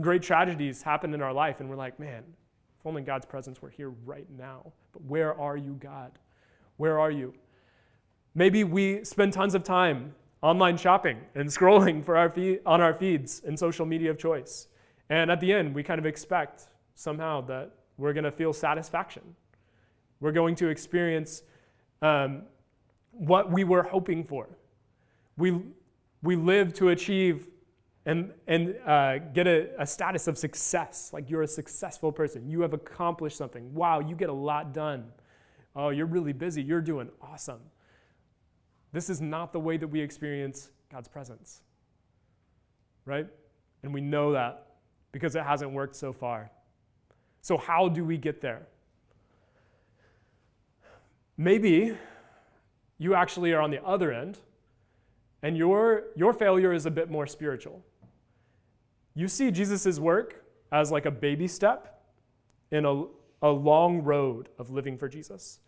Great 0.00 0.22
tragedies 0.22 0.82
happen 0.82 1.14
in 1.14 1.22
our 1.22 1.32
life, 1.32 1.60
and 1.60 1.70
we're 1.70 1.76
like, 1.76 1.98
man, 2.00 2.24
if 2.78 2.86
only 2.86 3.02
God's 3.02 3.26
presence 3.26 3.62
were 3.62 3.70
here 3.70 3.90
right 4.04 4.26
now. 4.36 4.72
But 4.92 5.04
where 5.04 5.38
are 5.40 5.56
you, 5.56 5.74
God? 5.74 6.12
Where 6.76 6.98
are 6.98 7.10
you? 7.10 7.32
Maybe 8.38 8.62
we 8.62 9.02
spend 9.02 9.32
tons 9.32 9.56
of 9.56 9.64
time 9.64 10.14
online 10.42 10.76
shopping 10.76 11.18
and 11.34 11.48
scrolling 11.56 12.04
for 12.04 12.16
our 12.16 12.30
feed, 12.30 12.60
on 12.64 12.80
our 12.80 12.94
feeds 12.94 13.42
and 13.44 13.58
social 13.58 13.84
media 13.84 14.12
of 14.12 14.16
choice. 14.16 14.68
And 15.10 15.28
at 15.28 15.40
the 15.40 15.52
end, 15.52 15.74
we 15.74 15.82
kind 15.82 15.98
of 15.98 16.06
expect 16.06 16.68
somehow 16.94 17.40
that 17.46 17.72
we're 17.96 18.12
going 18.12 18.22
to 18.22 18.30
feel 18.30 18.52
satisfaction. 18.52 19.22
We're 20.20 20.30
going 20.30 20.54
to 20.54 20.68
experience 20.68 21.42
um, 22.00 22.42
what 23.10 23.50
we 23.50 23.64
were 23.64 23.82
hoping 23.82 24.22
for. 24.22 24.48
We, 25.36 25.60
we 26.22 26.36
live 26.36 26.72
to 26.74 26.90
achieve 26.90 27.48
and, 28.06 28.30
and 28.46 28.76
uh, 28.86 29.18
get 29.18 29.48
a, 29.48 29.70
a 29.82 29.86
status 29.86 30.28
of 30.28 30.38
success, 30.38 31.10
like 31.12 31.28
you're 31.28 31.42
a 31.42 31.48
successful 31.48 32.12
person. 32.12 32.48
You 32.48 32.60
have 32.60 32.72
accomplished 32.72 33.36
something. 33.36 33.74
Wow, 33.74 33.98
you 33.98 34.14
get 34.14 34.28
a 34.28 34.32
lot 34.32 34.72
done. 34.72 35.06
Oh, 35.74 35.88
you're 35.88 36.06
really 36.06 36.32
busy. 36.32 36.62
You're 36.62 36.80
doing 36.80 37.08
awesome. 37.20 37.58
This 38.92 39.10
is 39.10 39.20
not 39.20 39.52
the 39.52 39.60
way 39.60 39.76
that 39.76 39.88
we 39.88 40.00
experience 40.00 40.70
God's 40.90 41.08
presence, 41.08 41.60
right? 43.04 43.26
And 43.82 43.92
we 43.92 44.00
know 44.00 44.32
that 44.32 44.66
because 45.12 45.36
it 45.36 45.42
hasn't 45.42 45.72
worked 45.72 45.96
so 45.96 46.12
far. 46.12 46.50
So, 47.42 47.56
how 47.56 47.88
do 47.88 48.04
we 48.04 48.16
get 48.16 48.40
there? 48.40 48.66
Maybe 51.36 51.96
you 52.98 53.14
actually 53.14 53.52
are 53.52 53.60
on 53.60 53.70
the 53.70 53.84
other 53.84 54.12
end, 54.12 54.38
and 55.42 55.56
your, 55.56 56.04
your 56.16 56.32
failure 56.32 56.72
is 56.72 56.84
a 56.84 56.90
bit 56.90 57.10
more 57.10 57.26
spiritual. 57.26 57.84
You 59.14 59.28
see 59.28 59.50
Jesus' 59.50 59.98
work 59.98 60.44
as 60.72 60.90
like 60.90 61.06
a 61.06 61.10
baby 61.10 61.46
step 61.46 62.02
in 62.70 62.84
a, 62.84 63.04
a 63.42 63.50
long 63.50 64.02
road 64.02 64.48
of 64.58 64.70
living 64.70 64.98
for 64.98 65.08
Jesus. 65.08 65.60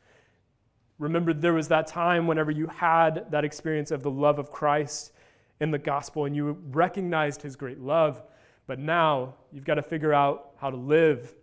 Remember, 1.00 1.32
there 1.32 1.54
was 1.54 1.68
that 1.68 1.86
time 1.86 2.26
whenever 2.26 2.50
you 2.50 2.66
had 2.66 3.30
that 3.30 3.42
experience 3.42 3.90
of 3.90 4.02
the 4.02 4.10
love 4.10 4.38
of 4.38 4.50
Christ 4.50 5.12
in 5.58 5.70
the 5.70 5.78
gospel 5.78 6.26
and 6.26 6.36
you 6.36 6.58
recognized 6.70 7.40
his 7.40 7.56
great 7.56 7.80
love, 7.80 8.22
but 8.66 8.78
now 8.78 9.34
you've 9.50 9.64
got 9.64 9.76
to 9.76 9.82
figure 9.82 10.12
out 10.12 10.50
how 10.58 10.68
to 10.68 10.76
live. 10.76 11.34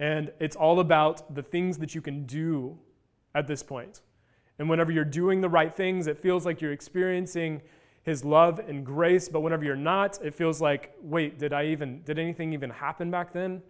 And 0.00 0.32
it's 0.40 0.56
all 0.56 0.80
about 0.80 1.32
the 1.32 1.44
things 1.44 1.78
that 1.78 1.94
you 1.94 2.00
can 2.00 2.26
do 2.26 2.76
at 3.36 3.46
this 3.46 3.62
point. 3.62 4.00
And 4.58 4.68
whenever 4.68 4.90
you're 4.90 5.04
doing 5.04 5.40
the 5.40 5.48
right 5.48 5.74
things, 5.74 6.08
it 6.08 6.18
feels 6.18 6.44
like 6.44 6.60
you're 6.60 6.72
experiencing 6.72 7.62
his 8.02 8.24
love 8.24 8.58
and 8.58 8.84
grace, 8.84 9.28
but 9.28 9.42
whenever 9.42 9.64
you're 9.64 9.76
not, 9.76 10.20
it 10.24 10.34
feels 10.34 10.60
like, 10.60 10.92
wait, 11.00 11.38
did 11.38 11.52
I 11.52 11.66
even 11.66 12.02
did 12.02 12.18
anything 12.18 12.52
even 12.52 12.70
happen 12.70 13.12
back 13.12 13.32
then? 13.32 13.62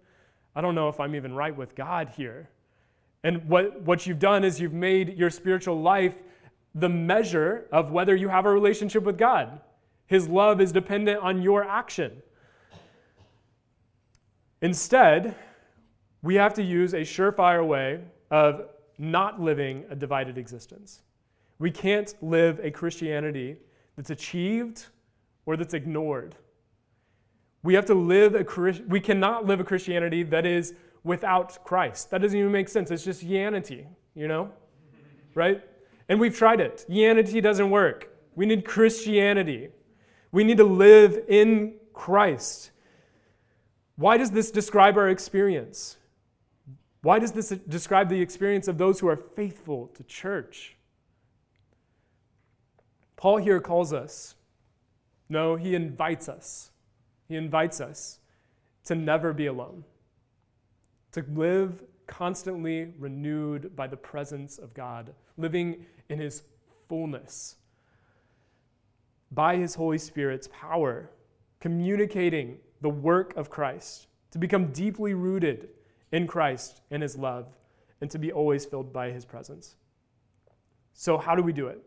I 0.56 0.62
don't 0.62 0.74
know 0.74 0.88
if 0.88 0.98
I'm 1.00 1.14
even 1.14 1.34
right 1.34 1.54
with 1.54 1.74
God 1.74 2.08
here. 2.16 2.48
And 3.24 3.48
what, 3.48 3.82
what 3.82 4.06
you've 4.06 4.18
done 4.18 4.44
is 4.44 4.60
you've 4.60 4.72
made 4.72 5.16
your 5.16 5.30
spiritual 5.30 5.80
life 5.80 6.14
the 6.74 6.88
measure 6.88 7.66
of 7.70 7.90
whether 7.90 8.16
you 8.16 8.28
have 8.28 8.46
a 8.46 8.50
relationship 8.50 9.04
with 9.04 9.18
God. 9.18 9.60
His 10.06 10.28
love 10.28 10.60
is 10.60 10.72
dependent 10.72 11.20
on 11.20 11.42
your 11.42 11.64
action. 11.64 12.22
Instead, 14.60 15.34
we 16.22 16.36
have 16.36 16.54
to 16.54 16.62
use 16.62 16.94
a 16.94 17.00
surefire 17.00 17.66
way 17.66 18.00
of 18.30 18.66
not 18.98 19.40
living 19.40 19.84
a 19.90 19.96
divided 19.96 20.38
existence. 20.38 21.02
We 21.58 21.70
can't 21.70 22.14
live 22.22 22.60
a 22.62 22.70
Christianity 22.70 23.56
that's 23.96 24.10
achieved 24.10 24.86
or 25.46 25.56
that's 25.56 25.74
ignored. 25.74 26.36
We 27.62 27.74
have 27.74 27.86
to 27.86 27.94
live 27.94 28.34
a 28.34 28.44
we 28.88 29.00
cannot 29.00 29.46
live 29.46 29.60
a 29.60 29.64
Christianity 29.64 30.22
that 30.24 30.46
is 30.46 30.74
without 31.04 31.64
Christ. 31.64 32.10
That 32.10 32.22
doesn't 32.22 32.38
even 32.38 32.52
make 32.52 32.68
sense. 32.68 32.90
It's 32.90 33.04
just 33.04 33.26
yanity, 33.26 33.86
you 34.14 34.28
know? 34.28 34.50
Right? 35.34 35.62
And 36.08 36.20
we've 36.20 36.36
tried 36.36 36.60
it. 36.60 36.84
Yanity 36.88 37.42
doesn't 37.42 37.70
work. 37.70 38.08
We 38.34 38.46
need 38.46 38.64
Christianity. 38.64 39.68
We 40.30 40.44
need 40.44 40.58
to 40.58 40.64
live 40.64 41.24
in 41.28 41.74
Christ. 41.92 42.70
Why 43.96 44.16
does 44.16 44.30
this 44.30 44.50
describe 44.50 44.96
our 44.96 45.08
experience? 45.08 45.96
Why 47.02 47.18
does 47.18 47.32
this 47.32 47.50
describe 47.68 48.08
the 48.08 48.20
experience 48.20 48.68
of 48.68 48.78
those 48.78 49.00
who 49.00 49.08
are 49.08 49.16
faithful 49.16 49.88
to 49.88 50.02
church? 50.04 50.76
Paul 53.16 53.38
here 53.38 53.60
calls 53.60 53.92
us, 53.92 54.34
no, 55.28 55.56
he 55.56 55.74
invites 55.74 56.28
us. 56.28 56.70
He 57.28 57.36
invites 57.36 57.80
us 57.80 58.18
to 58.84 58.94
never 58.94 59.32
be 59.32 59.46
alone 59.46 59.84
to 61.12 61.24
live 61.34 61.82
constantly 62.06 62.92
renewed 62.98 63.74
by 63.76 63.86
the 63.86 63.96
presence 63.96 64.58
of 64.58 64.74
God, 64.74 65.14
living 65.36 65.86
in 66.08 66.18
His 66.18 66.42
fullness, 66.88 67.56
by 69.30 69.56
His 69.56 69.74
Holy 69.74 69.98
Spirit's 69.98 70.48
power, 70.52 71.10
communicating 71.60 72.58
the 72.80 72.88
work 72.88 73.36
of 73.36 73.50
Christ, 73.50 74.08
to 74.30 74.38
become 74.38 74.72
deeply 74.72 75.14
rooted 75.14 75.68
in 76.10 76.26
Christ 76.26 76.80
and 76.90 77.02
His 77.02 77.16
love, 77.16 77.46
and 78.00 78.10
to 78.10 78.18
be 78.18 78.32
always 78.32 78.64
filled 78.64 78.92
by 78.92 79.10
His 79.10 79.24
presence. 79.24 79.76
So, 80.94 81.16
how 81.18 81.34
do 81.34 81.42
we 81.42 81.52
do 81.52 81.68
it? 81.68 81.80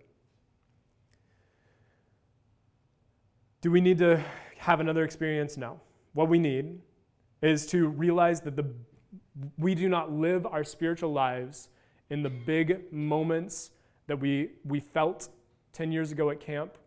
Do 3.61 3.71
we 3.71 3.81
need 3.81 3.97
to 3.97 4.23
have 4.57 4.79
another 4.79 5.03
experience? 5.03 5.57
No. 5.57 5.79
What 6.13 6.29
we 6.29 6.39
need 6.39 6.79
is 7.41 7.65
to 7.67 7.87
realize 7.87 8.41
that 8.41 8.55
the 8.55 8.65
we 9.57 9.75
do 9.75 9.89
not 9.89 10.11
live 10.11 10.45
our 10.45 10.63
spiritual 10.63 11.11
lives 11.11 11.69
in 12.09 12.23
the 12.23 12.29
big 12.29 12.91
moments 12.91 13.71
that 14.07 14.19
we, 14.19 14.51
we 14.63 14.79
felt 14.79 15.29
10 15.73 15.91
years 15.91 16.11
ago 16.11 16.29
at 16.29 16.39
camp 16.39 16.77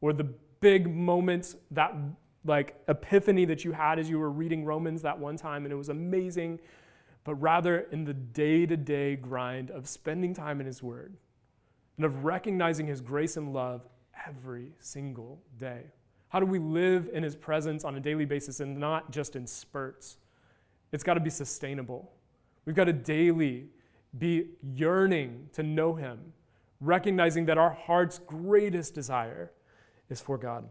or 0.00 0.12
the 0.12 0.28
big 0.60 0.92
moments 0.94 1.56
that 1.70 1.94
like 2.44 2.74
epiphany 2.88 3.44
that 3.46 3.64
you 3.64 3.72
had 3.72 3.98
as 3.98 4.08
you 4.08 4.18
were 4.18 4.30
reading 4.30 4.64
Romans 4.64 5.02
that 5.02 5.18
one 5.18 5.36
time 5.36 5.64
and 5.64 5.72
it 5.72 5.76
was 5.76 5.88
amazing, 5.88 6.60
but 7.24 7.34
rather 7.36 7.80
in 7.90 8.04
the 8.04 8.14
day 8.14 8.66
to 8.66 8.76
day 8.76 9.16
grind 9.16 9.70
of 9.70 9.88
spending 9.88 10.34
time 10.34 10.60
in 10.60 10.66
His 10.66 10.82
Word 10.82 11.16
and 11.96 12.04
of 12.04 12.24
recognizing 12.24 12.86
His 12.86 13.00
grace 13.00 13.36
and 13.36 13.52
love 13.52 13.88
every 14.26 14.72
single 14.78 15.42
day. 15.58 15.84
How 16.28 16.40
do 16.40 16.46
we 16.46 16.58
live 16.58 17.08
in 17.12 17.22
His 17.22 17.34
presence 17.34 17.84
on 17.84 17.94
a 17.96 18.00
daily 18.00 18.24
basis 18.24 18.60
and 18.60 18.78
not 18.78 19.10
just 19.10 19.36
in 19.36 19.46
spurts? 19.46 20.18
It's 20.94 21.02
got 21.02 21.14
to 21.14 21.20
be 21.20 21.28
sustainable. 21.28 22.12
We've 22.64 22.76
got 22.76 22.84
to 22.84 22.92
daily 22.92 23.66
be 24.16 24.50
yearning 24.62 25.48
to 25.54 25.64
know 25.64 25.96
Him, 25.96 26.32
recognizing 26.80 27.46
that 27.46 27.58
our 27.58 27.72
heart's 27.72 28.20
greatest 28.20 28.94
desire 28.94 29.50
is 30.08 30.20
for 30.20 30.38
God. 30.38 30.68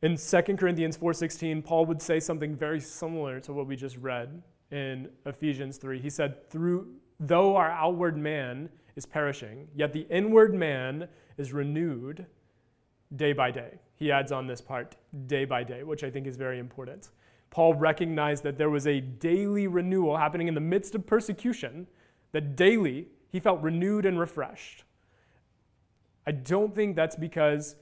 In 0.00 0.16
2 0.16 0.56
Corinthians 0.56 0.96
4:16, 0.96 1.62
Paul 1.62 1.84
would 1.84 2.00
say 2.00 2.18
something 2.18 2.56
very 2.56 2.80
similar 2.80 3.38
to 3.40 3.52
what 3.52 3.66
we 3.66 3.76
just 3.76 3.98
read 3.98 4.42
in 4.70 5.10
Ephesians 5.26 5.76
3. 5.76 6.00
He 6.00 6.08
said, 6.08 6.48
"Through 6.48 6.90
though 7.20 7.54
our 7.54 7.70
outward 7.70 8.16
man 8.16 8.70
is 8.96 9.04
perishing, 9.04 9.68
yet 9.74 9.92
the 9.92 10.06
inward 10.08 10.54
man 10.54 11.10
is 11.36 11.52
renewed 11.52 12.26
day 13.16 13.32
by 13.32 13.50
day." 13.50 13.78
he 14.02 14.10
adds 14.10 14.32
on 14.32 14.48
this 14.48 14.60
part, 14.60 14.96
day 15.26 15.44
by 15.44 15.62
day, 15.62 15.84
which 15.84 16.02
I 16.02 16.10
think 16.10 16.26
is 16.26 16.36
very 16.36 16.58
important. 16.58 17.10
Paul 17.50 17.74
recognized 17.74 18.42
that 18.42 18.58
there 18.58 18.68
was 18.68 18.86
a 18.88 19.00
daily 19.00 19.68
renewal 19.68 20.16
happening 20.16 20.48
in 20.48 20.54
the 20.54 20.60
midst 20.60 20.96
of 20.96 21.06
persecution, 21.06 21.86
that 22.32 22.56
daily 22.56 23.06
he 23.28 23.38
felt 23.38 23.62
renewed 23.62 24.04
and 24.06 24.18
refreshed. 24.18 24.82
I 26.26 26.32
don't 26.32 26.74
think 26.74 26.96
that's 26.96 27.14
because 27.14 27.76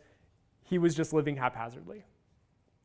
he 0.62 0.76
was 0.76 0.94
just 0.94 1.14
living 1.14 1.36
haphazardly. 1.36 2.04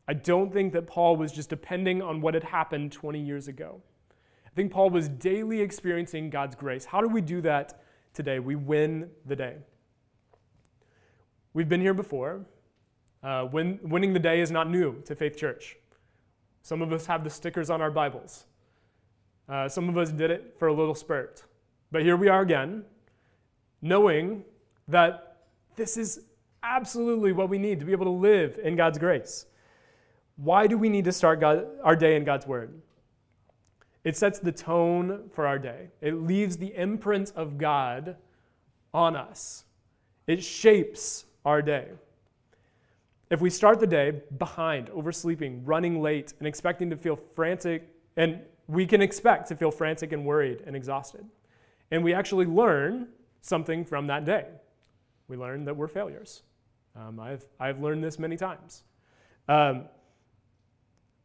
I 0.07 0.13
don't 0.13 0.53
think 0.53 0.71
that 0.73 0.87
Paul 0.87 1.17
was 1.17 1.33
just 1.33 1.49
depending 1.49 2.01
on 2.01 2.21
what 2.21 2.35
had 2.35 2.43
happened 2.43 2.93
20 2.93 3.19
years 3.19 3.49
ago. 3.49 3.81
I 4.45 4.49
think 4.55 4.71
Paul 4.71 4.91
was 4.91 5.09
daily 5.09 5.59
experiencing 5.59 6.29
God's 6.29 6.55
grace. 6.55 6.85
How 6.85 7.01
do 7.01 7.09
we 7.09 7.19
do 7.19 7.41
that 7.41 7.81
today? 8.13 8.39
We 8.39 8.55
win 8.55 9.09
the 9.25 9.35
day. 9.35 9.57
We've 11.55 11.69
been 11.69 11.79
here 11.79 11.93
before. 11.93 12.41
Uh, 13.23 13.47
win, 13.49 13.79
winning 13.81 14.11
the 14.11 14.19
day 14.19 14.41
is 14.41 14.51
not 14.51 14.69
new 14.69 15.01
to 15.05 15.15
Faith 15.15 15.37
Church. 15.37 15.77
Some 16.63 16.81
of 16.81 16.91
us 16.91 17.05
have 17.05 17.23
the 17.23 17.29
stickers 17.29 17.69
on 17.69 17.81
our 17.81 17.89
Bibles. 17.89 18.43
Uh, 19.47 19.69
some 19.69 19.87
of 19.87 19.97
us 19.97 20.11
did 20.11 20.31
it 20.31 20.57
for 20.59 20.67
a 20.67 20.73
little 20.73 20.93
spurt. 20.93 21.45
But 21.93 22.01
here 22.01 22.17
we 22.17 22.27
are 22.27 22.41
again, 22.41 22.83
knowing 23.81 24.43
that 24.89 25.37
this 25.77 25.95
is 25.95 26.25
absolutely 26.61 27.31
what 27.31 27.47
we 27.47 27.57
need 27.57 27.79
to 27.79 27.85
be 27.85 27.93
able 27.93 28.07
to 28.07 28.11
live 28.11 28.59
in 28.61 28.75
God's 28.75 28.97
grace. 28.97 29.45
Why 30.35 30.67
do 30.67 30.77
we 30.77 30.89
need 30.89 31.05
to 31.05 31.13
start 31.13 31.39
God, 31.39 31.67
our 31.85 31.95
day 31.95 32.17
in 32.17 32.25
God's 32.25 32.45
Word? 32.45 32.81
It 34.03 34.17
sets 34.17 34.39
the 34.39 34.51
tone 34.51 35.29
for 35.33 35.47
our 35.47 35.57
day. 35.57 35.87
It 36.01 36.15
leaves 36.15 36.57
the 36.57 36.75
imprint 36.75 37.31
of 37.33 37.57
God 37.57 38.17
on 38.93 39.15
us. 39.15 39.63
It 40.27 40.43
shapes 40.43 41.23
our 41.45 41.61
day. 41.61 41.87
If 43.29 43.41
we 43.41 43.49
start 43.49 43.79
the 43.79 43.87
day 43.87 44.21
behind, 44.37 44.89
oversleeping, 44.89 45.61
running 45.65 46.01
late, 46.01 46.33
and 46.39 46.47
expecting 46.47 46.89
to 46.89 46.97
feel 46.97 47.19
frantic, 47.35 47.89
and 48.17 48.39
we 48.67 48.85
can 48.85 49.01
expect 49.01 49.47
to 49.49 49.55
feel 49.55 49.71
frantic 49.71 50.11
and 50.11 50.25
worried 50.25 50.63
and 50.65 50.75
exhausted. 50.75 51.25
And 51.91 52.03
we 52.03 52.13
actually 52.13 52.45
learn 52.45 53.07
something 53.41 53.85
from 53.85 54.07
that 54.07 54.25
day. 54.25 54.45
We 55.27 55.37
learn 55.37 55.65
that 55.65 55.75
we're 55.75 55.87
failures. 55.87 56.43
Um, 56.95 57.19
I've, 57.19 57.45
I've 57.59 57.81
learned 57.81 58.03
this 58.03 58.17
many 58.19 58.37
times. 58.37 58.83
Um, 59.47 59.85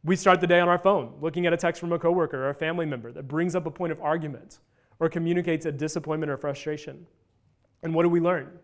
we 0.03 0.15
start 0.15 0.41
the 0.41 0.47
day 0.47 0.59
on 0.59 0.67
our 0.67 0.79
phone, 0.79 1.13
looking 1.21 1.45
at 1.45 1.53
a 1.53 1.57
text 1.57 1.79
from 1.79 1.93
a 1.93 1.99
coworker 1.99 2.45
or 2.45 2.49
a 2.49 2.55
family 2.55 2.85
member 2.85 3.11
that 3.11 3.27
brings 3.27 3.55
up 3.55 3.65
a 3.65 3.71
point 3.71 3.91
of 3.91 4.01
argument 4.01 4.59
or 4.99 5.09
communicates 5.09 5.65
a 5.65 5.71
disappointment 5.71 6.31
or 6.31 6.37
frustration. 6.37 7.05
And 7.83 7.93
what 7.93 8.03
do 8.03 8.09
we 8.09 8.19
learn? 8.19 8.59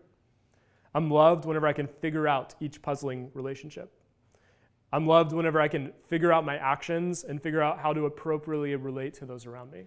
I'm 0.98 1.12
loved 1.12 1.44
whenever 1.44 1.68
I 1.68 1.72
can 1.72 1.86
figure 1.86 2.26
out 2.26 2.56
each 2.58 2.82
puzzling 2.82 3.30
relationship. 3.32 3.92
I'm 4.92 5.06
loved 5.06 5.30
whenever 5.30 5.60
I 5.60 5.68
can 5.68 5.92
figure 6.08 6.32
out 6.32 6.44
my 6.44 6.56
actions 6.56 7.22
and 7.22 7.40
figure 7.40 7.62
out 7.62 7.78
how 7.78 7.92
to 7.92 8.06
appropriately 8.06 8.74
relate 8.74 9.14
to 9.14 9.24
those 9.24 9.46
around 9.46 9.70
me. 9.70 9.84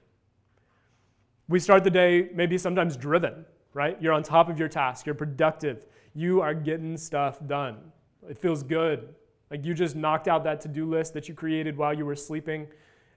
We 1.50 1.60
start 1.60 1.84
the 1.84 1.89
day 1.89 2.30
maybe 2.34 2.58
sometimes 2.58 2.95
driven, 2.95 3.43
right? 3.74 4.02
You're 4.02 4.13
on 4.13 4.24
top 4.24 4.47
of 4.47 4.58
your 4.58 4.69
task, 4.69 5.06
you're 5.06 5.13
productive, 5.13 5.86
you 6.13 6.39
are 6.39 6.54
getting 6.54 6.95
stuff 6.95 7.45
done. 7.45 7.91
It 8.30 8.38
feels 8.38 8.63
good. 8.63 9.13
Like 9.50 9.65
you 9.65 9.74
just 9.74 9.97
knocked 9.97 10.30
out 10.30 10.45
that 10.45 10.62
to 10.62 10.69
do 10.69 10.86
list 10.86 11.13
that 11.15 11.28
you 11.28 11.36
created 11.36 11.76
while 11.76 11.93
you 11.93 12.06
were 12.06 12.15
sleeping, 12.15 12.67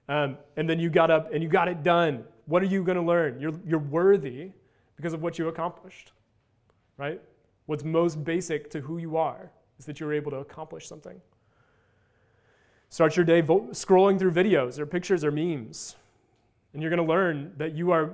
um, 0.09 0.37
and 0.57 0.69
then 0.69 0.81
you 0.81 0.89
got 0.89 1.09
up 1.09 1.33
and 1.33 1.41
you 1.41 1.47
got 1.47 1.69
it 1.69 1.81
done. 1.81 2.25
What 2.45 2.61
are 2.61 2.65
you 2.65 2.83
going 2.83 2.97
to 2.97 3.03
learn? 3.03 3.39
You're, 3.39 3.57
you're 3.65 3.79
worthy 3.79 4.51
because 4.97 5.13
of 5.13 5.21
what 5.21 5.39
you 5.39 5.47
accomplished, 5.47 6.11
right? 6.97 7.21
What's 7.65 7.83
most 7.83 8.23
basic 8.23 8.69
to 8.71 8.81
who 8.81 8.97
you 8.97 9.17
are 9.17 9.51
is 9.79 9.85
that 9.85 9.99
you're 9.99 10.13
able 10.13 10.31
to 10.31 10.37
accomplish 10.37 10.87
something. 10.87 11.19
Start 12.89 13.15
your 13.15 13.25
day 13.25 13.41
vo- 13.41 13.67
scrolling 13.71 14.19
through 14.19 14.31
videos 14.31 14.79
or 14.79 14.85
pictures 14.85 15.23
or 15.23 15.31
memes. 15.31 15.95
And 16.73 16.81
you're 16.81 16.89
going 16.89 17.05
to 17.05 17.11
learn 17.11 17.53
that 17.57 17.73
you 17.73 17.91
are 17.91 18.11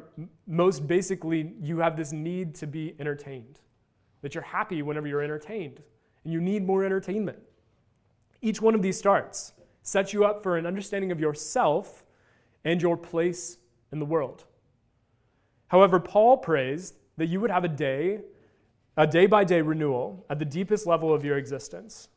most 0.47 0.87
basically, 0.87 1.53
you 1.61 1.79
have 1.79 1.97
this 1.97 2.11
need 2.11 2.55
to 2.55 2.67
be 2.67 2.95
entertained, 2.99 3.59
that 4.21 4.33
you're 4.33 4.43
happy 4.43 4.81
whenever 4.81 5.07
you're 5.07 5.21
entertained, 5.21 5.81
and 6.23 6.31
you 6.31 6.39
need 6.39 6.65
more 6.65 6.85
entertainment. 6.85 7.39
Each 8.41 8.61
one 8.61 8.75
of 8.75 8.81
these 8.81 8.97
starts 8.97 9.53
sets 9.83 10.13
you 10.13 10.25
up 10.25 10.43
for 10.43 10.57
an 10.57 10.65
understanding 10.65 11.11
of 11.11 11.19
yourself 11.19 12.03
and 12.63 12.81
your 12.81 12.95
place 12.95 13.57
in 13.91 13.99
the 13.99 14.05
world. 14.05 14.45
However, 15.67 15.99
Paul 15.99 16.37
prays 16.37 16.93
that 17.17 17.27
you 17.27 17.39
would 17.39 17.51
have 17.51 17.63
a 17.63 17.69
day, 17.69 18.19
a 19.01 19.07
day 19.07 19.25
by 19.25 19.43
day 19.43 19.61
renewal 19.61 20.23
at 20.29 20.37
the 20.37 20.45
deepest 20.45 20.85
level 20.85 21.11
of 21.11 21.25
your 21.25 21.35
existence 21.35 22.07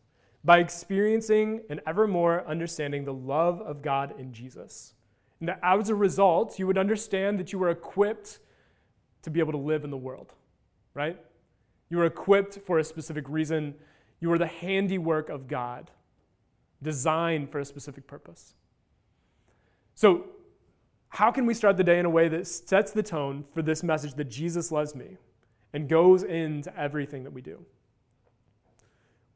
by 0.45 0.59
experiencing 0.59 1.63
and 1.71 1.81
ever 1.87 2.07
more 2.07 2.47
understanding 2.47 3.07
the 3.07 3.13
love 3.15 3.63
of 3.63 3.81
God 3.81 4.13
in 4.21 4.35
Jesus. 4.35 4.93
And 5.41 5.49
that 5.49 5.59
as 5.63 5.89
a 5.89 5.95
result, 5.95 6.59
you 6.59 6.67
would 6.67 6.77
understand 6.77 7.39
that 7.39 7.55
you 7.55 7.59
were 7.59 7.71
equipped 7.71 8.39
to 9.23 9.31
be 9.31 9.41
able 9.41 9.53
to 9.53 9.59
live 9.59 9.85
in 9.85 9.91
the 9.91 9.97
world, 9.97 10.35
right? 10.93 11.19
You 11.89 11.97
were 11.97 12.05
equipped 12.05 12.59
for 12.67 12.79
a 12.79 12.85
specific 12.85 13.31
reason. 13.31 13.77
You 14.21 14.29
were 14.29 14.37
the 14.37 14.47
handiwork 14.47 15.31
of 15.31 15.49
God 15.49 15.91
designed 16.83 17.51
for 17.51 17.61
a 17.61 17.65
specific 17.65 18.07
purpose. 18.07 18.53
So, 19.95 20.27
how 21.09 21.31
can 21.31 21.47
we 21.47 21.55
start 21.55 21.79
the 21.79 21.85
day 21.85 21.99
in 21.99 22.05
a 22.05 22.11
way 22.11 22.29
that 22.29 22.47
sets 22.47 22.93
the 22.93 23.03
tone 23.03 23.47
for 23.55 23.63
this 23.63 23.83
message 23.83 24.13
that 24.17 24.29
Jesus 24.29 24.71
loves 24.71 24.95
me 24.95 25.17
and 25.75 25.89
goes 25.89 26.23
into 26.23 26.75
everything 26.79 27.25
that 27.25 27.33
we 27.33 27.43
do? 27.43 27.63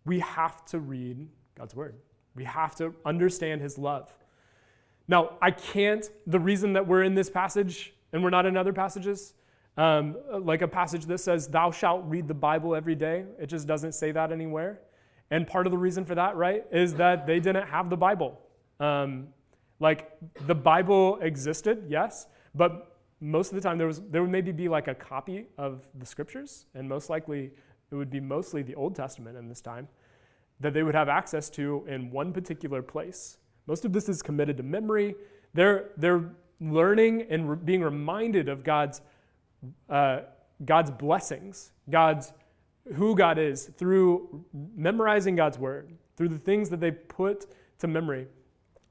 We 0.07 0.21
have 0.21 0.65
to 0.67 0.79
read 0.79 1.29
God's 1.55 1.75
word. 1.75 1.97
We 2.35 2.45
have 2.45 2.75
to 2.77 2.95
understand 3.05 3.61
his 3.61 3.77
love. 3.77 4.15
Now, 5.09 5.33
I 5.43 5.51
can't, 5.51 6.09
the 6.27 6.39
reason 6.39 6.73
that 6.75 6.87
we're 6.87 7.03
in 7.03 7.15
this 7.15 7.29
passage 7.29 7.93
and 8.13 8.23
we're 8.23 8.31
not 8.31 8.47
in 8.47 8.57
other 8.57 8.73
passages, 8.73 9.35
um, 9.77 10.17
like 10.31 10.63
a 10.63 10.69
passage 10.69 11.07
that 11.07 11.19
says, 11.19 11.49
Thou 11.49 11.71
shalt 11.71 12.05
read 12.07 12.29
the 12.29 12.35
Bible 12.35 12.75
every 12.75 12.95
day, 12.95 13.25
it 13.39 13.47
just 13.47 13.67
doesn't 13.67 13.93
say 13.93 14.13
that 14.13 14.33
anywhere. 14.33 14.81
And 15.31 15.47
part 15.47 15.67
of 15.67 15.73
the 15.73 15.79
reason 15.79 16.05
for 16.05 16.15
that, 16.15 16.37
right, 16.37 16.65
is 16.73 16.95
that 16.95 17.27
they 17.27 17.39
didn't 17.39 17.67
have 17.67 17.91
the 17.91 17.97
Bible. 17.97 18.41
Um, 18.81 19.29
like 19.81 20.11
the 20.47 20.55
Bible 20.55 21.19
existed, 21.21 21.85
yes, 21.89 22.27
but 22.55 22.98
most 23.21 23.51
of 23.51 23.57
the 23.57 23.61
time 23.61 23.79
there 23.79 23.87
was 23.87 24.01
there 24.11 24.23
would 24.23 24.31
maybe 24.31 24.53
be 24.53 24.69
like 24.69 24.89
a 24.89 24.95
copy 24.95 25.47
of 25.57 25.89
the 25.95 26.07
scriptures, 26.07 26.67
and 26.75 26.89
most 26.89 27.11
likely 27.11 27.51
it 27.91 27.95
would 27.95 28.11
be 28.11 28.21
mostly 28.21 28.63
the 28.63 28.75
Old 28.75 28.95
Testament 28.95 29.37
in 29.37 29.49
this 29.49 29.61
time 29.61 29.89
that 30.61 30.75
they 30.75 30.83
would 30.83 30.95
have 30.95 31.09
access 31.09 31.49
to 31.51 31.85
in 31.89 32.11
one 32.11 32.33
particular 32.33 32.83
place. 32.83 33.39
Most 33.67 33.85
of 33.85 33.93
this 33.93 34.09
is 34.09 34.23
committed 34.23 34.57
to 34.57 34.63
memory. 34.63 35.15
They're, 35.55 35.91
they're 35.97 36.31
learning 36.61 37.27
and 37.31 37.51
re- 37.51 37.57
being 37.57 37.83
reminded 37.83 38.49
of 38.49 38.65
God's, 38.65 39.01
uh, 39.89 40.21
God's 40.65 40.91
blessings, 40.91 41.73
God's 41.89 42.33
who 42.95 43.15
God 43.15 43.39
is 43.39 43.67
through 43.77 44.45
memorizing 44.75 45.37
God's 45.37 45.59
word, 45.59 45.93
through 46.17 46.29
the 46.29 46.39
things 46.39 46.71
that 46.71 46.81
they 46.81 46.91
put 46.91 47.47
to 47.79 47.87
memory, 47.87 48.27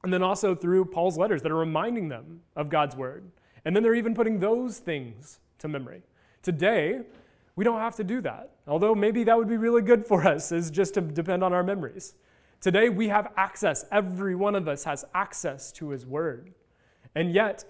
and 0.04 0.14
then 0.14 0.22
also 0.24 0.54
through 0.56 0.86
Paul's 0.86 1.18
letters 1.18 1.42
that 1.42 1.52
are 1.52 1.58
reminding 1.58 2.08
them 2.08 2.42
of 2.56 2.70
God's 2.70 2.96
word. 2.96 3.32
And 3.68 3.76
then 3.76 3.84
they're 3.84 3.94
even 3.94 4.16
putting 4.16 4.40
those 4.40 4.80
things 4.80 5.40
to 5.60 5.68
memory. 5.68 6.02
Today, 6.42 7.02
we 7.56 7.66
don't 7.66 7.80
have 7.80 7.96
to 7.98 8.04
do 8.04 8.22
that, 8.22 8.52
although 8.68 8.96
maybe 8.96 9.24
that 9.26 9.38
would 9.38 9.50
be 9.50 9.58
really 9.58 9.82
good 9.82 10.08
for 10.08 10.26
us, 10.26 10.52
is 10.52 10.72
just 10.72 10.94
to 10.94 11.02
depend 11.02 11.44
on 11.44 11.52
our 11.52 11.64
memories. 11.64 12.16
Today, 12.62 12.90
we 12.90 13.10
have 13.10 13.32
access. 13.38 13.86
Every 13.92 14.34
one 14.34 14.56
of 14.56 14.68
us 14.68 14.84
has 14.86 15.06
access 15.14 15.72
to 15.74 15.90
His 15.90 16.06
Word. 16.06 16.54
And 17.14 17.32
yet, 17.34 17.66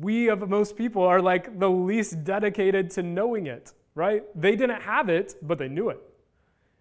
we 0.00 0.28
of 0.28 0.48
most 0.48 0.76
people 0.76 1.02
are 1.02 1.20
like 1.20 1.58
the 1.58 1.70
least 1.70 2.22
dedicated 2.22 2.90
to 2.90 3.02
knowing 3.02 3.46
it 3.46 3.72
right? 3.94 4.22
They 4.40 4.56
didn't 4.56 4.82
have 4.82 5.08
it, 5.08 5.36
but 5.42 5.58
they 5.58 5.68
knew 5.68 5.90
it. 5.90 6.00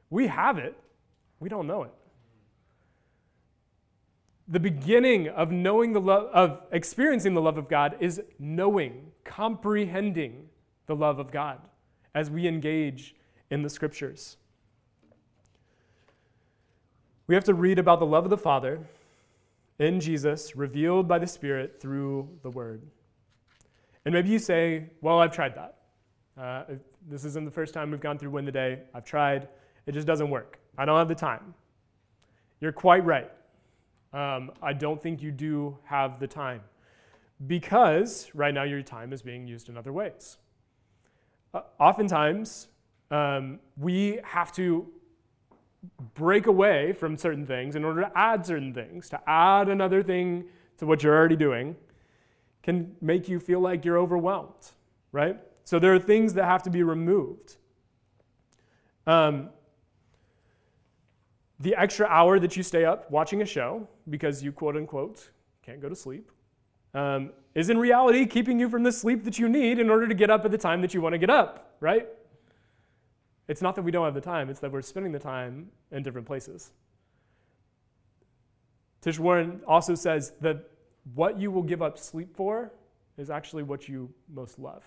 We 0.09 0.27
have 0.27 0.57
it, 0.57 0.75
we 1.39 1.49
don't 1.49 1.67
know 1.67 1.83
it. 1.83 1.93
The 4.51 4.59
beginning 4.59 5.29
of 5.29 5.49
knowing 5.49 5.93
the 5.93 6.01
love 6.01 6.29
of 6.33 6.61
experiencing 6.73 7.33
the 7.35 7.41
love 7.41 7.57
of 7.57 7.69
God 7.69 7.95
is 8.01 8.21
knowing, 8.37 9.13
comprehending 9.23 10.49
the 10.87 10.95
love 10.95 11.19
of 11.19 11.31
God 11.31 11.61
as 12.13 12.29
we 12.29 12.47
engage 12.47 13.15
in 13.49 13.61
the 13.61 13.69
scriptures. 13.69 14.35
We 17.27 17.35
have 17.35 17.45
to 17.45 17.53
read 17.53 17.79
about 17.79 17.99
the 17.99 18.05
love 18.05 18.25
of 18.25 18.29
the 18.29 18.37
Father 18.37 18.81
in 19.79 20.01
Jesus, 20.01 20.53
revealed 20.53 21.07
by 21.07 21.17
the 21.17 21.27
Spirit 21.27 21.79
through 21.79 22.27
the 22.43 22.49
Word. 22.49 22.81
And 24.03 24.13
maybe 24.13 24.27
you 24.27 24.37
say, 24.37 24.89
Well, 24.99 25.19
I've 25.19 25.31
tried 25.31 25.55
that. 25.55 25.77
Uh, 26.37 26.75
this 27.07 27.23
isn't 27.23 27.45
the 27.45 27.51
first 27.51 27.73
time 27.73 27.89
we've 27.89 28.01
gone 28.01 28.17
through 28.17 28.31
Win 28.31 28.43
the 28.43 28.51
Day. 28.51 28.79
I've 28.93 29.05
tried. 29.05 29.47
It 29.85 29.93
just 29.93 30.05
doesn't 30.05 30.29
work. 30.29 30.59
I 30.77 30.83
don't 30.83 30.97
have 30.97 31.07
the 31.07 31.15
time. 31.15 31.53
You're 32.59 32.73
quite 32.73 33.05
right. 33.05 33.31
Um, 34.13 34.52
I 34.62 34.74
don't 34.74 35.02
think 35.02 35.21
you 35.21 35.32
do 35.32 35.78
have 35.86 36.19
the 36.19 36.28
time 36.28 36.62
because 37.47 38.30
right 38.34 38.54
now 38.54 38.63
your 38.63 38.82
time 38.82 39.13
is 39.13 39.21
being 39.21 39.47
used 39.47 39.69
in 39.69 39.78
other 39.78 39.93
ways. 39.93 40.38
Uh, 41.54 41.62
oftentimes, 41.80 42.67
um, 43.10 43.60
we 43.78 44.19
have 44.24 44.52
to 44.54 44.88
break 46.13 46.47
away 46.47 46.93
from 46.93 47.17
certain 47.17 47.45
things 47.45 47.76
in 47.76 47.84
order 47.84 48.02
to 48.02 48.12
add 48.15 48.45
certain 48.45 48.74
things. 48.74 49.10
To 49.10 49.19
add 49.28 49.69
another 49.69 50.04
thing 50.04 50.45
to 50.78 50.86
what 50.86 51.04
you're 51.04 51.15
already 51.15 51.36
doing 51.36 51.76
can 52.63 52.95
make 53.02 53.28
you 53.28 53.39
feel 53.39 53.60
like 53.60 53.84
you're 53.84 53.97
overwhelmed, 53.97 54.71
right? 55.12 55.39
So 55.63 55.80
there 55.80 55.93
are 55.93 56.00
things 56.00 56.34
that 56.36 56.45
have 56.45 56.63
to 56.63 56.69
be 56.69 56.84
removed. 56.84 57.56
Um, 59.08 59.50
the 61.60 61.76
extra 61.76 62.08
hour 62.08 62.39
that 62.39 62.56
you 62.56 62.63
stay 62.63 62.86
up 62.86 63.10
watching 63.10 63.41
a 63.41 63.45
show 63.45 63.88
because 64.09 64.43
you 64.43 64.51
quote 64.51 64.75
unquote 64.75 65.29
can't 65.63 65.81
go 65.81 65.89
to 65.89 65.95
sleep 65.95 66.31
um, 66.93 67.31
is 67.55 67.69
in 67.69 67.77
reality 67.77 68.25
keeping 68.25 68.59
you 68.59 68.69
from 68.69 68.83
the 68.83 68.91
sleep 68.91 69.23
that 69.23 69.39
you 69.39 69.47
need 69.47 69.79
in 69.79 69.89
order 69.89 70.07
to 70.07 70.13
get 70.13 70.29
up 70.29 70.45
at 70.45 70.51
the 70.51 70.57
time 70.57 70.81
that 70.81 70.93
you 70.93 71.01
want 71.01 71.13
to 71.13 71.19
get 71.19 71.29
up, 71.29 71.75
right? 71.79 72.07
It's 73.47 73.61
not 73.61 73.75
that 73.75 73.81
we 73.81 73.91
don't 73.91 74.05
have 74.05 74.13
the 74.13 74.21
time, 74.21 74.49
it's 74.49 74.59
that 74.59 74.71
we're 74.71 74.81
spending 74.81 75.11
the 75.11 75.19
time 75.19 75.69
in 75.91 76.03
different 76.03 76.27
places. 76.27 76.71
Tish 79.01 79.19
Warren 79.19 79.61
also 79.67 79.95
says 79.95 80.33
that 80.41 80.69
what 81.15 81.39
you 81.39 81.49
will 81.51 81.63
give 81.63 81.81
up 81.81 81.97
sleep 81.97 82.35
for 82.35 82.71
is 83.17 83.29
actually 83.29 83.63
what 83.63 83.89
you 83.89 84.13
most 84.31 84.59
love. 84.59 84.83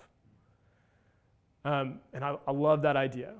Um, 1.65 1.99
and 2.13 2.23
I, 2.23 2.37
I, 2.47 2.51
love 2.51 2.83
that 2.83 2.95
idea. 2.95 3.33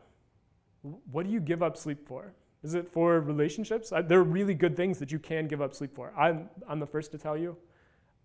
What 1.11 1.25
do 1.25 1.31
you 1.31 1.39
give 1.39 1.61
up 1.61 1.77
sleep 1.77 2.07
for? 2.07 2.33
Is 2.65 2.73
it 2.73 2.91
for 2.91 3.19
relationships? 3.19 3.91
I, 3.91 4.01
there 4.01 4.17
are 4.17 4.23
really 4.23 4.56
good 4.56 4.75
things 4.75 4.97
that 4.97 5.12
you 5.12 5.19
can 5.19 5.47
give 5.47 5.62
up 5.62 5.75
sleep 5.75 5.93
for. 5.93 6.12
I'm, 6.17 6.49
I'm 6.67 6.80
the 6.80 6.88
first 6.88 7.12
to 7.12 7.19
tell 7.19 7.38
you, 7.38 7.56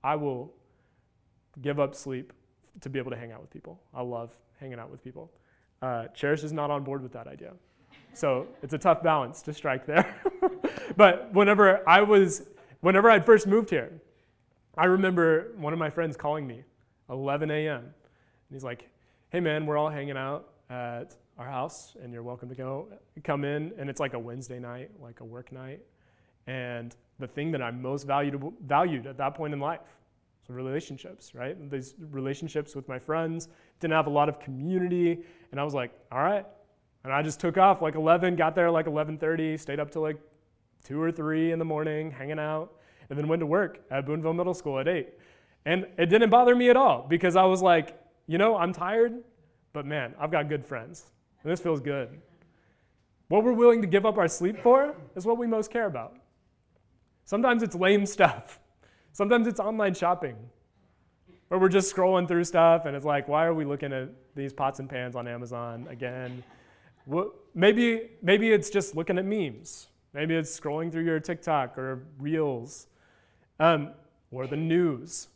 I 0.03 0.17
will 0.17 0.55
give 1.61 1.79
up 1.79 1.95
sleep 1.95 2.33
to 2.81 2.89
be 2.89 2.99
able 2.99 3.11
to 3.11 3.19
hang 3.19 3.33
out 3.33 3.43
with 3.43 3.51
people. 3.51 3.79
I 3.93 4.01
love 4.01 4.35
hanging 4.59 4.79
out 4.79 4.91
with 4.91 5.05
people. 5.05 5.31
Uh, 5.83 6.07
Cherish 6.15 6.43
is 6.43 6.55
not 6.55 6.71
on 6.71 6.85
board 6.85 7.03
with 7.03 7.13
that 7.13 7.27
idea. 7.27 7.53
So 8.15 8.47
it's 8.63 8.73
a 8.73 8.79
tough 8.79 9.03
balance 9.03 9.43
to 9.43 9.53
strike 9.53 9.85
there. 9.85 10.17
but 10.97 11.31
whenever 11.35 11.87
I 11.87 12.01
was, 12.01 12.47
whenever 12.81 13.11
I'd 13.11 13.27
first 13.27 13.47
moved 13.47 13.69
here, 13.69 13.93
I 14.75 14.87
remember 14.87 15.53
one 15.59 15.75
of 15.75 15.79
my 15.79 15.91
friends 15.91 16.17
calling 16.17 16.47
me 16.47 16.65
11 17.11 17.51
a.m. 17.51 17.77
And 17.77 17.93
he's 18.51 18.65
like, 18.65 18.89
hey 19.29 19.41
man, 19.41 19.67
we're 19.67 19.77
all 19.77 19.91
hanging 19.91 20.17
out 20.17 20.49
at 20.71 21.15
our 21.41 21.49
house 21.49 21.97
and 22.03 22.13
you're 22.13 22.23
welcome 22.23 22.51
to 22.51 22.55
go 22.55 22.87
come 23.25 23.45
in. 23.45 23.73
And 23.79 23.89
it's 23.89 23.99
like 23.99 24.13
a 24.13 24.19
Wednesday 24.19 24.59
night, 24.59 24.91
like 25.01 25.21
a 25.21 25.25
work 25.25 25.51
night. 25.53 25.81
And 26.47 26.95
the 27.19 27.27
thing 27.27 27.51
that 27.53 27.63
I'm 27.63 27.81
most 27.81 28.07
valued, 28.07 28.43
valued 28.67 29.07
at 29.07 29.17
that 29.17 29.35
point 29.35 29.55
in 29.55 29.61
life 29.61 29.81
so 30.47 30.53
relationships, 30.53 31.35
right? 31.35 31.71
These 31.71 31.95
relationships 32.11 32.77
with 32.77 32.89
my 32.89 32.99
friends, 32.99 33.49
didn't 33.79 33.95
have 33.95 34.07
a 34.07 34.11
lot 34.11 34.29
of 34.29 34.39
community. 34.39 35.23
And 35.51 35.59
I 35.59 35.65
was 35.65 35.73
like, 35.73 35.93
all 36.13 36.23
right. 36.23 36.45
And 37.05 37.13
I 37.13 37.23
just 37.23 37.41
took 37.41 37.57
off 37.57 37.81
like 37.81 37.95
11, 37.95 38.37
got 38.37 38.55
there 38.55 38.71
like 38.71 38.85
11.30, 38.85 39.59
stayed 39.59 39.81
up 39.81 39.91
till 39.91 40.03
like 40.03 40.19
2 40.85 41.01
or 41.01 41.11
3 41.11 41.53
in 41.53 41.59
the 41.59 41.65
morning, 41.65 42.11
hanging 42.11 42.39
out, 42.39 42.75
and 43.09 43.19
then 43.19 43.29
went 43.29 43.41
to 43.41 43.47
work 43.47 43.81
at 43.91 44.05
Boonville 44.05 44.35
Middle 44.35 44.55
School 44.55 44.79
at 44.79 44.89
8. 44.89 45.09
And 45.65 45.87
it 45.97 46.07
didn't 46.07 46.29
bother 46.29 46.55
me 46.55 46.69
at 46.69 46.77
all 46.77 47.07
because 47.09 47.35
I 47.35 47.45
was 47.45 47.63
like, 47.63 47.99
you 48.27 48.37
know, 48.37 48.57
I'm 48.57 48.75
tired, 48.75 49.15
but 49.73 49.87
man, 49.87 50.15
I've 50.21 50.31
got 50.31 50.49
good 50.51 50.67
friends. 50.67 51.05
And 51.43 51.53
this 51.53 51.61
feels 51.61 51.81
good. 51.81 52.21
What 53.29 53.45
we're 53.45 53.53
willing 53.53 53.81
to 53.81 53.87
give 53.87 54.05
up 54.05 54.19
our 54.19 54.29
sleep 54.29 54.61
for 54.61 54.97
is 55.15 55.25
what 55.25 55.39
we 55.39 55.47
most 55.47 55.71
care 55.71 55.87
about. 55.87 56.17
Sometimes 57.25 57.63
it's 57.63 57.77
lame 57.77 58.05
stuff. 58.07 58.59
Sometimes 59.13 59.47
it's 59.47 59.61
online 59.61 59.95
shopping, 59.95 60.37
where 61.49 61.59
we're 61.59 61.69
just 61.69 61.95
scrolling 61.95 62.29
through 62.29 62.45
stuff 62.45 62.87
and 62.87 62.95
it's 62.95 63.05
like, 63.05 63.29
why 63.29 63.45
are 63.45 63.55
we 63.55 63.65
looking 63.65 63.93
at 63.93 64.09
these 64.35 64.53
pots 64.53 64.79
and 64.79 64.89
pans 64.89 65.17
on 65.17 65.27
Amazon 65.27 65.87
again? 65.91 66.43
Maybe, 67.55 68.11
maybe 68.23 68.51
it's 68.51 68.71
just 68.71 68.95
looking 68.95 69.19
at 69.19 69.25
memes. 69.25 69.89
Maybe 70.13 70.35
it's 70.35 70.59
scrolling 70.59 70.91
through 70.93 71.05
your 71.05 71.21
TikTok 71.21 71.79
or 71.79 72.05
Reels 72.19 72.87
um, 73.59 73.91
or 74.31 74.47
the 74.47 74.57
news. 74.57 75.29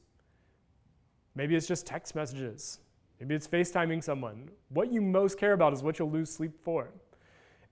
Maybe 1.34 1.56
it's 1.56 1.66
just 1.66 1.86
text 1.86 2.14
messages. 2.14 2.78
Maybe 3.24 3.36
it's 3.36 3.48
FaceTiming 3.48 4.04
someone. 4.04 4.50
What 4.68 4.92
you 4.92 5.00
most 5.00 5.38
care 5.38 5.54
about 5.54 5.72
is 5.72 5.82
what 5.82 5.98
you'll 5.98 6.10
lose 6.10 6.30
sleep 6.30 6.62
for. 6.62 6.90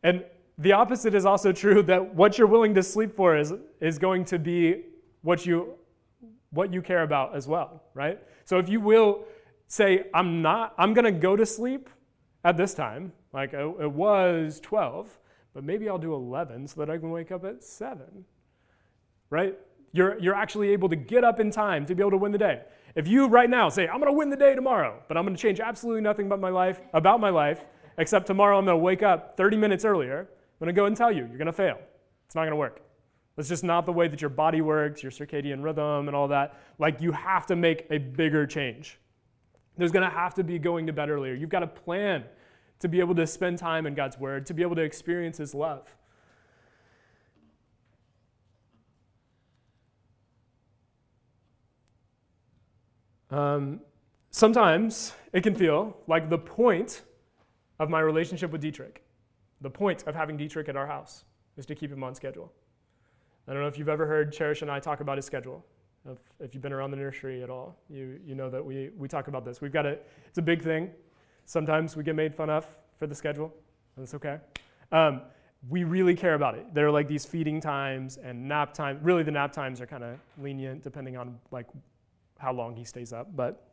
And 0.02 0.24
the 0.56 0.72
opposite 0.72 1.14
is 1.14 1.26
also 1.26 1.52
true 1.52 1.82
that 1.92 2.14
what 2.14 2.38
you're 2.38 2.46
willing 2.46 2.74
to 2.74 2.82
sleep 2.82 3.14
for 3.14 3.36
is, 3.36 3.52
is 3.78 3.98
going 3.98 4.24
to 4.26 4.38
be 4.38 4.84
what 5.20 5.44
you 5.44 5.74
what 6.52 6.72
you 6.72 6.80
care 6.80 7.02
about 7.02 7.36
as 7.36 7.46
well, 7.46 7.82
right? 7.92 8.18
So 8.46 8.58
if 8.58 8.68
you 8.70 8.80
will 8.80 9.24
say, 9.68 10.04
I'm 10.14 10.40
not, 10.40 10.74
I'm 10.78 10.94
to 10.94 11.12
go 11.12 11.34
to 11.34 11.44
sleep 11.44 11.90
at 12.44 12.56
this 12.56 12.72
time, 12.72 13.12
like 13.34 13.52
oh, 13.52 13.76
it 13.78 13.90
was 13.90 14.58
12, 14.60 15.18
but 15.52 15.64
maybe 15.64 15.86
I'll 15.88 15.98
do 15.98 16.14
11 16.14 16.68
so 16.68 16.80
that 16.80 16.90
I 16.90 16.96
can 16.96 17.10
wake 17.10 17.30
up 17.30 17.44
at 17.44 17.62
7, 17.62 18.24
right? 19.28 19.58
You're, 19.92 20.18
you're 20.18 20.34
actually 20.34 20.70
able 20.70 20.88
to 20.88 20.96
get 20.96 21.22
up 21.22 21.38
in 21.38 21.50
time 21.50 21.86
to 21.86 21.94
be 21.94 22.02
able 22.02 22.12
to 22.12 22.16
win 22.16 22.32
the 22.32 22.38
day. 22.38 22.62
If 22.94 23.08
you 23.08 23.28
right 23.28 23.48
now 23.48 23.68
say, 23.68 23.88
I'm 23.88 24.00
going 24.00 24.12
to 24.12 24.16
win 24.16 24.30
the 24.30 24.36
day 24.36 24.54
tomorrow, 24.54 25.02
but 25.08 25.16
I'm 25.16 25.24
going 25.24 25.36
to 25.36 25.40
change 25.40 25.60
absolutely 25.60 26.02
nothing 26.02 26.26
about 26.26 26.40
my 26.40 26.50
life, 26.50 26.80
about 26.92 27.20
my 27.20 27.30
life, 27.30 27.64
except 27.98 28.26
tomorrow 28.26 28.58
I'm 28.58 28.64
going 28.64 28.76
to 28.76 28.82
wake 28.82 29.02
up 29.02 29.36
30 29.36 29.56
minutes 29.56 29.84
earlier, 29.84 30.20
I'm 30.20 30.66
going 30.66 30.74
to 30.74 30.78
go 30.78 30.86
and 30.86 30.96
tell 30.96 31.12
you, 31.12 31.26
you're 31.26 31.38
going 31.38 31.46
to 31.46 31.52
fail. 31.52 31.78
It's 32.26 32.34
not 32.34 32.42
going 32.42 32.52
to 32.52 32.56
work. 32.56 32.82
That's 33.36 33.48
just 33.48 33.64
not 33.64 33.86
the 33.86 33.92
way 33.92 34.08
that 34.08 34.20
your 34.20 34.30
body 34.30 34.60
works, 34.60 35.02
your 35.02 35.12
circadian 35.12 35.62
rhythm, 35.62 36.08
and 36.08 36.16
all 36.16 36.28
that. 36.28 36.58
Like, 36.78 37.00
you 37.00 37.12
have 37.12 37.46
to 37.46 37.56
make 37.56 37.86
a 37.90 37.98
bigger 37.98 38.46
change. 38.46 38.98
There's 39.76 39.92
going 39.92 40.08
to 40.08 40.14
have 40.14 40.34
to 40.34 40.44
be 40.44 40.58
going 40.58 40.86
to 40.86 40.92
bed 40.92 41.08
earlier. 41.08 41.34
You've 41.34 41.50
got 41.50 41.60
to 41.60 41.66
plan 41.66 42.24
to 42.80 42.88
be 42.88 43.00
able 43.00 43.14
to 43.14 43.26
spend 43.26 43.58
time 43.58 43.86
in 43.86 43.94
God's 43.94 44.18
Word, 44.18 44.44
to 44.46 44.54
be 44.54 44.62
able 44.62 44.76
to 44.76 44.82
experience 44.82 45.38
His 45.38 45.54
love. 45.54 45.94
Um, 53.32 53.80
sometimes 54.30 55.14
it 55.32 55.42
can 55.42 55.54
feel 55.54 55.96
like 56.06 56.28
the 56.28 56.38
point 56.38 57.02
of 57.80 57.88
my 57.88 58.00
relationship 58.00 58.52
with 58.52 58.60
Dietrich, 58.60 59.02
the 59.62 59.70
point 59.70 60.06
of 60.06 60.14
having 60.14 60.36
Dietrich 60.36 60.68
at 60.68 60.76
our 60.76 60.86
house, 60.86 61.24
is 61.56 61.64
to 61.66 61.74
keep 61.74 61.90
him 61.90 62.04
on 62.04 62.14
schedule. 62.14 62.52
I 63.48 63.52
don't 63.52 63.62
know 63.62 63.68
if 63.68 63.78
you've 63.78 63.88
ever 63.88 64.06
heard 64.06 64.32
Cherish 64.32 64.62
and 64.62 64.70
I 64.70 64.78
talk 64.78 65.00
about 65.00 65.16
his 65.16 65.24
schedule. 65.24 65.64
If, 66.08 66.18
if 66.40 66.54
you've 66.54 66.62
been 66.62 66.72
around 66.72 66.90
the 66.90 66.96
nursery 66.96 67.42
at 67.42 67.50
all, 67.50 67.76
you, 67.88 68.20
you 68.24 68.34
know 68.34 68.50
that 68.50 68.64
we, 68.64 68.90
we 68.96 69.08
talk 69.08 69.28
about 69.28 69.44
this. 69.44 69.60
We've 69.60 69.72
got 69.72 69.86
a, 69.86 69.98
it's 70.28 70.38
a 70.38 70.42
big 70.42 70.62
thing. 70.62 70.90
Sometimes 71.46 71.96
we 71.96 72.04
get 72.04 72.14
made 72.14 72.34
fun 72.34 72.50
of 72.50 72.66
for 72.98 73.06
the 73.06 73.14
schedule, 73.14 73.52
and 73.96 74.02
it's 74.02 74.14
okay. 74.14 74.38
Um, 74.90 75.22
we 75.68 75.84
really 75.84 76.14
care 76.14 76.34
about 76.34 76.56
it. 76.56 76.66
There 76.74 76.86
are 76.86 76.90
like 76.90 77.08
these 77.08 77.24
feeding 77.24 77.60
times 77.60 78.16
and 78.16 78.48
nap 78.48 78.74
time. 78.74 78.98
Really, 79.02 79.22
the 79.22 79.30
nap 79.30 79.52
times 79.52 79.80
are 79.80 79.86
kind 79.86 80.02
of 80.02 80.18
lenient 80.40 80.82
depending 80.82 81.16
on 81.16 81.38
like 81.50 81.66
how 82.42 82.52
long 82.52 82.74
he 82.76 82.84
stays 82.84 83.12
up. 83.12 83.34
But 83.34 83.64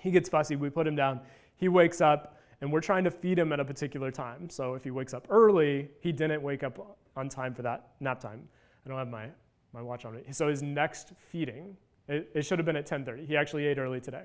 he 0.00 0.10
gets 0.10 0.28
fussy. 0.28 0.56
We 0.56 0.70
put 0.70 0.86
him 0.86 0.94
down. 0.94 1.20
He 1.56 1.68
wakes 1.68 2.00
up, 2.00 2.38
and 2.60 2.70
we're 2.72 2.80
trying 2.80 3.04
to 3.04 3.10
feed 3.10 3.38
him 3.38 3.52
at 3.52 3.60
a 3.60 3.64
particular 3.64 4.10
time. 4.10 4.48
So 4.48 4.74
if 4.74 4.84
he 4.84 4.90
wakes 4.90 5.14
up 5.14 5.26
early, 5.30 5.88
he 6.00 6.12
didn't 6.12 6.42
wake 6.42 6.62
up 6.62 6.98
on 7.16 7.28
time 7.28 7.54
for 7.54 7.62
that 7.62 7.88
nap 8.00 8.20
time. 8.20 8.42
I 8.84 8.88
don't 8.88 8.98
have 8.98 9.08
my, 9.08 9.26
my 9.72 9.82
watch 9.82 10.04
on 10.04 10.14
me. 10.14 10.22
So 10.30 10.48
his 10.48 10.62
next 10.62 11.12
feeding, 11.16 11.76
it, 12.08 12.30
it 12.34 12.42
should 12.42 12.58
have 12.58 12.66
been 12.66 12.76
at 12.76 12.86
10:30. 12.86 13.26
He 13.26 13.36
actually 13.36 13.66
ate 13.66 13.78
early 13.78 14.00
today. 14.00 14.24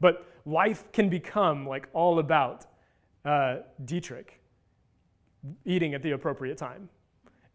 But 0.00 0.26
life 0.44 0.92
can 0.92 1.08
become 1.08 1.66
like 1.66 1.88
all 1.92 2.18
about 2.18 2.66
uh, 3.24 3.58
Dietrich 3.84 4.40
eating 5.64 5.94
at 5.94 6.02
the 6.02 6.12
appropriate 6.12 6.58
time. 6.58 6.88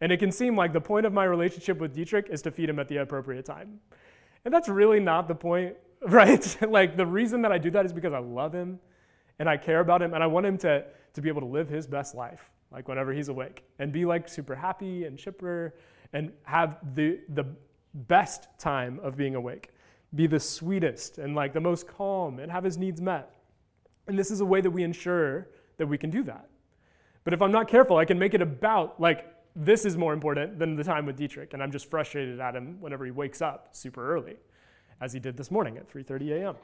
And 0.00 0.10
it 0.10 0.18
can 0.18 0.32
seem 0.32 0.56
like 0.56 0.72
the 0.72 0.80
point 0.80 1.06
of 1.06 1.12
my 1.12 1.24
relationship 1.24 1.78
with 1.78 1.94
Dietrich 1.94 2.28
is 2.28 2.42
to 2.42 2.50
feed 2.50 2.68
him 2.68 2.78
at 2.78 2.88
the 2.88 2.96
appropriate 2.98 3.44
time. 3.44 3.78
And 4.44 4.52
that's 4.52 4.68
really 4.68 5.00
not 5.00 5.28
the 5.28 5.34
point, 5.34 5.76
right? 6.08 6.56
like 6.62 6.96
the 6.96 7.06
reason 7.06 7.42
that 7.42 7.52
I 7.52 7.58
do 7.58 7.70
that 7.70 7.86
is 7.86 7.92
because 7.92 8.12
I 8.12 8.18
love 8.18 8.52
him 8.52 8.80
and 9.38 9.48
I 9.48 9.56
care 9.56 9.80
about 9.80 10.02
him 10.02 10.14
and 10.14 10.22
I 10.22 10.26
want 10.26 10.46
him 10.46 10.58
to, 10.58 10.84
to 11.14 11.20
be 11.20 11.28
able 11.28 11.40
to 11.40 11.46
live 11.46 11.68
his 11.68 11.86
best 11.86 12.14
life, 12.14 12.50
like 12.70 12.88
whenever 12.88 13.12
he's 13.12 13.28
awake, 13.28 13.64
and 13.78 13.92
be 13.92 14.04
like 14.04 14.28
super 14.28 14.54
happy 14.54 15.04
and 15.04 15.18
chipper 15.18 15.74
and 16.12 16.32
have 16.44 16.78
the, 16.94 17.20
the 17.30 17.46
best 17.94 18.48
time 18.58 19.00
of 19.02 19.16
being 19.16 19.34
awake, 19.34 19.70
be 20.14 20.26
the 20.26 20.40
sweetest 20.40 21.18
and 21.18 21.34
like 21.34 21.52
the 21.52 21.60
most 21.60 21.86
calm 21.86 22.38
and 22.38 22.52
have 22.52 22.64
his 22.64 22.76
needs 22.76 23.00
met. 23.00 23.34
And 24.06 24.18
this 24.18 24.30
is 24.30 24.40
a 24.40 24.44
way 24.44 24.60
that 24.60 24.70
we 24.70 24.82
ensure 24.82 25.48
that 25.78 25.86
we 25.86 25.96
can 25.96 26.10
do 26.10 26.22
that. 26.24 26.48
But 27.24 27.32
if 27.32 27.40
I'm 27.40 27.52
not 27.52 27.68
careful, 27.68 27.96
I 27.96 28.04
can 28.04 28.18
make 28.18 28.34
it 28.34 28.42
about 28.42 29.00
like 29.00 29.31
this 29.54 29.84
is 29.84 29.96
more 29.96 30.12
important 30.12 30.58
than 30.58 30.76
the 30.76 30.84
time 30.84 31.06
with 31.06 31.16
Dietrich, 31.16 31.52
and 31.52 31.62
I'm 31.62 31.70
just 31.70 31.90
frustrated 31.90 32.40
at 32.40 32.56
him 32.56 32.80
whenever 32.80 33.04
he 33.04 33.10
wakes 33.10 33.42
up 33.42 33.68
super 33.72 34.14
early, 34.14 34.36
as 35.00 35.12
he 35.12 35.20
did 35.20 35.36
this 35.36 35.50
morning 35.50 35.76
at 35.76 35.92
3:30 35.92 36.42
a.m. 36.42 36.56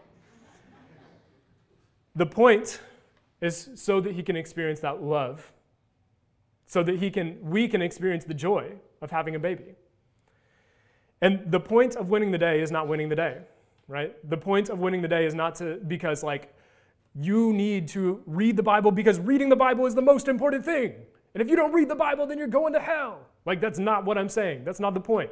the 2.17 2.27
point 2.27 2.81
is 3.41 3.71
so 3.75 4.01
that 4.01 4.15
he 4.15 4.23
can 4.23 4.37
experience 4.37 4.81
that 4.81 5.03
love, 5.03 5.53
so 6.67 6.83
that 6.83 6.99
he 6.99 7.11
can 7.11 7.39
we 7.43 7.69
can 7.69 7.83
experience 7.83 8.25
the 8.25 8.35
joy 8.35 8.73
of 9.03 9.11
having 9.11 9.35
a 9.35 9.39
baby. 9.39 9.75
And 11.21 11.51
the 11.51 11.61
point 11.61 11.97
of 11.97 12.11
winning 12.11 12.31
the 12.31 12.39
day 12.39 12.61
is 12.63 12.71
not 12.71 12.87
winning 12.89 13.09
the 13.09 13.17
day, 13.17 13.39
right? 13.89 14.15
The 14.29 14.37
point 14.37 14.69
of 14.69 14.79
winning 14.79 15.03
the 15.03 15.09
day 15.09 15.27
is 15.27 15.35
not 15.35 15.57
to, 15.57 15.81
because 15.87 16.23
like, 16.23 16.55
you 17.15 17.53
need 17.53 17.89
to 17.89 18.23
read 18.27 18.57
the 18.57 18.63
Bible 18.63 18.93
because 18.93 19.19
reading 19.19 19.49
the 19.49 19.57
Bible 19.57 19.87
is 19.87 19.95
the 19.95 20.03
most 20.03 20.29
important 20.29 20.65
thing. 20.65 20.95
And 21.35 21.43
if 21.43 21.49
you 21.49 21.57
don't 21.57 21.73
read 21.73 21.89
the 21.89 21.95
Bible, 21.95 22.27
then 22.27 22.39
you're 22.39 22.47
going 22.47 22.73
to 22.73 22.81
hell. 22.81 23.21
Like, 23.45 23.61
that's 23.61 23.79
not 23.79 24.05
what 24.05 24.19
I'm 24.19 24.29
saying. 24.29 24.65
That's 24.65 24.81
not 24.81 24.95
the 24.95 25.01
point. 25.01 25.31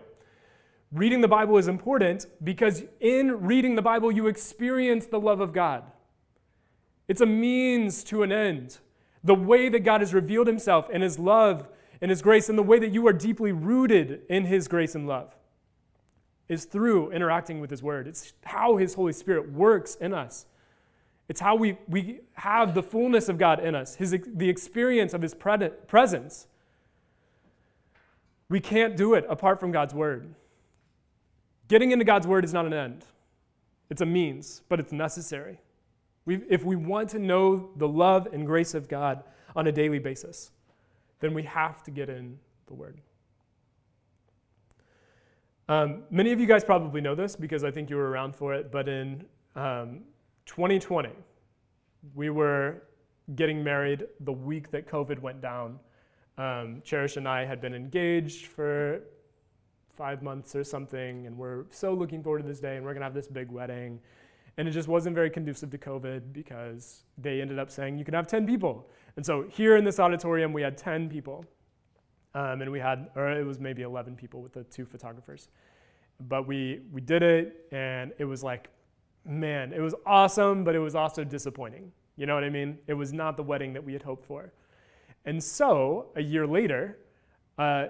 Reading 0.92 1.20
the 1.20 1.28
Bible 1.28 1.58
is 1.58 1.68
important 1.68 2.26
because 2.44 2.84
in 3.00 3.46
reading 3.46 3.74
the 3.74 3.82
Bible, 3.82 4.12
you 4.12 4.28
experience 4.28 5.06
the 5.06 5.20
love 5.20 5.40
of 5.40 5.52
God. 5.52 5.84
It's 7.08 7.20
a 7.20 7.26
means 7.26 8.04
to 8.04 8.22
an 8.22 8.32
end. 8.32 8.78
The 9.24 9.34
way 9.34 9.68
that 9.68 9.80
God 9.80 10.00
has 10.00 10.14
revealed 10.14 10.46
himself 10.46 10.88
and 10.92 11.02
his 11.02 11.18
love 11.18 11.68
and 12.00 12.10
His 12.10 12.22
grace 12.22 12.48
and 12.48 12.58
the 12.58 12.62
way 12.62 12.78
that 12.78 12.92
you 12.92 13.06
are 13.06 13.12
deeply 13.12 13.52
rooted 13.52 14.22
in 14.28 14.44
His 14.44 14.68
grace 14.68 14.94
and 14.94 15.06
love 15.06 15.34
is 16.48 16.64
through 16.64 17.10
interacting 17.10 17.60
with 17.60 17.70
His 17.70 17.82
Word. 17.82 18.06
It's 18.06 18.32
how 18.44 18.76
His 18.76 18.94
Holy 18.94 19.12
Spirit 19.12 19.52
works 19.52 19.94
in 19.96 20.12
us. 20.12 20.46
It's 21.28 21.40
how 21.40 21.56
we, 21.56 21.76
we 21.88 22.20
have 22.34 22.74
the 22.74 22.82
fullness 22.82 23.28
of 23.28 23.36
God 23.36 23.64
in 23.64 23.74
us, 23.74 23.96
his, 23.96 24.16
the 24.26 24.48
experience 24.48 25.12
of 25.12 25.22
His 25.22 25.34
presence. 25.34 26.46
We 28.48 28.60
can't 28.60 28.96
do 28.96 29.14
it 29.14 29.26
apart 29.28 29.58
from 29.58 29.72
God's 29.72 29.92
Word. 29.92 30.34
Getting 31.68 31.90
into 31.90 32.04
God's 32.04 32.28
Word 32.28 32.44
is 32.44 32.52
not 32.52 32.64
an 32.64 32.72
end, 32.72 33.04
it's 33.90 34.00
a 34.00 34.06
means, 34.06 34.62
but 34.68 34.78
it's 34.78 34.92
necessary. 34.92 35.58
we 36.24 36.36
if 36.48 36.64
we 36.64 36.76
want 36.76 37.10
to 37.10 37.18
know 37.18 37.70
the 37.76 37.88
love 37.88 38.28
and 38.32 38.46
grace 38.46 38.74
of 38.74 38.88
God 38.88 39.24
on 39.56 39.66
a 39.66 39.72
daily 39.72 39.98
basis, 39.98 40.52
then 41.18 41.34
we 41.34 41.42
have 41.42 41.82
to 41.84 41.90
get 41.90 42.08
in 42.08 42.38
the 42.66 42.74
Word. 42.74 43.00
Um, 45.68 46.04
many 46.10 46.30
of 46.30 46.38
you 46.38 46.46
guys 46.46 46.62
probably 46.62 47.00
know 47.00 47.16
this 47.16 47.34
because 47.34 47.64
I 47.64 47.72
think 47.72 47.90
you 47.90 47.96
were 47.96 48.08
around 48.08 48.36
for 48.36 48.54
it, 48.54 48.70
but 48.70 48.88
in 48.88 49.24
Um, 49.56 50.04
2020, 50.46 51.10
we 52.14 52.30
were 52.30 52.82
getting 53.34 53.62
married 53.62 54.06
the 54.20 54.32
week 54.32 54.70
that 54.70 54.88
COVID 54.88 55.20
went 55.20 55.40
down. 55.40 55.78
Um, 56.38 56.82
Cherish 56.84 57.16
and 57.16 57.28
I 57.28 57.44
had 57.44 57.60
been 57.60 57.74
engaged 57.74 58.46
for 58.46 59.00
five 59.96 60.22
months 60.22 60.54
or 60.54 60.62
something, 60.62 61.26
and 61.26 61.36
we're 61.36 61.64
so 61.70 61.92
looking 61.94 62.22
forward 62.22 62.42
to 62.42 62.48
this 62.48 62.60
day, 62.60 62.76
and 62.76 62.84
we're 62.84 62.92
gonna 62.92 63.04
have 63.04 63.14
this 63.14 63.26
big 63.26 63.50
wedding. 63.50 63.98
And 64.58 64.66
it 64.66 64.70
just 64.70 64.88
wasn't 64.88 65.14
very 65.14 65.30
conducive 65.30 65.70
to 65.70 65.78
COVID 65.78 66.32
because 66.32 67.02
they 67.18 67.40
ended 67.40 67.58
up 67.58 67.70
saying 67.70 67.98
you 67.98 68.04
can 68.04 68.14
have 68.14 68.26
10 68.26 68.46
people. 68.46 68.88
And 69.16 69.26
so 69.26 69.42
here 69.50 69.76
in 69.76 69.84
this 69.84 70.00
auditorium, 70.00 70.52
we 70.52 70.62
had 70.62 70.78
10 70.78 71.10
people. 71.10 71.44
Um, 72.34 72.62
and 72.62 72.70
we 72.70 72.78
had, 72.78 73.08
or 73.16 73.30
it 73.32 73.44
was 73.44 73.58
maybe 73.58 73.82
11 73.82 74.16
people 74.16 74.42
with 74.42 74.52
the 74.52 74.64
two 74.64 74.84
photographers. 74.84 75.48
But 76.20 76.46
we, 76.46 76.80
we 76.92 77.00
did 77.00 77.22
it, 77.22 77.66
and 77.70 78.12
it 78.18 78.24
was 78.24 78.42
like, 78.42 78.68
man, 79.26 79.72
it 79.72 79.80
was 79.80 79.94
awesome, 80.04 80.64
but 80.64 80.74
it 80.74 80.78
was 80.78 80.94
also 80.94 81.24
disappointing. 81.24 81.92
You 82.16 82.26
know 82.26 82.34
what 82.34 82.44
I 82.44 82.50
mean? 82.50 82.78
It 82.86 82.94
was 82.94 83.12
not 83.12 83.36
the 83.36 83.42
wedding 83.42 83.72
that 83.74 83.84
we 83.84 83.92
had 83.92 84.02
hoped 84.02 84.24
for. 84.24 84.52
And 85.24 85.42
so, 85.42 86.06
a 86.16 86.22
year 86.22 86.46
later, 86.46 86.98
uh, 87.58 87.88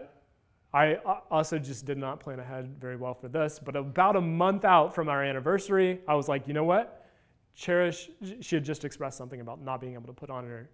I 0.72 0.96
also 1.30 1.58
just 1.58 1.84
did 1.84 1.98
not 1.98 2.20
plan 2.20 2.40
ahead 2.40 2.76
very 2.80 2.96
well 2.96 3.14
for 3.14 3.28
this, 3.28 3.58
but 3.58 3.76
about 3.76 4.16
a 4.16 4.20
month 4.20 4.64
out 4.64 4.94
from 4.94 5.08
our 5.08 5.22
anniversary, 5.22 6.00
I 6.08 6.14
was 6.14 6.28
like, 6.28 6.48
you 6.48 6.54
know 6.54 6.64
what? 6.64 7.06
Cherish, 7.54 8.10
she 8.40 8.56
had 8.56 8.64
just 8.64 8.84
expressed 8.84 9.16
something 9.16 9.40
about 9.40 9.62
not 9.62 9.80
being 9.80 9.94
able 9.94 10.06
to 10.06 10.12
put 10.12 10.28
on 10.28 10.44
her, 10.44 10.68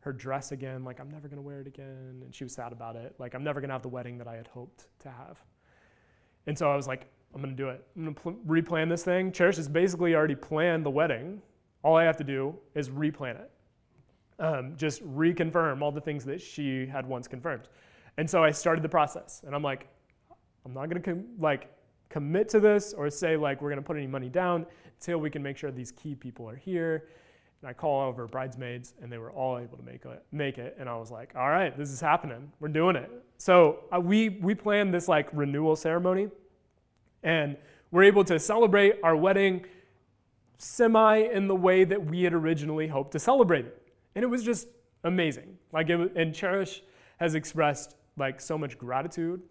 her 0.00 0.12
dress 0.12 0.52
again. 0.52 0.84
Like, 0.84 1.00
I'm 1.00 1.10
never 1.10 1.28
going 1.28 1.38
to 1.38 1.42
wear 1.42 1.60
it 1.60 1.66
again. 1.66 2.22
And 2.22 2.32
she 2.32 2.44
was 2.44 2.52
sad 2.52 2.72
about 2.72 2.94
it. 2.94 3.14
Like, 3.18 3.34
I'm 3.34 3.42
never 3.42 3.60
going 3.60 3.68
to 3.68 3.74
have 3.74 3.82
the 3.82 3.88
wedding 3.88 4.18
that 4.18 4.28
I 4.28 4.36
had 4.36 4.46
hoped 4.46 4.86
to 5.00 5.10
have. 5.10 5.38
And 6.46 6.56
so 6.56 6.70
I 6.70 6.76
was 6.76 6.86
like, 6.86 7.08
I'm 7.34 7.42
to 7.42 7.50
do 7.50 7.68
it. 7.68 7.84
I'm 7.96 8.14
to 8.14 8.20
pl- 8.20 8.36
replan 8.46 8.88
this 8.88 9.04
thing. 9.04 9.32
Cherish 9.32 9.56
has 9.56 9.68
basically 9.68 10.14
already 10.14 10.34
planned 10.34 10.84
the 10.84 10.90
wedding. 10.90 11.42
All 11.82 11.96
I 11.96 12.04
have 12.04 12.16
to 12.16 12.24
do 12.24 12.56
is 12.74 12.88
replan 12.88 13.38
it. 13.38 13.50
Um, 14.40 14.74
just 14.76 15.02
reconfirm 15.04 15.82
all 15.82 15.92
the 15.92 16.00
things 16.00 16.24
that 16.24 16.40
she 16.40 16.86
had 16.86 17.06
once 17.06 17.28
confirmed. 17.28 17.68
And 18.16 18.28
so 18.28 18.42
I 18.42 18.50
started 18.50 18.82
the 18.82 18.88
process, 18.88 19.42
and 19.46 19.54
I'm 19.54 19.62
like, 19.62 19.88
I'm 20.64 20.74
not 20.74 20.88
gonna 20.88 21.00
com- 21.00 21.26
like 21.38 21.70
commit 22.08 22.48
to 22.50 22.60
this 22.60 22.92
or 22.92 23.10
say 23.10 23.36
like 23.36 23.60
we're 23.60 23.68
gonna 23.68 23.82
put 23.82 23.96
any 23.96 24.06
money 24.06 24.28
down 24.28 24.66
until 24.98 25.18
we 25.18 25.30
can 25.30 25.42
make 25.42 25.56
sure 25.56 25.70
these 25.70 25.92
key 25.92 26.14
people 26.14 26.48
are 26.48 26.56
here. 26.56 27.08
And 27.60 27.68
I 27.68 27.72
call 27.72 28.08
over 28.08 28.26
bridesmaids, 28.26 28.94
and 29.02 29.10
they 29.10 29.18
were 29.18 29.32
all 29.32 29.58
able 29.58 29.76
to 29.76 29.82
make 29.82 30.04
it. 30.04 30.24
Make 30.30 30.58
it, 30.58 30.76
and 30.78 30.88
I 30.88 30.96
was 30.96 31.10
like, 31.10 31.32
all 31.36 31.48
right, 31.48 31.76
this 31.76 31.90
is 31.90 32.00
happening. 32.00 32.52
We're 32.60 32.68
doing 32.68 32.94
it. 32.96 33.10
So 33.38 33.84
uh, 33.92 34.00
we 34.00 34.28
we 34.28 34.54
planned 34.54 34.94
this 34.94 35.08
like 35.08 35.28
renewal 35.32 35.74
ceremony, 35.74 36.28
and 37.22 37.56
we're 37.90 38.04
able 38.04 38.24
to 38.24 38.38
celebrate 38.38 38.96
our 39.02 39.16
wedding 39.16 39.64
semi 40.58 41.18
in 41.18 41.48
the 41.48 41.54
way 41.54 41.84
that 41.84 42.04
we 42.04 42.22
had 42.22 42.34
originally 42.34 42.88
hoped 42.88 43.12
to 43.12 43.18
celebrate 43.18 43.64
it, 43.64 43.82
and 44.14 44.22
it 44.22 44.28
was 44.28 44.42
just 44.42 44.68
amazing. 45.04 45.56
Like 45.72 45.90
it, 45.90 46.12
and 46.16 46.34
Cherish 46.34 46.82
has 47.18 47.34
expressed 47.34 47.96
like 48.16 48.40
so 48.40 48.58
much 48.58 48.78
gratitude. 48.78 49.42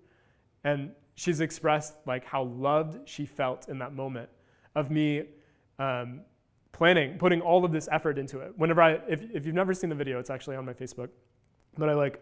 And 0.64 0.92
she's 1.16 1.42
expressed 1.42 1.96
like 2.06 2.26
how 2.26 2.44
loved 2.44 3.08
she 3.08 3.26
felt 3.26 3.70
in 3.70 3.80
that 3.80 3.94
moment 3.94 4.30
of 4.76 4.92
me 4.92 5.24
um, 5.80 6.22
planning 6.72 7.18
putting 7.18 7.42
all 7.42 7.66
of 7.66 7.72
this 7.72 7.88
effort 7.92 8.18
into 8.18 8.40
it. 8.40 8.54
Whenever 8.58 8.82
i 8.82 8.92
if, 9.08 9.22
if 9.34 9.46
you've 9.46 9.56
never 9.56 9.74
seen 9.74 9.90
the 9.90 9.96
video 9.96 10.20
it's 10.20 10.30
actually 10.30 10.56
on 10.56 10.66
my 10.66 10.74
facebook 10.74 11.10
but 11.78 11.90
i 11.90 11.94
like 11.94 12.22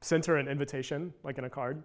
sent 0.00 0.26
her 0.26 0.36
an 0.36 0.48
invitation 0.48 1.12
like 1.22 1.38
in 1.38 1.44
a 1.44 1.50
card. 1.50 1.82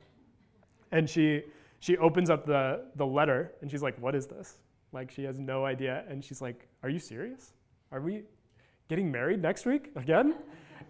And 0.92 1.10
she 1.10 1.44
she 1.80 1.98
opens 1.98 2.30
up 2.30 2.46
the 2.46 2.86
the 2.96 3.06
letter 3.06 3.54
and 3.62 3.70
she's 3.70 3.82
like 3.82 4.00
what 4.00 4.16
is 4.16 4.28
this 4.28 4.58
like 4.92 5.12
she 5.12 5.24
has 5.24 5.40
no 5.40 5.66
idea 5.66 6.04
and 6.10 6.24
she's 6.24 6.42
like 6.42 6.68
are 6.84 6.90
you 6.90 7.00
serious 7.00 7.54
are 7.92 8.02
we 8.02 8.24
getting 8.88 9.12
married 9.12 9.42
next 9.42 9.66
week 9.66 9.92
again 9.96 10.36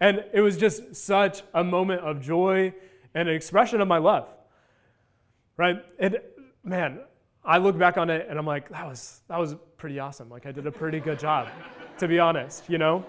and 0.00 0.24
it 0.32 0.40
was 0.40 0.56
just 0.56 0.94
such 0.94 1.42
a 1.52 1.62
moment 1.62 2.00
of 2.00 2.20
joy 2.20 2.72
and 3.14 3.28
an 3.28 3.34
expression 3.34 3.80
of 3.80 3.88
my 3.88 3.98
love. 3.98 4.28
Right? 5.56 5.84
And 5.98 6.18
man, 6.64 7.00
I 7.44 7.58
look 7.58 7.78
back 7.78 7.98
on 7.98 8.08
it 8.10 8.26
and 8.28 8.38
I'm 8.38 8.46
like, 8.46 8.70
that 8.70 8.86
was 8.86 9.20
that 9.28 9.38
was 9.38 9.56
pretty 9.76 9.98
awesome. 9.98 10.30
Like 10.30 10.46
I 10.46 10.52
did 10.52 10.66
a 10.66 10.72
pretty 10.72 11.00
good 11.00 11.18
job, 11.18 11.48
to 11.98 12.08
be 12.08 12.18
honest, 12.18 12.68
you 12.68 12.78
know? 12.78 13.04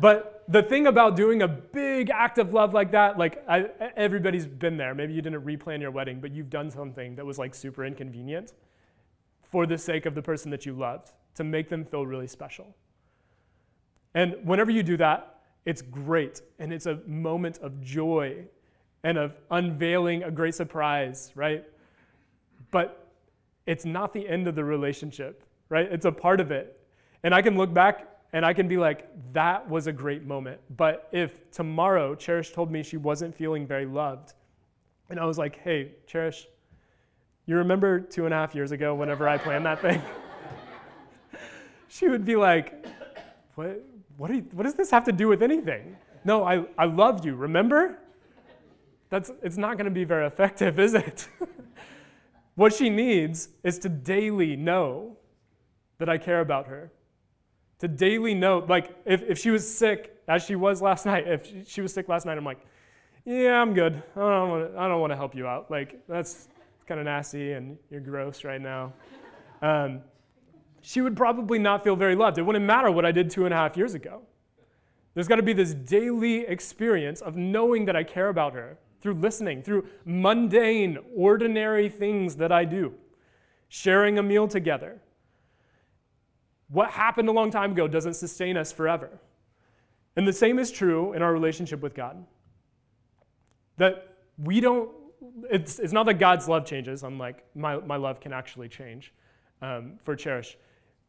But 0.00 0.37
the 0.48 0.62
thing 0.62 0.86
about 0.86 1.14
doing 1.14 1.42
a 1.42 1.48
big 1.48 2.08
act 2.08 2.38
of 2.38 2.54
love 2.54 2.72
like 2.72 2.90
that, 2.92 3.18
like 3.18 3.44
I, 3.46 3.66
everybody's 3.96 4.46
been 4.46 4.78
there. 4.78 4.94
Maybe 4.94 5.12
you 5.12 5.20
didn't 5.20 5.44
replan 5.44 5.80
your 5.80 5.90
wedding, 5.90 6.20
but 6.20 6.32
you've 6.32 6.48
done 6.48 6.70
something 6.70 7.16
that 7.16 7.26
was 7.26 7.38
like 7.38 7.54
super 7.54 7.84
inconvenient 7.84 8.54
for 9.42 9.66
the 9.66 9.76
sake 9.76 10.06
of 10.06 10.14
the 10.14 10.22
person 10.22 10.50
that 10.50 10.64
you 10.64 10.72
loved 10.72 11.12
to 11.34 11.44
make 11.44 11.68
them 11.68 11.84
feel 11.84 12.06
really 12.06 12.26
special. 12.26 12.74
And 14.14 14.36
whenever 14.42 14.70
you 14.70 14.82
do 14.82 14.96
that, 14.96 15.40
it's 15.66 15.82
great 15.82 16.40
and 16.58 16.72
it's 16.72 16.86
a 16.86 16.96
moment 17.06 17.58
of 17.58 17.82
joy 17.82 18.44
and 19.04 19.18
of 19.18 19.36
unveiling 19.50 20.22
a 20.22 20.30
great 20.30 20.54
surprise, 20.54 21.30
right? 21.34 21.64
But 22.70 23.06
it's 23.66 23.84
not 23.84 24.14
the 24.14 24.26
end 24.26 24.48
of 24.48 24.54
the 24.54 24.64
relationship, 24.64 25.44
right? 25.68 25.90
It's 25.92 26.06
a 26.06 26.12
part 26.12 26.40
of 26.40 26.50
it. 26.50 26.80
And 27.22 27.34
I 27.34 27.42
can 27.42 27.56
look 27.56 27.74
back 27.74 28.08
and 28.32 28.44
I 28.44 28.52
can 28.52 28.68
be 28.68 28.76
like, 28.76 29.08
that 29.32 29.68
was 29.68 29.86
a 29.86 29.92
great 29.92 30.24
moment. 30.24 30.60
But 30.76 31.08
if 31.12 31.50
tomorrow 31.50 32.14
Cherish 32.14 32.52
told 32.52 32.70
me 32.70 32.82
she 32.82 32.96
wasn't 32.96 33.34
feeling 33.34 33.66
very 33.66 33.86
loved, 33.86 34.34
and 35.08 35.18
I 35.18 35.24
was 35.24 35.38
like, 35.38 35.58
hey, 35.60 35.92
Cherish, 36.06 36.46
you 37.46 37.56
remember 37.56 38.00
two 38.00 38.26
and 38.26 38.34
a 38.34 38.36
half 38.36 38.54
years 38.54 38.72
ago 38.72 38.94
whenever 38.94 39.26
I 39.26 39.38
planned 39.38 39.64
that 39.64 39.80
thing? 39.80 40.02
she 41.88 42.08
would 42.08 42.26
be 42.26 42.36
like, 42.36 42.86
what, 43.54 43.82
what, 44.18 44.30
you, 44.30 44.44
what 44.52 44.64
does 44.64 44.74
this 44.74 44.90
have 44.90 45.04
to 45.04 45.12
do 45.12 45.28
with 45.28 45.42
anything? 45.42 45.96
No, 46.24 46.44
I, 46.44 46.66
I 46.76 46.84
love 46.84 47.24
you, 47.24 47.34
remember? 47.34 47.98
That's, 49.08 49.30
it's 49.42 49.56
not 49.56 49.78
going 49.78 49.86
to 49.86 49.90
be 49.90 50.04
very 50.04 50.26
effective, 50.26 50.78
is 50.78 50.92
it? 50.92 51.28
what 52.54 52.74
she 52.74 52.90
needs 52.90 53.48
is 53.64 53.78
to 53.78 53.88
daily 53.88 54.54
know 54.54 55.16
that 55.96 56.10
I 56.10 56.18
care 56.18 56.40
about 56.40 56.66
her. 56.66 56.92
To 57.80 57.88
daily 57.88 58.34
note, 58.34 58.68
like 58.68 58.96
if, 59.04 59.22
if 59.22 59.38
she 59.38 59.50
was 59.50 59.68
sick, 59.68 60.16
as 60.26 60.44
she 60.44 60.56
was 60.56 60.82
last 60.82 61.06
night, 61.12 61.26
if 61.26 61.68
she 61.68 61.80
was 61.80 61.92
sick 61.92 62.08
last 62.08 62.26
night, 62.26 62.36
I'm 62.36 62.44
like, 62.44 62.60
yeah, 63.24 63.60
I'm 63.60 63.74
good. 63.74 64.02
I 64.16 64.20
don't 64.20 64.50
want 64.50 64.72
to, 64.72 64.78
I 64.78 64.88
don't 64.88 65.00
want 65.00 65.12
to 65.12 65.16
help 65.16 65.34
you 65.34 65.46
out. 65.46 65.70
Like, 65.70 66.00
that's 66.08 66.48
kind 66.86 66.98
of 66.98 67.06
nasty 67.06 67.52
and 67.52 67.76
you're 67.90 68.00
gross 68.00 68.44
right 68.44 68.60
now. 68.60 68.92
Um, 69.60 70.00
she 70.80 71.00
would 71.00 71.16
probably 71.16 71.58
not 71.58 71.84
feel 71.84 71.96
very 71.96 72.14
loved. 72.14 72.38
It 72.38 72.42
wouldn't 72.42 72.64
matter 72.64 72.90
what 72.90 73.04
I 73.04 73.12
did 73.12 73.30
two 73.30 73.44
and 73.44 73.52
a 73.52 73.56
half 73.56 73.76
years 73.76 73.94
ago. 73.94 74.22
There's 75.14 75.28
got 75.28 75.36
to 75.36 75.42
be 75.42 75.52
this 75.52 75.74
daily 75.74 76.46
experience 76.46 77.20
of 77.20 77.36
knowing 77.36 77.84
that 77.86 77.96
I 77.96 78.04
care 78.04 78.28
about 78.28 78.54
her, 78.54 78.78
through 79.00 79.14
listening, 79.14 79.62
through 79.62 79.86
mundane, 80.04 80.98
ordinary 81.14 81.88
things 81.88 82.36
that 82.36 82.52
I 82.52 82.64
do, 82.64 82.94
sharing 83.68 84.18
a 84.18 84.22
meal 84.22 84.48
together. 84.48 85.00
What 86.70 86.90
happened 86.90 87.28
a 87.28 87.32
long 87.32 87.50
time 87.50 87.72
ago 87.72 87.88
doesn't 87.88 88.14
sustain 88.14 88.56
us 88.56 88.72
forever. 88.72 89.18
And 90.16 90.26
the 90.26 90.32
same 90.32 90.58
is 90.58 90.70
true 90.70 91.12
in 91.12 91.22
our 91.22 91.32
relationship 91.32 91.80
with 91.80 91.94
God. 91.94 92.24
That 93.76 94.16
we 94.36 94.60
don't, 94.60 94.90
it's, 95.50 95.78
it's 95.78 95.92
not 95.92 96.06
that 96.06 96.14
God's 96.14 96.48
love 96.48 96.66
changes, 96.66 97.02
unlike 97.02 97.44
my, 97.54 97.76
my 97.78 97.96
love 97.96 98.20
can 98.20 98.32
actually 98.32 98.68
change 98.68 99.12
um, 99.62 99.92
for 100.02 100.16
Cherish. 100.16 100.58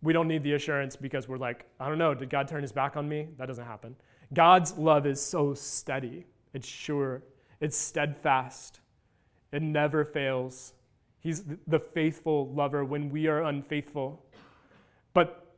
We 0.02 0.14
don't 0.14 0.28
need 0.28 0.44
the 0.44 0.54
assurance 0.54 0.96
because 0.96 1.28
we're 1.28 1.38
like, 1.38 1.66
I 1.80 1.90
don't 1.90 1.98
know, 1.98 2.14
did 2.14 2.30
God 2.30 2.48
turn 2.48 2.62
his 2.62 2.72
back 2.72 2.96
on 2.96 3.10
me? 3.10 3.28
That 3.38 3.48
doesn't 3.48 3.66
happen. 3.66 3.96
God's 4.34 4.78
love 4.78 5.06
is 5.06 5.20
so 5.20 5.54
steady, 5.54 6.26
it's 6.54 6.68
sure, 6.68 7.24
it's 7.60 7.76
steadfast, 7.76 8.80
it 9.52 9.62
never 9.62 10.06
fails. 10.06 10.74
He's 11.20 11.44
the 11.68 11.80
faithful 11.80 12.54
lover 12.54 12.86
when 12.86 13.10
we 13.10 13.28
are 13.28 13.44
unfaithful. 13.44 14.24
But 15.14 15.49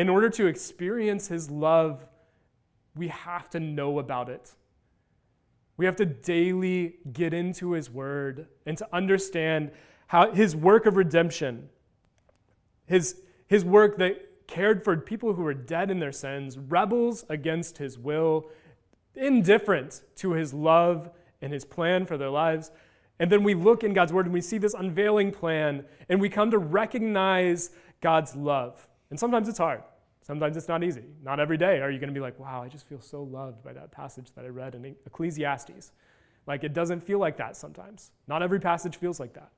in 0.00 0.08
order 0.08 0.30
to 0.30 0.46
experience 0.46 1.28
his 1.28 1.50
love, 1.50 2.06
we 2.96 3.08
have 3.08 3.50
to 3.50 3.60
know 3.60 3.98
about 3.98 4.30
it. 4.30 4.52
We 5.76 5.84
have 5.84 5.96
to 5.96 6.06
daily 6.06 6.94
get 7.12 7.34
into 7.34 7.72
his 7.72 7.90
word 7.90 8.46
and 8.64 8.78
to 8.78 8.88
understand 8.94 9.72
how 10.06 10.32
his 10.32 10.56
work 10.56 10.86
of 10.86 10.96
redemption, 10.96 11.68
his, 12.86 13.20
his 13.46 13.62
work 13.62 13.98
that 13.98 14.46
cared 14.46 14.84
for 14.84 14.96
people 14.96 15.34
who 15.34 15.42
were 15.42 15.52
dead 15.52 15.90
in 15.90 15.98
their 15.98 16.12
sins, 16.12 16.56
rebels 16.56 17.26
against 17.28 17.76
his 17.76 17.98
will, 17.98 18.48
indifferent 19.14 20.00
to 20.16 20.32
his 20.32 20.54
love 20.54 21.10
and 21.42 21.52
his 21.52 21.66
plan 21.66 22.06
for 22.06 22.16
their 22.16 22.30
lives. 22.30 22.70
And 23.18 23.30
then 23.30 23.44
we 23.44 23.52
look 23.52 23.84
in 23.84 23.92
God's 23.92 24.14
word 24.14 24.24
and 24.24 24.32
we 24.32 24.40
see 24.40 24.56
this 24.56 24.72
unveiling 24.72 25.30
plan 25.30 25.84
and 26.08 26.22
we 26.22 26.30
come 26.30 26.50
to 26.52 26.58
recognize 26.58 27.68
God's 28.00 28.34
love. 28.34 28.88
And 29.10 29.20
sometimes 29.20 29.46
it's 29.46 29.58
hard. 29.58 29.82
Sometimes 30.30 30.56
it's 30.56 30.68
not 30.68 30.84
easy. 30.84 31.02
Not 31.24 31.40
every 31.40 31.56
day 31.56 31.80
are 31.80 31.90
you 31.90 31.98
going 31.98 32.08
to 32.08 32.14
be 32.14 32.20
like, 32.20 32.38
wow, 32.38 32.62
I 32.62 32.68
just 32.68 32.86
feel 32.86 33.00
so 33.00 33.24
loved 33.24 33.64
by 33.64 33.72
that 33.72 33.90
passage 33.90 34.28
that 34.36 34.44
I 34.44 34.48
read 34.48 34.76
in 34.76 34.94
Ecclesiastes. 35.04 35.90
Like 36.46 36.62
it 36.62 36.72
doesn't 36.72 37.00
feel 37.00 37.18
like 37.18 37.36
that 37.38 37.56
sometimes. 37.56 38.12
Not 38.28 38.40
every 38.40 38.60
passage 38.60 38.94
feels 38.94 39.18
like 39.18 39.34
that. 39.34 39.50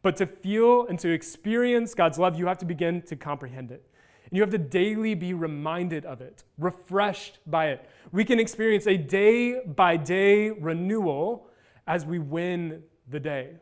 But 0.00 0.16
to 0.16 0.26
feel 0.26 0.86
and 0.86 0.98
to 1.00 1.12
experience 1.12 1.92
God's 1.92 2.18
love, 2.18 2.38
you 2.38 2.46
have 2.46 2.56
to 2.60 2.64
begin 2.64 3.02
to 3.02 3.14
comprehend 3.14 3.70
it. 3.70 3.84
And 4.24 4.32
you 4.32 4.40
have 4.40 4.48
to 4.52 4.58
daily 4.58 5.12
be 5.12 5.34
reminded 5.34 6.06
of 6.06 6.22
it, 6.22 6.44
refreshed 6.56 7.40
by 7.46 7.66
it. 7.66 7.86
We 8.10 8.24
can 8.24 8.40
experience 8.40 8.86
a 8.86 8.96
day 8.96 9.60
by 9.66 9.98
day 9.98 10.48
renewal 10.48 11.50
as 11.86 12.06
we 12.06 12.20
win 12.20 12.84
the 13.06 13.20
day. 13.20 13.56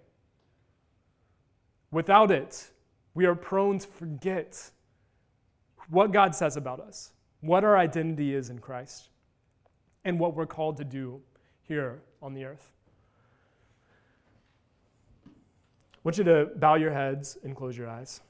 Without 1.90 2.30
it, 2.30 2.70
we 3.12 3.26
are 3.26 3.34
prone 3.34 3.80
to 3.80 3.88
forget 3.88 4.70
what 5.90 6.12
God 6.12 6.34
says 6.34 6.56
about 6.56 6.80
us, 6.80 7.12
what 7.40 7.64
our 7.64 7.76
identity 7.76 8.34
is 8.34 8.50
in 8.50 8.58
Christ, 8.58 9.08
and 10.04 10.18
what 10.18 10.34
we're 10.34 10.46
called 10.46 10.76
to 10.78 10.84
do 10.84 11.20
here 11.62 12.02
on 12.22 12.34
the 12.34 12.44
earth. 12.44 12.70
I 15.26 16.00
want 16.04 16.18
you 16.18 16.24
to 16.24 16.50
bow 16.56 16.74
your 16.74 16.92
heads 16.92 17.38
and 17.42 17.56
close 17.56 17.76
your 17.76 17.88
eyes. 17.88 18.20